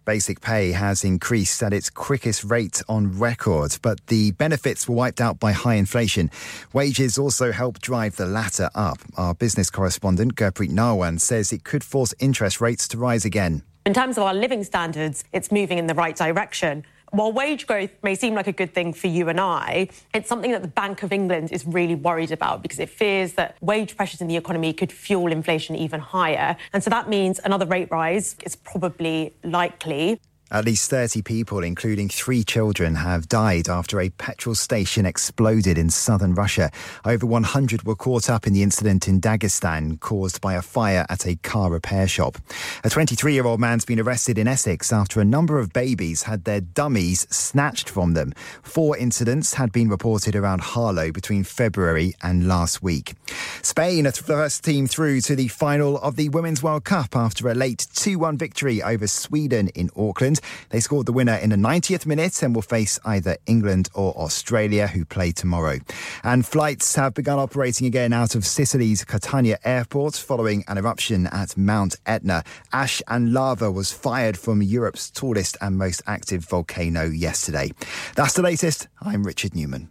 [0.03, 5.21] Basic pay has increased at its quickest rate on record, but the benefits were wiped
[5.21, 6.31] out by high inflation.
[6.73, 8.97] Wages also helped drive the latter up.
[9.15, 13.61] Our business correspondent, Gurpreet Narwan, says it could force interest rates to rise again.
[13.83, 16.85] In terms of our living standards, it's moving in the right direction.
[17.09, 20.51] While wage growth may seem like a good thing for you and I, it's something
[20.51, 24.21] that the Bank of England is really worried about because it fears that wage pressures
[24.21, 26.55] in the economy could fuel inflation even higher.
[26.73, 30.21] And so that means another rate rise is probably likely.
[30.53, 35.89] At least 30 people, including three children, have died after a petrol station exploded in
[35.89, 36.71] southern Russia.
[37.05, 41.25] Over 100 were caught up in the incident in Dagestan caused by a fire at
[41.25, 42.37] a car repair shop.
[42.83, 46.43] A 23 year old man's been arrested in Essex after a number of babies had
[46.43, 48.33] their dummies snatched from them.
[48.61, 53.13] Four incidents had been reported around Harlow between February and last week.
[53.61, 57.47] Spain are the first team through to the final of the Women's World Cup after
[57.47, 60.40] a late 2 1 victory over Sweden in Auckland.
[60.69, 64.87] They scored the winner in the 90th minute and will face either England or Australia,
[64.87, 65.79] who play tomorrow.
[66.23, 71.57] And flights have begun operating again out of Sicily's Catania airport following an eruption at
[71.57, 72.43] Mount Etna.
[72.73, 77.71] Ash and lava was fired from Europe's tallest and most active volcano yesterday.
[78.15, 78.87] That's the latest.
[79.01, 79.89] I'm Richard Newman.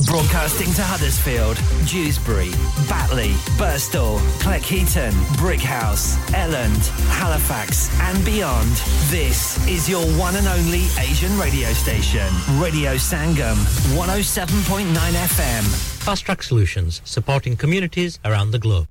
[0.00, 1.56] Broadcasting to Huddersfield,
[1.86, 2.50] Dewsbury,
[2.88, 8.70] Batley, Burstall, Cleckheaton, Brickhouse, Elland, Halifax, and beyond.
[9.10, 12.26] This is your one and only Asian radio station,
[12.58, 13.54] Radio Sangam,
[13.94, 15.62] 107.9 FM.
[16.02, 18.88] Fast Track Solutions, supporting communities around the globe.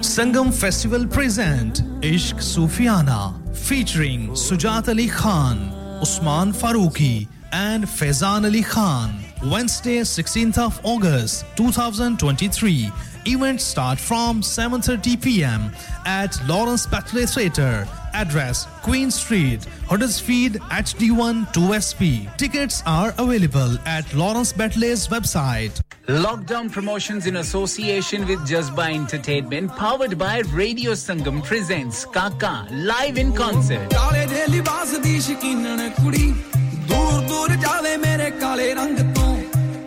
[0.00, 5.68] Sangam Festival present Ishq Sufiana featuring Sujat Ali Khan,
[6.00, 9.14] Usman Farooqi and Faizan Ali Khan.
[9.44, 12.90] Wednesday, 16th of August 2023.
[13.26, 15.70] Events start from 7:30 p.m.
[16.04, 17.86] at Lawrence Batley Theatre.
[18.12, 22.36] Address Queen Street, Huddersfield HD1 2SP.
[22.36, 25.80] Tickets are available at Lawrence Batley's website.
[26.06, 33.32] Lockdown promotions in association with Jazba Entertainment, powered by Radio Sangam, presents Kaka live in
[33.32, 33.88] concert.
[37.33, 39.35] ਦੂਰ ਦੂਰ ਜਾਵੇ ਮੇਰੇ ਕਾਲੇ ਰੰਗ ਤੋਂ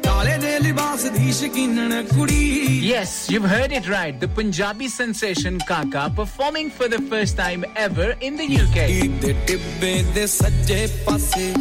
[0.05, 2.41] ਕਾਲੇ ਦੇ ਲਿਬਾਸ ਦੀ ਸ਼ਕੀਨਣ ਕੁੜੀ
[2.85, 4.17] Yes, you've heard it right.
[4.23, 8.87] The Punjabi sensation Kaka performing for the first time ever in the UK.
[9.23, 11.53] ਦੇ ਟਿੱਬੇ ਦੇ ਸੱਜੇ ਪਾਸੇ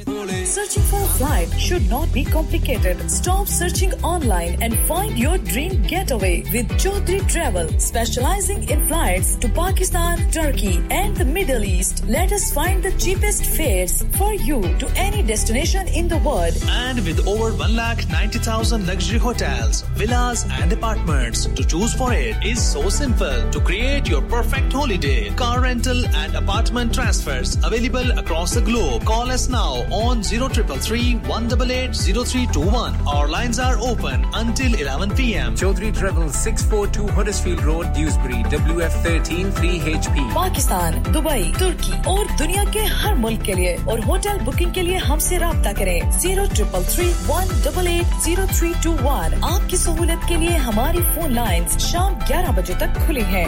[0.44, 3.12] Searching for a flight should not be complicated.
[3.12, 9.48] Stop searching online and find your dream getaway with Chaudhry Travel, specializing in flights to
[9.50, 12.04] Pakistan, Turkey, and the Middle East.
[12.08, 16.58] Let us find the cheapest fares for you to any destination in the world.
[16.70, 22.89] And with over 1,90,000 luxury hotels, villas, and apartments to choose for it is so
[22.89, 23.51] simple.
[23.51, 29.05] To create your perfect holiday, car rental and apartment transfers available across the globe.
[29.05, 32.95] Call us now on 0333 188 0321.
[33.07, 35.55] Our lines are open until 11 p.m.
[35.55, 40.29] Chaudhry Travel 642 Huddersfield Road, Dewsbury, WF13 3HP.
[40.35, 44.97] Pakistan Dubai तुर्की और दुनिया के हर मुल्क के लिए और hotel booking के लिए
[45.09, 50.22] हमसे रब्ता करें zero triple three one double eight zero three two one आपकी सहूलत
[50.30, 53.48] के लिए हमारी फ़ोन लाइंस शाम 11 बजे तक खुली हैं।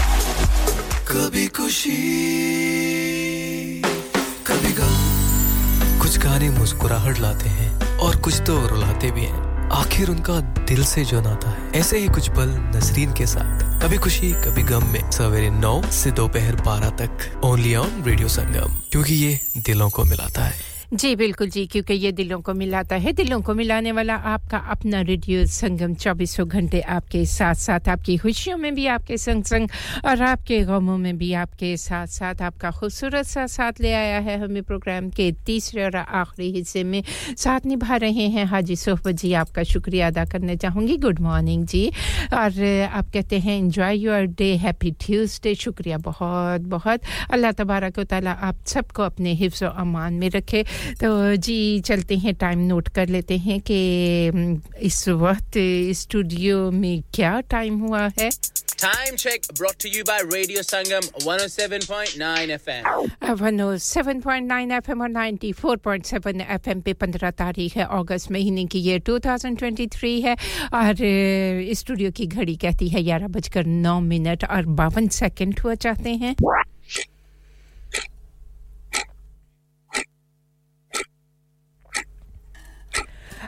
[1.11, 1.91] कभी खुशी,
[4.47, 10.39] कभी गम। कुछ गाने मुस्कुराहट लाते हैं और कुछ तो रुलाते भी हैं। आखिर उनका
[10.65, 14.63] दिल से जो नाता है, ऐसे ही कुछ पल नसरीन के साथ। कभी खुशी, कभी
[14.63, 19.89] गम में सवेरे नौ से दोपहर बारह तक ओनली ऑन रेडियो संगम क्योंकि ये दिलों
[19.89, 23.91] को मिलाता है। जी, बिल्कुल जी, क्योंकि ये दिलों को मिलाता है। दिलों को मिलाने
[23.91, 29.17] वाला आपका अपना रेडियो संगम चौबीसों घंटे आपके साथ साथ आपकी खुशियों में भी आपके
[29.17, 29.69] संग संग
[30.05, 34.37] और आपके गमों में भी आपके साथ साथ आपका खूबसूरत सा साथ ले आया है।
[34.41, 37.01] हमें प्रोग्राम के तीसरे और आखिरी हिस्से में
[37.37, 41.87] साथ निभा रहे हैं हाजी सोहबत जी। आपका शुक्रिया अदा करना चाहूँगी। Good morning ji.
[42.33, 42.61] और
[42.91, 47.01] आप कहते हैं enjoy your day happy Tuesday शुक्रिया बहुत बहुत
[47.31, 52.59] अल्लाह तबारक ताली आप सबको अपने हिफ्ज़ अमान में रखे। तो जी चलते हैं टाइम
[52.59, 53.79] नोट कर लेते हैं कि
[54.79, 55.51] इस वक्त
[56.01, 58.29] स्टूडियो में क्या टाइम हुआ है?
[58.81, 62.85] Time check brought to you by Radio Sangam 107.9 FM.
[63.23, 70.35] 107.9 FM और 94.7 FM पे 15 तारीख है अगस्त महीने की ये 2023 है।
[70.73, 70.95] और
[71.73, 76.35] स्टूडियो की घड़ी कहती है ग्यारह बजकर नौ मिनट और बावन सेकंड हुआ चाहते हैं।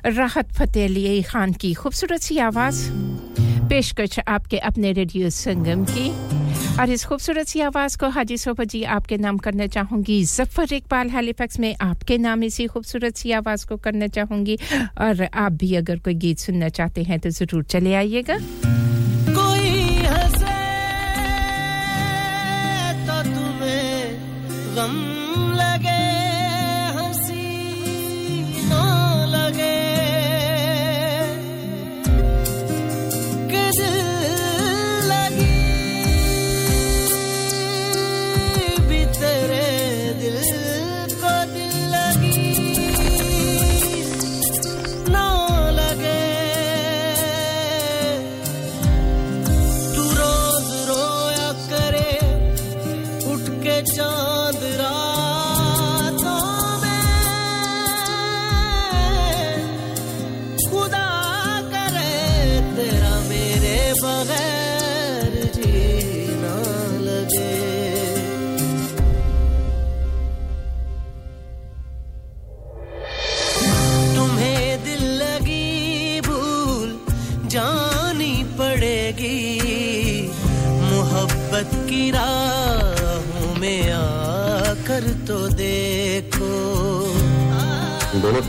[0.06, 2.80] राहत फतेह अली खान की खूबसूरत सी आवाज़।
[3.70, 6.10] पेशकश आपके अपने रेडियो संगम की।
[6.80, 11.10] और इस खूबसूरत सी आवाज़ को हाजी सोबा जी आपके नाम करना चाहूँगी। जफ़र इकबाल,
[11.10, 14.58] हैलीफैक्स में आपके नाम इसी खूबसूरत सी आवाज़ को करना चाहूँगी।
[15.00, 18.38] और आप भी अगर कोई गीत सुनना चाहते हैं तो ज़रूर चले आइएगा।
[19.32, 19.72] कोई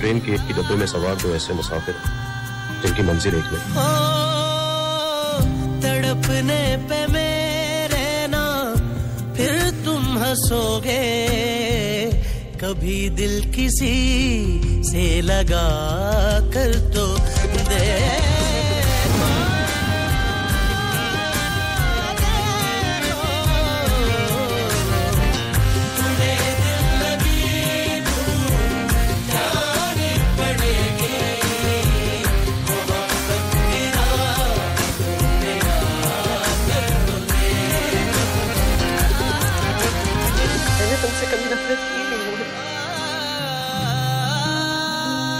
[0.04, 1.94] ट्रेन के एक ही डब्बे में सवार दो ऐसे मुसाफिर,
[2.82, 3.70] जिनकी मंजिल एक नहीं।
[5.80, 6.60] तड़पने
[6.90, 8.42] पे मेरे ना
[9.36, 9.54] फिर
[9.84, 11.00] तुम हंसोगे।
[12.60, 13.94] कभी दिल किसी
[14.84, 15.68] से लगा
[16.52, 17.06] कर तो
[17.70, 18.33] दे।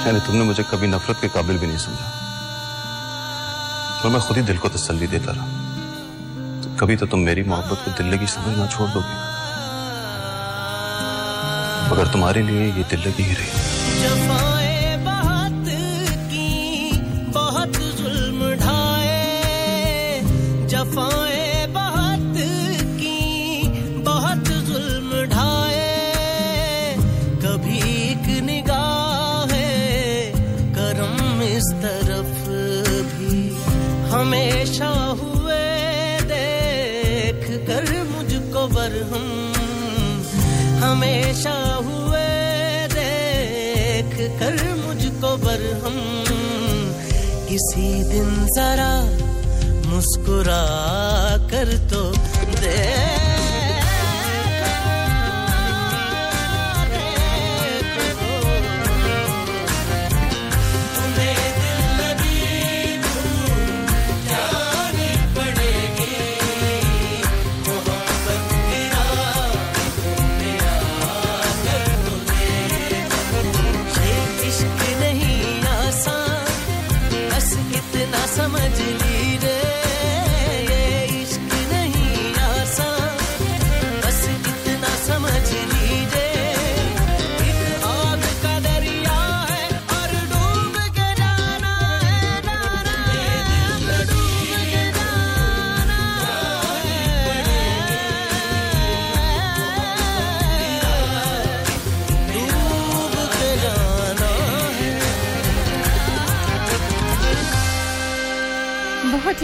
[0.04, 2.08] शायद तुमने मुझे कभी नफरत के काबिल भी नहीं समझा।
[4.04, 5.46] और मैं खुद ही दिल को तसल्ली देता रहा।
[6.62, 9.16] तो कभी तो तुम मेरी मोहब्बत को दिल लगी समझना छोड़ दोगे।
[11.90, 14.53] मगर तुम्हारे लिए ये दिल लगी ही रही।
[40.94, 41.52] हमेशा
[41.84, 42.26] हुए
[42.92, 45.96] देख कर मुझको बरहम।
[47.48, 48.92] किसी दिन जरा
[49.90, 50.60] मुस्कुरा
[51.50, 51.72] कर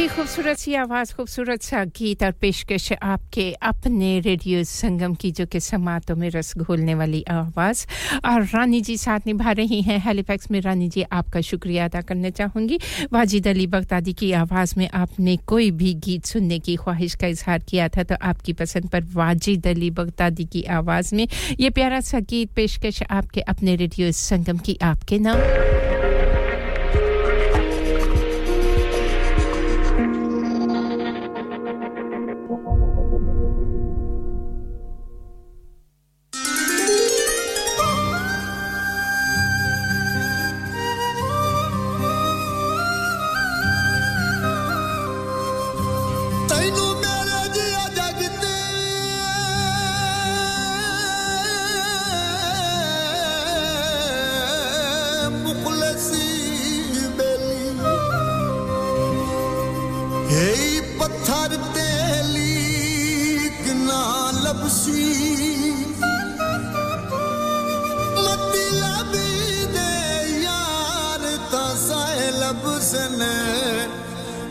[0.00, 5.44] ही खूबसूरत सी आवाज़, खूबसूरत सा गीत और पेशकश आपके अपने रेडियो संगम की जो
[5.46, 7.84] कि समातों में रस घोलने वाली आवाज़।
[8.24, 12.30] और रानी जी साथ निभा रही हैं। हेलीफैक्स में रानी जी, आपका शुक्रिया अदा करना
[12.30, 12.78] चाहूँगी।
[13.12, 17.58] वाजिद अली बगदादी की आवाज़ में आपने कोई भी गीत सुनने की ख्वाहिश का इजहार
[17.68, 21.26] किया था तो आपकी पसंद पर वाजिद अली बगदादी की आवाज़ में
[21.60, 25.89] ये प्यारा सा गीत पेशकश आपके अपने रेडियो संगम की आपके नाम।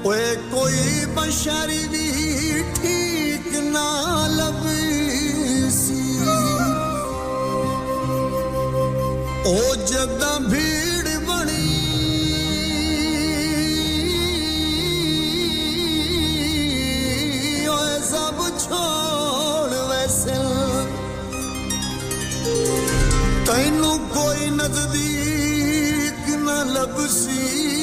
[0.10, 0.84] ओए कोई
[1.16, 2.07] बशर भी
[2.78, 3.88] ठीक ना
[4.36, 6.03] लबसी।
[9.49, 9.57] ओ
[9.91, 11.68] जदा भीड़ बनी।
[17.76, 20.38] ओए सब छोड़ वैसे
[23.49, 27.79] तैनू कोई नज़दीक ना लबसी।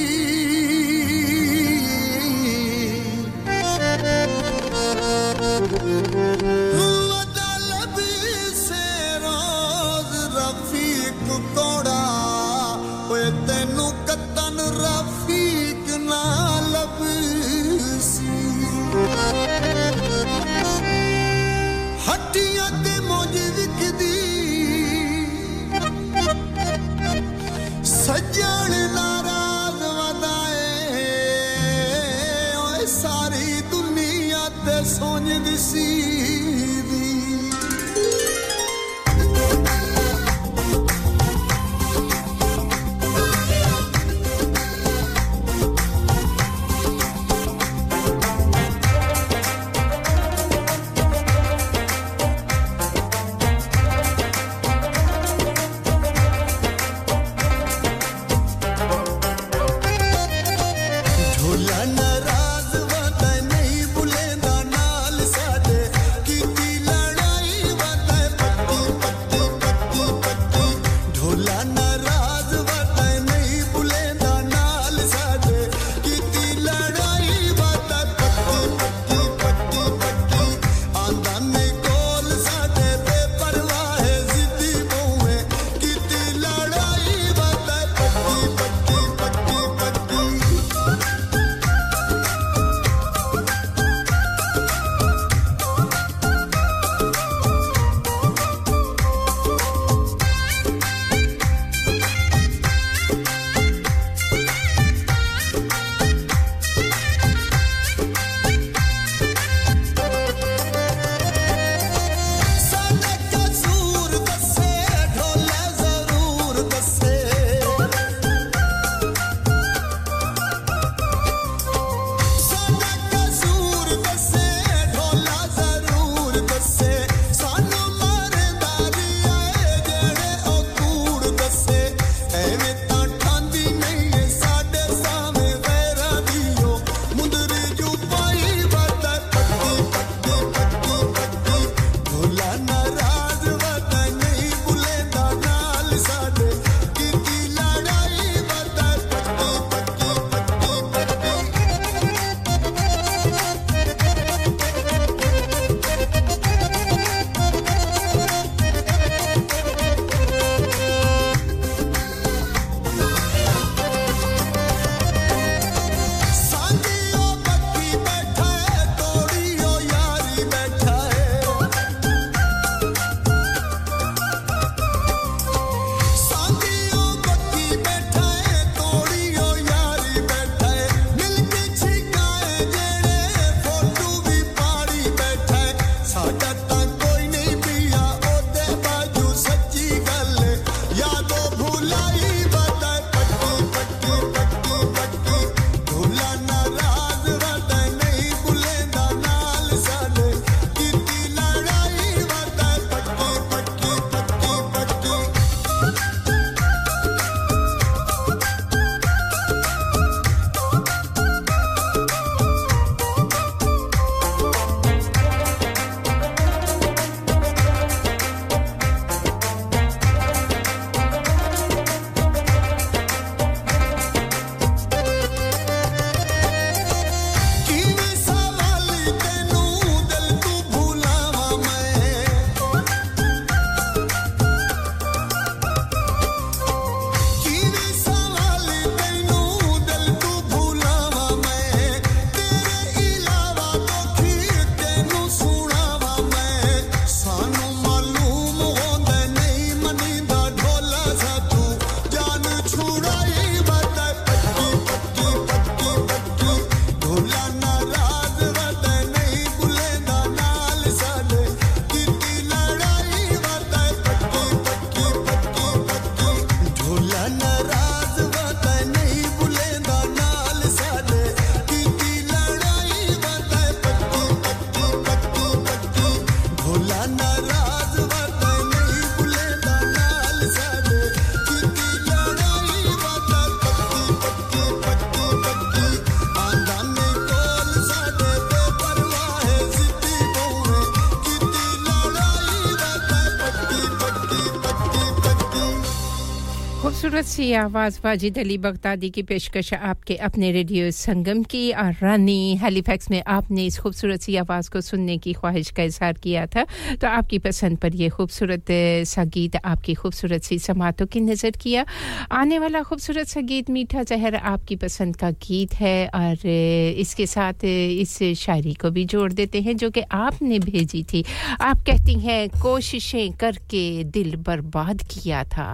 [297.36, 303.10] सी आवाज़ वाजिद अली बगदादी की पेशकश आपके अपने रेडियो संगम की। और रानी हेलीफैक्स
[303.10, 306.64] में आपने इस खूबसूरत सी आवाज़ को सुनने की ख्वाहिश का इजहार किया था।
[306.96, 308.72] तो आपकी पसंद पर यह खूबसूरत
[309.06, 311.84] सा गीत आपकी खूबसूरत सी समातों की नज़र किया।
[312.32, 317.64] आने वाला खूबसूरत सा गीत मीठा जहर आपकी पसंद का गीत है। और इसके साथ
[317.64, 321.24] इस शायरी को भी जोड़ देते हैं जो कि आपने भेजी थी।
[321.60, 323.84] आप कहती हैं, कोशिशें करके
[324.16, 325.68] दिल बर्बाद किया था।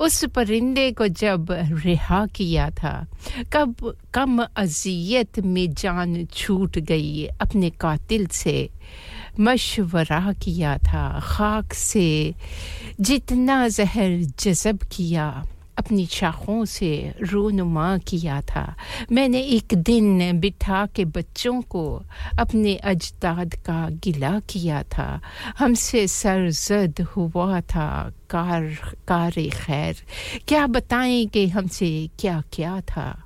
[0.00, 1.46] उस परिंदे को जब
[1.84, 3.06] रिहा किया था,
[3.52, 8.70] कब कम अजियत में जान छूट गई अपने कातिल से,
[9.40, 12.34] मशवरा किया था, खाक से,
[13.00, 15.44] जितना जहर जज़ब किया।
[15.78, 18.74] अपनी शाखों से रोनुमा किया था।
[19.12, 22.02] मैंने एक दिन बिठा के बच्चों को
[22.38, 25.20] अपने अजदाद का गिला किया था।
[25.58, 28.64] हमसे सरजद हुआ था, कार
[29.08, 29.96] कार खैर
[30.48, 33.24] क्या बताएँ कि हमसे क्या क्या था?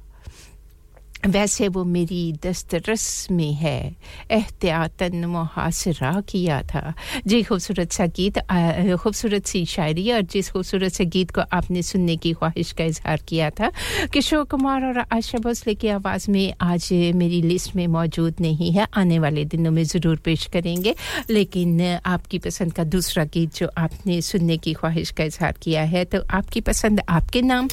[1.25, 3.95] वैसे वो मेरी दस्तरस में है।
[4.31, 6.93] एहतियातन मुहासरा किया था।
[7.27, 8.39] जी, खूबसूरत सा गीत
[9.03, 13.21] खूबसूरत सी शायरी और जिस खूबसूरत से गीत को आपने सुनने की ख्वाहिश का इजहार
[13.29, 13.71] किया था,
[14.13, 18.87] किशोर कुमार और आशा भोसले की आवाज़ में आज मेरी लिस्ट में मौजूद नहीं है।
[18.95, 20.95] आने वाले दिनों में ज़रूर पेश करेंगे,
[21.31, 26.05] लेकिन आपकी पसंद का दूसरा गीत जो आपने सुनने की ख्वाहिश का इजहार किया है
[26.05, 27.69] तो आपकी पसंद आपके नाम?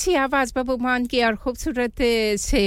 [0.00, 2.02] सी आवाज़ बबू मान की और खूबसूरत
[2.40, 2.62] से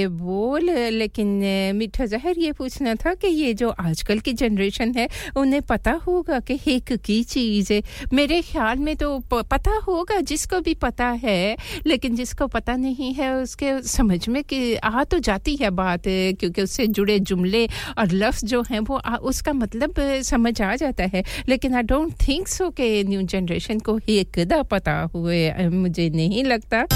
[0.66, 1.28] लेकिन
[1.76, 6.38] मीठा जहर ये पूछना था कि ये जो आजकल की जनरेशन है उन्हें पता होगा
[6.40, 7.80] कि हिक की चीज़ है।
[8.12, 13.32] मेरे ख्याल में तो पता होगा जिसको भी पता है लेकिन जिसको पता नहीं है
[13.34, 17.66] उसके समझ में कि आ तो जाती है बात क्योंकि उससे जुड़े जुमले
[17.98, 22.12] और लफ्ज़ जो हैं वो आ, उसका मतलब समझ आ जाता है। लेकिन आई डोंट
[22.28, 26.86] थिंक सो कि न्यू जनरेशन को हिक दा पता हुए मुझे नहीं लगता।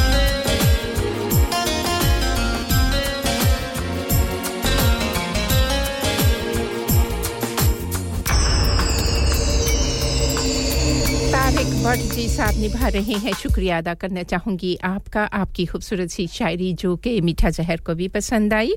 [11.78, 16.72] भट्ट जी साहब निभा रहे हैं। शुक्रिया अदा करना चाहूँगी आपका, आपकी खूबसूरत सी शायरी
[16.74, 18.72] जो कि मीठा जहर को भी पसंद आई।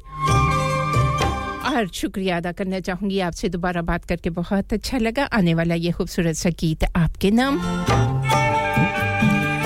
[1.71, 5.91] और शुक्रिया अदा करना चाहूँगी आपसे दोबारा बात करके बहुत अच्छा लगा। आने वाला ये
[5.91, 7.59] खूबसूरत सा गीत आपके नाम।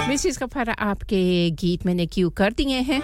[0.09, 3.01] मिसिस गफारा आपके गीत मैंने क्यों कर दिए हैं?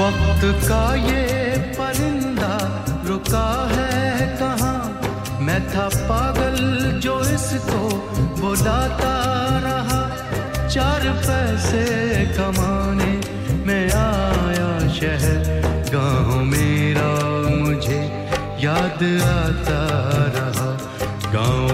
[0.00, 1.24] वक्त का ये
[1.78, 2.52] परिंदा
[3.06, 5.00] रुका है कहाँ?
[5.40, 6.56] मैं था पागल
[7.00, 7.80] जो इसको
[8.40, 9.14] बुलाता
[9.66, 10.00] रहा।
[10.68, 11.84] चार पैसे
[12.38, 13.12] कमाने
[13.66, 15.44] में आया शहर।
[15.92, 17.10] गाँव मेरा
[17.56, 18.00] मुझे
[18.64, 19.02] याद
[19.36, 19.82] आता
[20.36, 20.70] रहा।
[21.32, 21.69] गाँव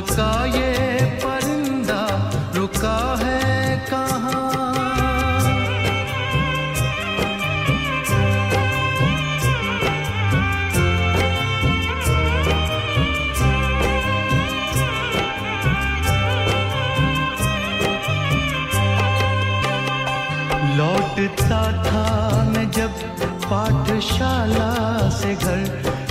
[0.00, 2.02] का ये परिंदा
[2.54, 4.44] रुका है कहाँ?
[20.76, 22.92] लौटता था मैं जब
[23.50, 24.70] पाठशाला
[25.10, 25.62] से घर,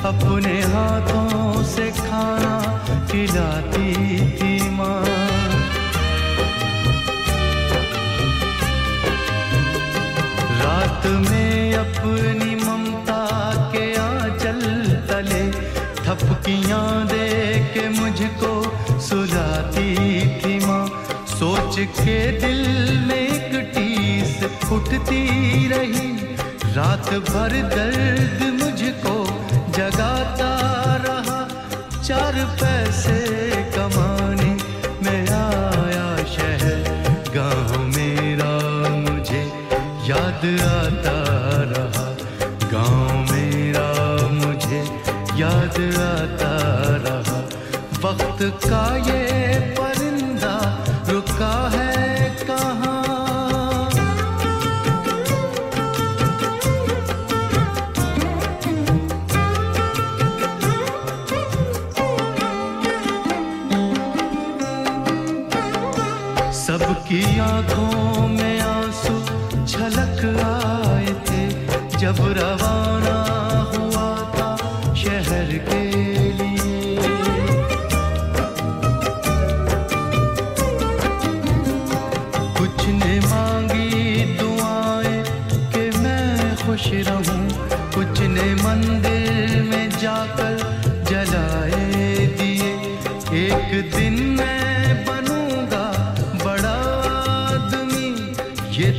[0.05, 2.66] अपने हाथों से खाना
[3.17, 3.93] खिलाती
[4.37, 5.03] थी माँ।
[10.59, 13.23] रात में अपनी ममता
[13.73, 14.61] के आंचल
[15.09, 15.41] तले
[16.03, 17.29] थपकियाँ दे
[17.73, 18.53] के मुझको
[19.07, 19.89] सुलाती
[20.37, 20.85] थी माँ।
[21.39, 22.63] सोच के दिल
[23.07, 25.23] में एक टीस उठती
[25.73, 26.11] रही।
[26.77, 29.17] रात भर दर्द मुझको
[32.07, 33.15] चार पैसे
[33.75, 34.51] कमाने
[35.03, 36.79] मैं आया शहर।
[37.35, 38.53] गाँव मेरा
[38.97, 39.41] मुझे
[40.09, 41.17] याद आता
[41.71, 42.05] रहा।
[42.71, 43.89] गाँव मेरा
[44.31, 44.81] मुझे
[45.41, 46.53] याद आता
[47.07, 47.39] रहा।
[48.07, 50.55] वक्त का ये परिंदा
[51.09, 51.76] रुका है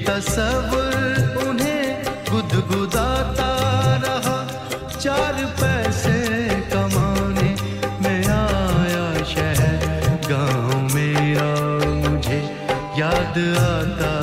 [0.08, 3.50] तस्वर उन्हें गुदगुदाता
[4.04, 4.36] रहा।
[5.00, 6.16] चार पैसे
[6.72, 7.50] कमाने
[8.02, 9.84] में आया शहर।
[10.30, 11.50] गाँव मेरा
[12.08, 12.40] मुझे
[13.00, 14.17] याद आता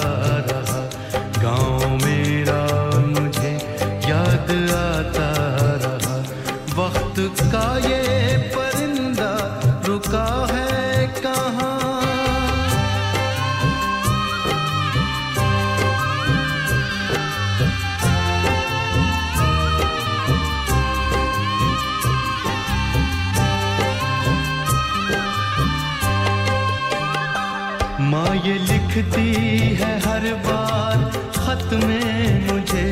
[31.65, 32.85] खत में मुझे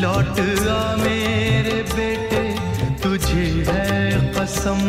[0.00, 2.42] लौट आ मेरे बेटे,
[3.02, 4.80] तुझे है कसम।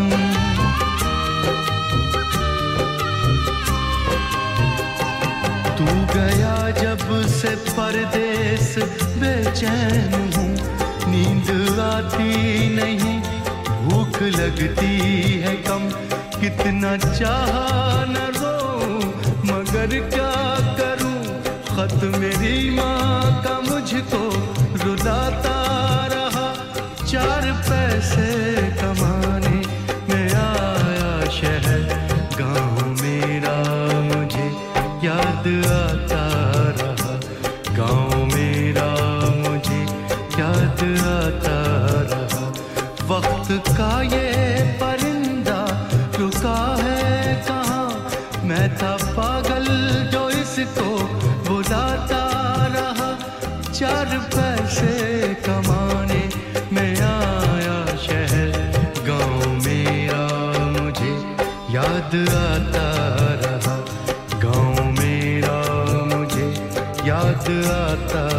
[5.78, 8.76] तू गया जब से परदेस,
[9.22, 10.52] बेचैन हूँ,
[11.12, 13.18] नींद आती नहीं,
[13.86, 14.94] भूख लगती
[15.46, 15.90] है कम।
[16.42, 17.56] कितना चाह
[18.12, 18.58] न रो,
[19.54, 20.34] मगर क्या
[20.80, 21.20] करूँ,
[21.72, 23.01] खत मेरी माँ
[62.14, 62.88] याद आता
[63.42, 63.76] रहा।
[64.44, 65.56] गाँव मेरा
[66.12, 66.48] मुझे
[67.08, 68.31] याद आता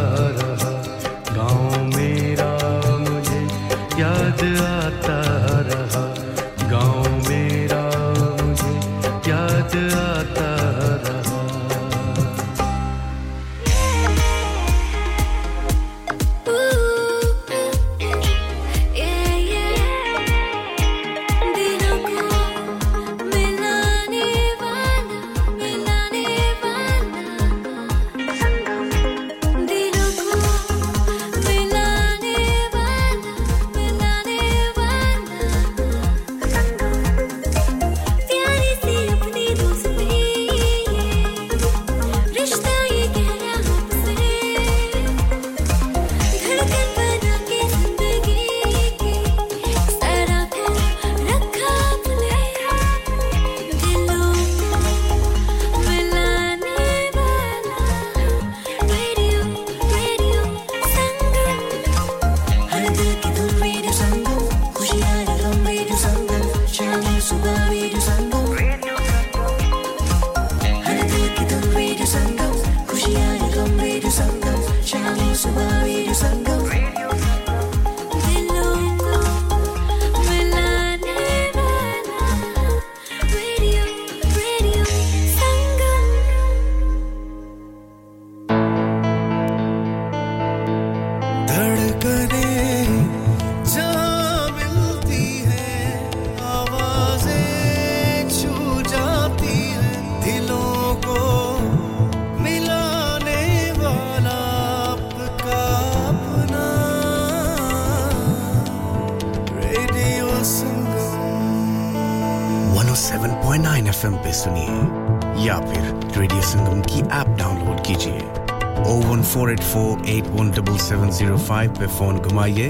[121.13, 122.69] 01484817705 पे फ़ोन घुमाइए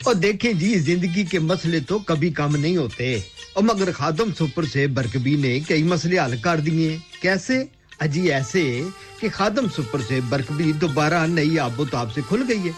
[0.00, 3.22] और देखें जी ज़िंदगी के मसले तो कभी कम नहीं होते।
[3.56, 7.68] और मगर खादम सुपर से बरकबी ने कई मसले हल कर दिए। कैसे?
[8.02, 8.62] अजी ऐसे
[9.20, 12.74] कि खादम सुपर से बरकबी दोबारा नई आबोताब से खुल गई है।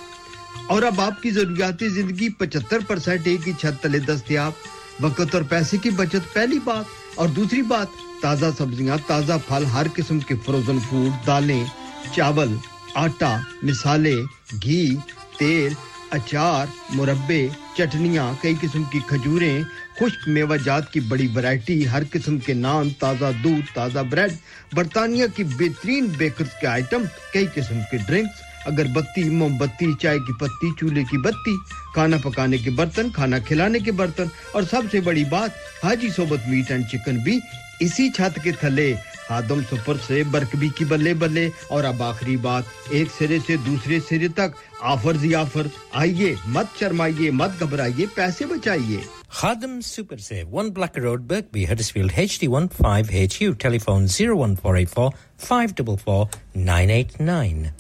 [0.71, 4.55] और अब आपकी जरूरियाती ज़िंदगी 75 परसेंट एक ही छत तले दस्तियाब,
[5.01, 6.87] वक्त और पैसे की बचत पहली बात,
[7.19, 7.93] और दूसरी बात,
[8.23, 11.67] ताज़ा सब्ज़ियाँ, ताज़ा फल, हर किस्म के फ्रोजन फ़ूड दालें,
[12.15, 12.59] चावल,
[12.97, 13.33] आटा,
[13.65, 14.17] मिसाले,
[14.55, 14.95] घी,
[15.39, 15.77] तेल,
[16.13, 19.65] अचार, मुरब्बे, चटनियाँ, कई किस्म की खजूरें
[19.99, 24.33] खुश्क मेवाजात की बड़ी वैरायटी हर किस्म के नान, ताज़ा दूध, ताज़ा ब्रेड
[24.75, 30.73] बरतानिया की बेहतरीन बेकर्स के आइटम कई किस्म के ड्रिंक्स अगरबत्ती मोमबत्ती, चाय की पत्ती,
[30.75, 31.57] चूल्हे की बत्ती,
[31.95, 35.55] खाना पकाने के बर्तन, खाना खिलाने के बर्तन, और सबसे बड़ी बात,
[35.85, 37.41] हाजी सोबत मीट एंड चिकन भी
[37.83, 38.93] इसी छत के थले।
[39.29, 44.01] खादम सुपर से बर्कबी की बल्ले बल्ले। और अब आखिरी बात एक सिरे से दूसरे
[44.01, 49.05] सिरे तक। ऑफ़र जी ऑफ़र आइए मत शर्माइए मत घबराइए पैसे बचाइए।
[49.39, 55.11] Khadim Super Save, 1 Blacker Road, four Huddersfield, HD15HU, telephone 01484
[55.49, 56.25] 544
[56.57, 57.73] 989.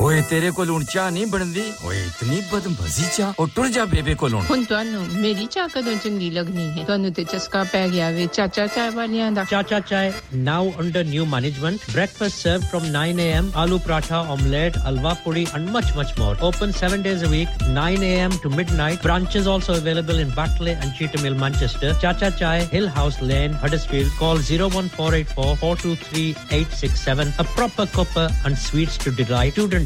[0.00, 4.14] ਓਏ ਤੇਰੇ ਕੋਲ ਹੁਣ ਚਾਹ ਨਹੀਂ ਬਣਦੀ ਓਏ ਇਤਨੀ ਬਦਮਜ਼ੀ ਚਾਹ ਉਹ ਟੁਰ ਜਾ ਬੇਬੇ
[4.22, 8.10] ਕੋਲ ਹੁਣ ਹੁਣ ਤੁਹਾਨੂੰ ਮੇਰੀ ਚਾਹ ਕਦੋਂ ਚੰਗੀ ਲੱਗਣੀ ਹੈ ਤੁਹਾਨੂੰ ਤੇ ਚਸਕਾ ਪੈ ਗਿਆ
[8.10, 10.04] ਵੇ ਚਾਚਾ ਚਾਹ ਵਾਲਿਆਂ ਦਾ Chacha Chai,
[10.46, 11.82] now under new management.
[11.94, 13.48] Breakfast served from 9 a.m.
[13.62, 16.32] Aloo paratha, omelette, alwa puri, and much, much more.
[16.48, 18.36] Open seven days a week, 9 a.m.
[18.44, 19.02] to midnight.
[19.06, 21.92] Branches also available in Batley and Cheetham Hill, Manchester.
[22.04, 24.10] Chacha Chai, Hill House Lane, Huddersfield.
[24.22, 26.24] Call 01484 423
[26.62, 27.34] 867.
[27.44, 29.52] A proper cuppa and sweets to delight.
[29.60, 29.85] Student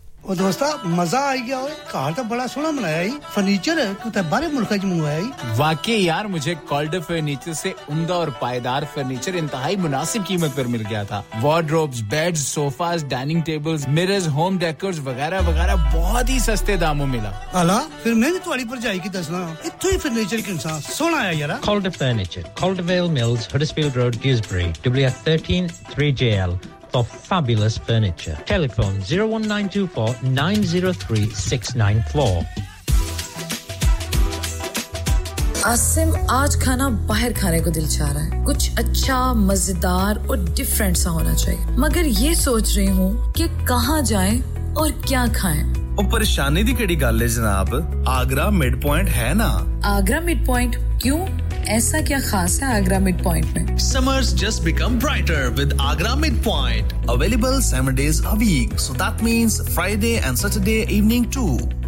[0.28, 4.22] ਉਹ ਦੋਸਤਾ ਮਜ਼ਾ ਆ ਗਿਆ ਓਏ ਘਰ ਤਾਂ ਬੜਾ ਸੋਹਣਾ ਬਣਾਇਆ ਈ ਫਰਨੀਚਰ ਤੂੰ ਤਾਂ
[4.30, 5.28] ਬਾਹਰੇ ਮੁਲਕਾਂ ਚ ਮੰਗਵਾਇਆ ਈ
[5.58, 10.82] वाकई यार मुझे कॉल्डर फर्नीचर से उमदा और पायदार फर्नीचर इंतहाई मुनासिब कीमत पर मिल
[10.88, 16.78] गया था wardrobes beds sofas dining tables mirrors home decors वगैरह वगैरह बहुत ही सस्ते
[16.84, 21.18] दामों मिला ਹਲਾ ਫਿਰ ਮੈਂ ਵੀ ਤੁਹਾਡੀ ਭਰਜਾਈ ਕੀ ਦੱਸਣਾ ਇੱਥੋਂ ਹੀ ਫਰਨੀਚਰ ਕਿੰਨਾ ਸੋਹਣਾ
[21.20, 26.58] ਆਇਆ ਯਾਰਾ Calder Furniture, Caldervale Mills, Huddersfield Road, Dewsbury, WF13 3JL
[26.92, 28.36] for fabulous furniture.
[28.46, 32.44] Telephone 01924 903 694.
[35.66, 40.96] Asim आज खाना बाहर खाने को दिल चाह रहा है कुछ अच्छा मजेदार और डिफरेंट
[40.96, 44.36] सा होना चाहिए मगर ये सोच रही हूँ कि कहाँ जाएं
[44.82, 45.64] और क्या खाएं
[45.98, 47.68] ਉਹ ਪਰੇਸ਼ਾਨੀ ਦੀ ਕਿਹੜੀ ਗੱਲ ਹੈ ਜਨਾਬ
[48.08, 49.48] ਆਗਰਾ ਮਿਡ ਪੁਆਇੰਟ ਹੈ ਨਾ
[49.90, 51.18] आगरा मिड पॉइंट क्यों
[51.68, 56.92] ऐसा क्या खास है आगरा मिड पॉइंट में Summers just become brighter with Agra Midpoint.
[57.14, 58.78] Available seven days a week.
[58.84, 61.56] So that means Friday and Saturday evening too.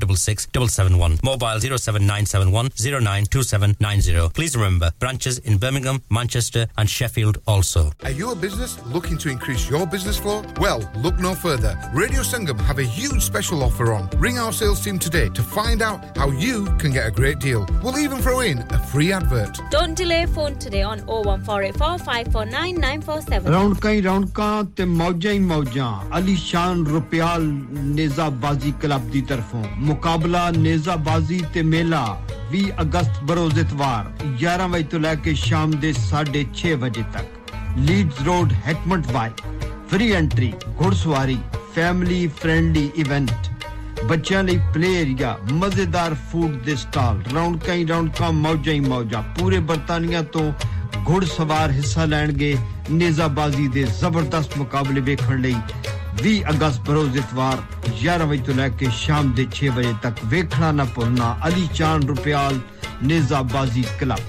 [0.00, 4.30] 466 771, mobile 07971 092790.
[4.34, 7.92] Please remember, branches in Birmingham, Manchester and Sheffield also.
[8.04, 10.42] Are you a business looking to increase your business flow?
[10.60, 11.72] Well, look no further.
[11.94, 14.08] Radio Sangam have a huge special offer on.
[14.18, 17.66] Ring our sales team today to find out how you can get a great deal.
[17.82, 19.60] We'll even throw in a free advert.
[19.70, 23.52] Don't delay phone today on 01484 549 947.
[23.52, 27.42] ਰੌਣਕਾਂ ਹੀ ਰੌਣਕਾਂ ਤੇ ਮੌਜਾਂ ਹੀ ਮੌਜਾਂ ਅਲੀਸ਼ਾਨ ਰੁਪਿਆਲ
[27.96, 32.04] ਨੇਜ਼ਾਬਾਜ਼ੀ club ਦੀ ਤਰਫੋਂ ਮੁਕਾਬਲਾ ਨੇਜ਼ਾਬਾਜ਼ੀ ਤੇ ਮੇਲਾ
[32.52, 34.10] 20 ਅਗਸਤ ਬਰੋਜ਼ ਇਤਵਾਰ
[34.42, 38.52] 11 ਵਜੇ ਤੋਂ ਲੈ ਕੇ ਸ਼ਾਮ ਦੇ 6:30 ਵਜੇ ਤੱਕ Leeds road
[39.12, 39.30] Heckmondwike
[39.90, 41.38] free entry ਘੋੜਸਵਾਰੀ
[41.74, 43.30] family friendly event
[44.04, 49.58] ਬੱਚਿਆਂ ਲਈ ਪਲੇ ਏਰੀਆ ਮਜ਼ੇਦਾਰ ਫੂਡ ਦੇ ਸਟਾਲ ਰੌਣਕਾਂ ਹੀ ਰੌਣਕਾਂ ਮੌਜਾਂ ਹੀ ਮੌਜਾਂ ਪੂਰੇ
[49.70, 50.50] ਬਰਤਾਨੀਆ ਤੋਂ
[51.08, 52.56] ਘੋੜਸਵਾਰ ਹਿੱਸਾ ਲੈਣਗੇ
[52.90, 55.54] ਨੇਜ਼ਾਬਾਜ਼ੀ ਦੇ ਜ਼ਬਰਦਸਤ ਮੁਕਾਬਲੇ ਵੇਖਣ ਲਈ
[56.22, 57.58] 20 ਅਗਸਤ ਬਰੋਜ਼ ਇਤਵਾਰ
[58.04, 61.98] 11 ਵਜੇ ਤੋਂ ਲੈ ਕੇ ਸ਼ਾਮ ਦੇ 6 ਵਜੇ ਤੱਕ ਵੇਖਣਾ ਨਾ ਭੁੱਲਣਾ Ali ਚਾਨ
[62.14, 62.54] Rupyal
[63.12, 64.22] ਨੇਜ਼ਾਬਾਜ਼ੀ club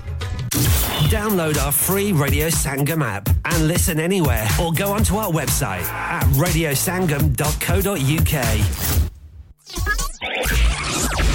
[1.11, 6.23] Download our free Radio Sangam app and listen anywhere or go onto our website at
[6.39, 8.41] radiosangam.co.uk.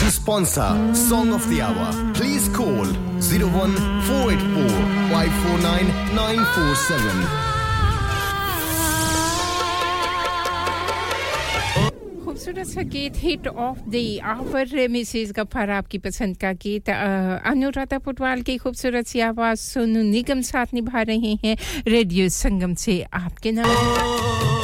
[0.03, 0.67] To sponsor
[1.05, 1.89] Song of the Hour,
[2.21, 2.93] please call
[3.31, 7.46] 01484 549 947.
[12.26, 13.96] खूबसूरत सा गीत hit of the
[14.34, 20.42] hour Mrs Gaffar आपकी पसंद का गीत अनुराधा पुटवाल की खूबसूरत सी आवाज़ सोनू निगम
[20.52, 21.56] साथ निभा रहे हैं,
[21.88, 24.57] रेडियो संगम से आपके नाम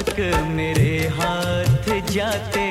[0.00, 2.64] तक मेरे हाथ जाते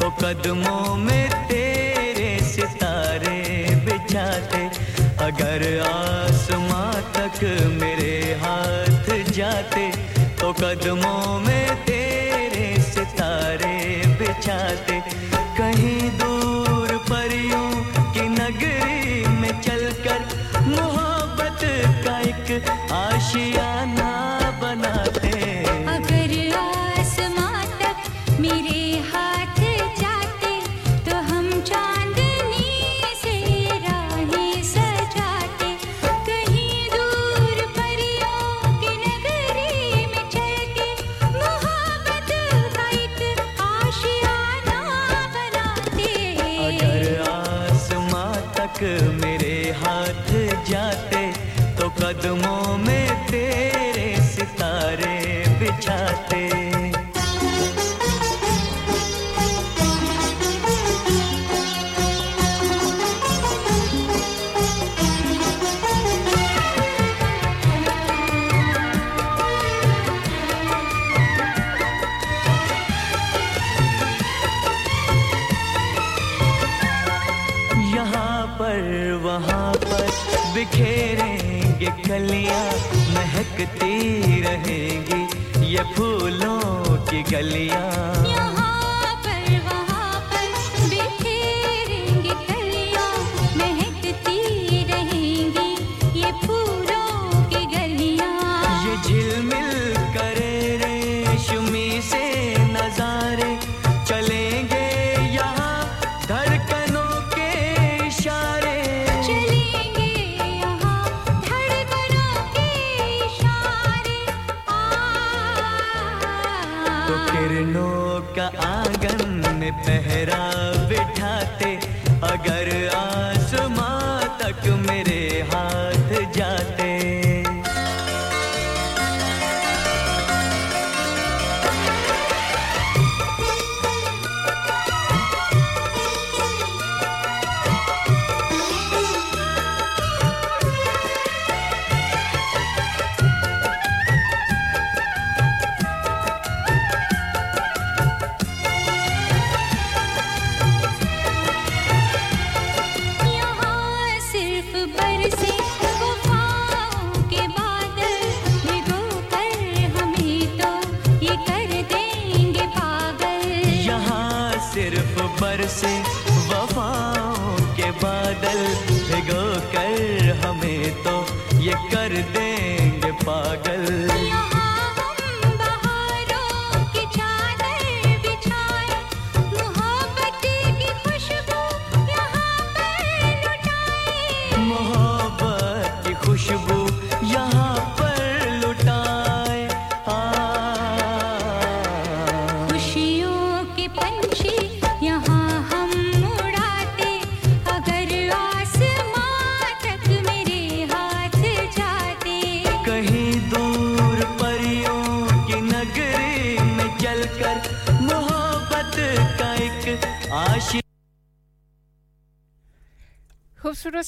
[0.00, 3.40] तो कदमों में तेरे सितारे
[3.86, 4.62] बिछाते।
[5.26, 7.38] अगर आसमां तक
[7.80, 9.90] मेरे हाथ जाते
[10.40, 11.99] तो कदमों में तेरे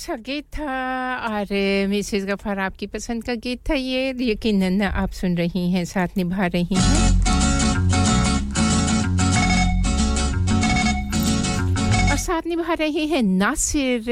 [0.02, 0.72] सा गीत था
[1.30, 1.46] और
[1.88, 6.46] मिसेस गफार आपकी पसंद का गीत था ये। यकीनन आप सुन रही हैं, साथ निभा
[6.46, 7.11] रही हैं।
[12.72, 14.08] साथ रहे हैं। नासिर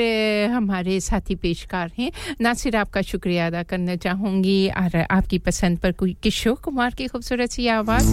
[0.53, 6.17] हमारे साथी पेशकार हैं। नासिर, आपका शुक्रिया अदा करना चाहूँगी। और आपकी पसंद पर कोई
[6.23, 8.09] किशोर कुमार की खूबसूरत सी आवाज़।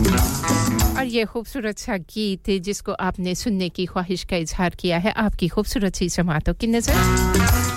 [0.98, 5.48] और ये खूबसूरत सा गीत जिसको आपने सुनने की ख्वाहिश का इजहार किया है, आपकी
[5.48, 7.77] खूबसूरत सी जमातों की नज़र।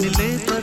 [0.00, 0.61] मिले पर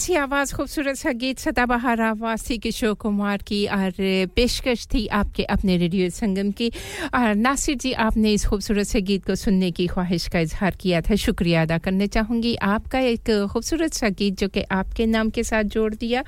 [0.00, 3.92] सी आवाज़ खूबसूरत सा गीत सदाबहार आवाज़ थी किशोर कुमार की और
[4.34, 6.68] पेशकश थी आपके अपने रेडियो संगम की
[7.12, 11.00] और नासिर जी आपने इस खूबसूरत से गीत को सुनने की ख्वाहिश का इजहार किया
[11.00, 15.42] था शुक्रिया अदा करने चाहूँगी आपका एक खूबसूरत सा गीत जो कि आपके नाम के
[15.42, 16.22] साथ जोड़ दिया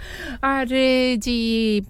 [0.44, 0.76] और
[1.18, 1.38] जी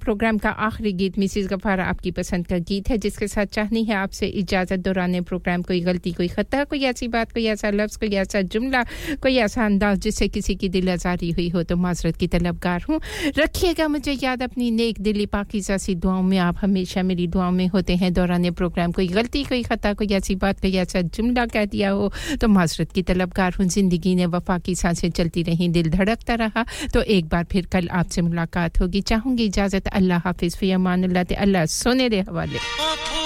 [0.04, 3.96] प्रोग्राम का आखिरी गीत मिसिस गफ़ार आपकी पसंद का गीत है जिसके साथ चाहनी है
[3.96, 8.14] आपसे इजाज़त दौरान प्रोग्राम कोई गलती कोई ख़ता कोई ऐसी बात कोई ऐसा लफ्ज़ कोई
[8.22, 8.84] ऐसा जुमला
[9.22, 13.00] कोई ऐसा अंदाज जिससे किसी की दिल आज़ारी हुई हो तो माजरत की तलबगार हूँ।
[13.38, 17.66] रखिएगा मुझे याद अपनी नेक दिली पाकिजा सी दुआओं में। आप हमेशा मेरी दुआओं में
[17.68, 21.64] होते हैं। दौरान प्रोग्राम कोई गलती, कोई ख़ता, कोई ऐसी बात, कोई ऐसा जुमला कह
[21.66, 25.90] दिया हो तो माजरत की तलबगार हूँ। ज़िंदगी ने वफा की साँसें चलती रहीं, दिल
[25.90, 30.70] धड़कता रहा। तो एक बार फिर कल आपसे मुलाकात होगी। चाहूँगी इजाज़त। अल्लाह हाफिज़। फ़ी
[30.72, 33.21] अमान अल्लाह सोने दे हवाले।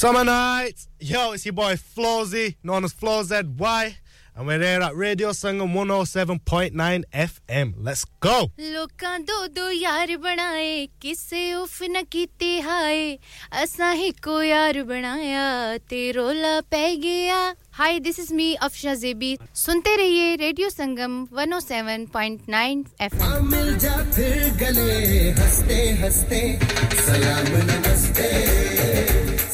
[0.00, 0.88] Summer nights.
[1.00, 3.96] Yo, it's your boy Flowzy, known as Flow ZY.
[4.36, 7.74] And we're here at Radio Sangam 107.9 FM.
[7.78, 8.50] Let's go.
[8.58, 13.16] ਲੋਕਾਂ ਦੋ ਦੋ ਯਾਰ ਬਣਾਏ ਕਿਸੇ ਉਫ न ਕੀਤੇ ਹਾਏ
[13.62, 19.28] ਅਸਾਂ ਹੀ ਕੋ ਯਾਰ ਬਣਾਇਆ ਤੇ ਰੋਲਾ ਪੈ ਗਿਆ hi this is me Afsha JB
[19.62, 24.96] सुनते रहिए रेडियो संगम 107.9 एफएम मिल जा फिर गले
[25.42, 26.42] हंसते हंसते
[27.04, 29.19] सलाम नमस्ते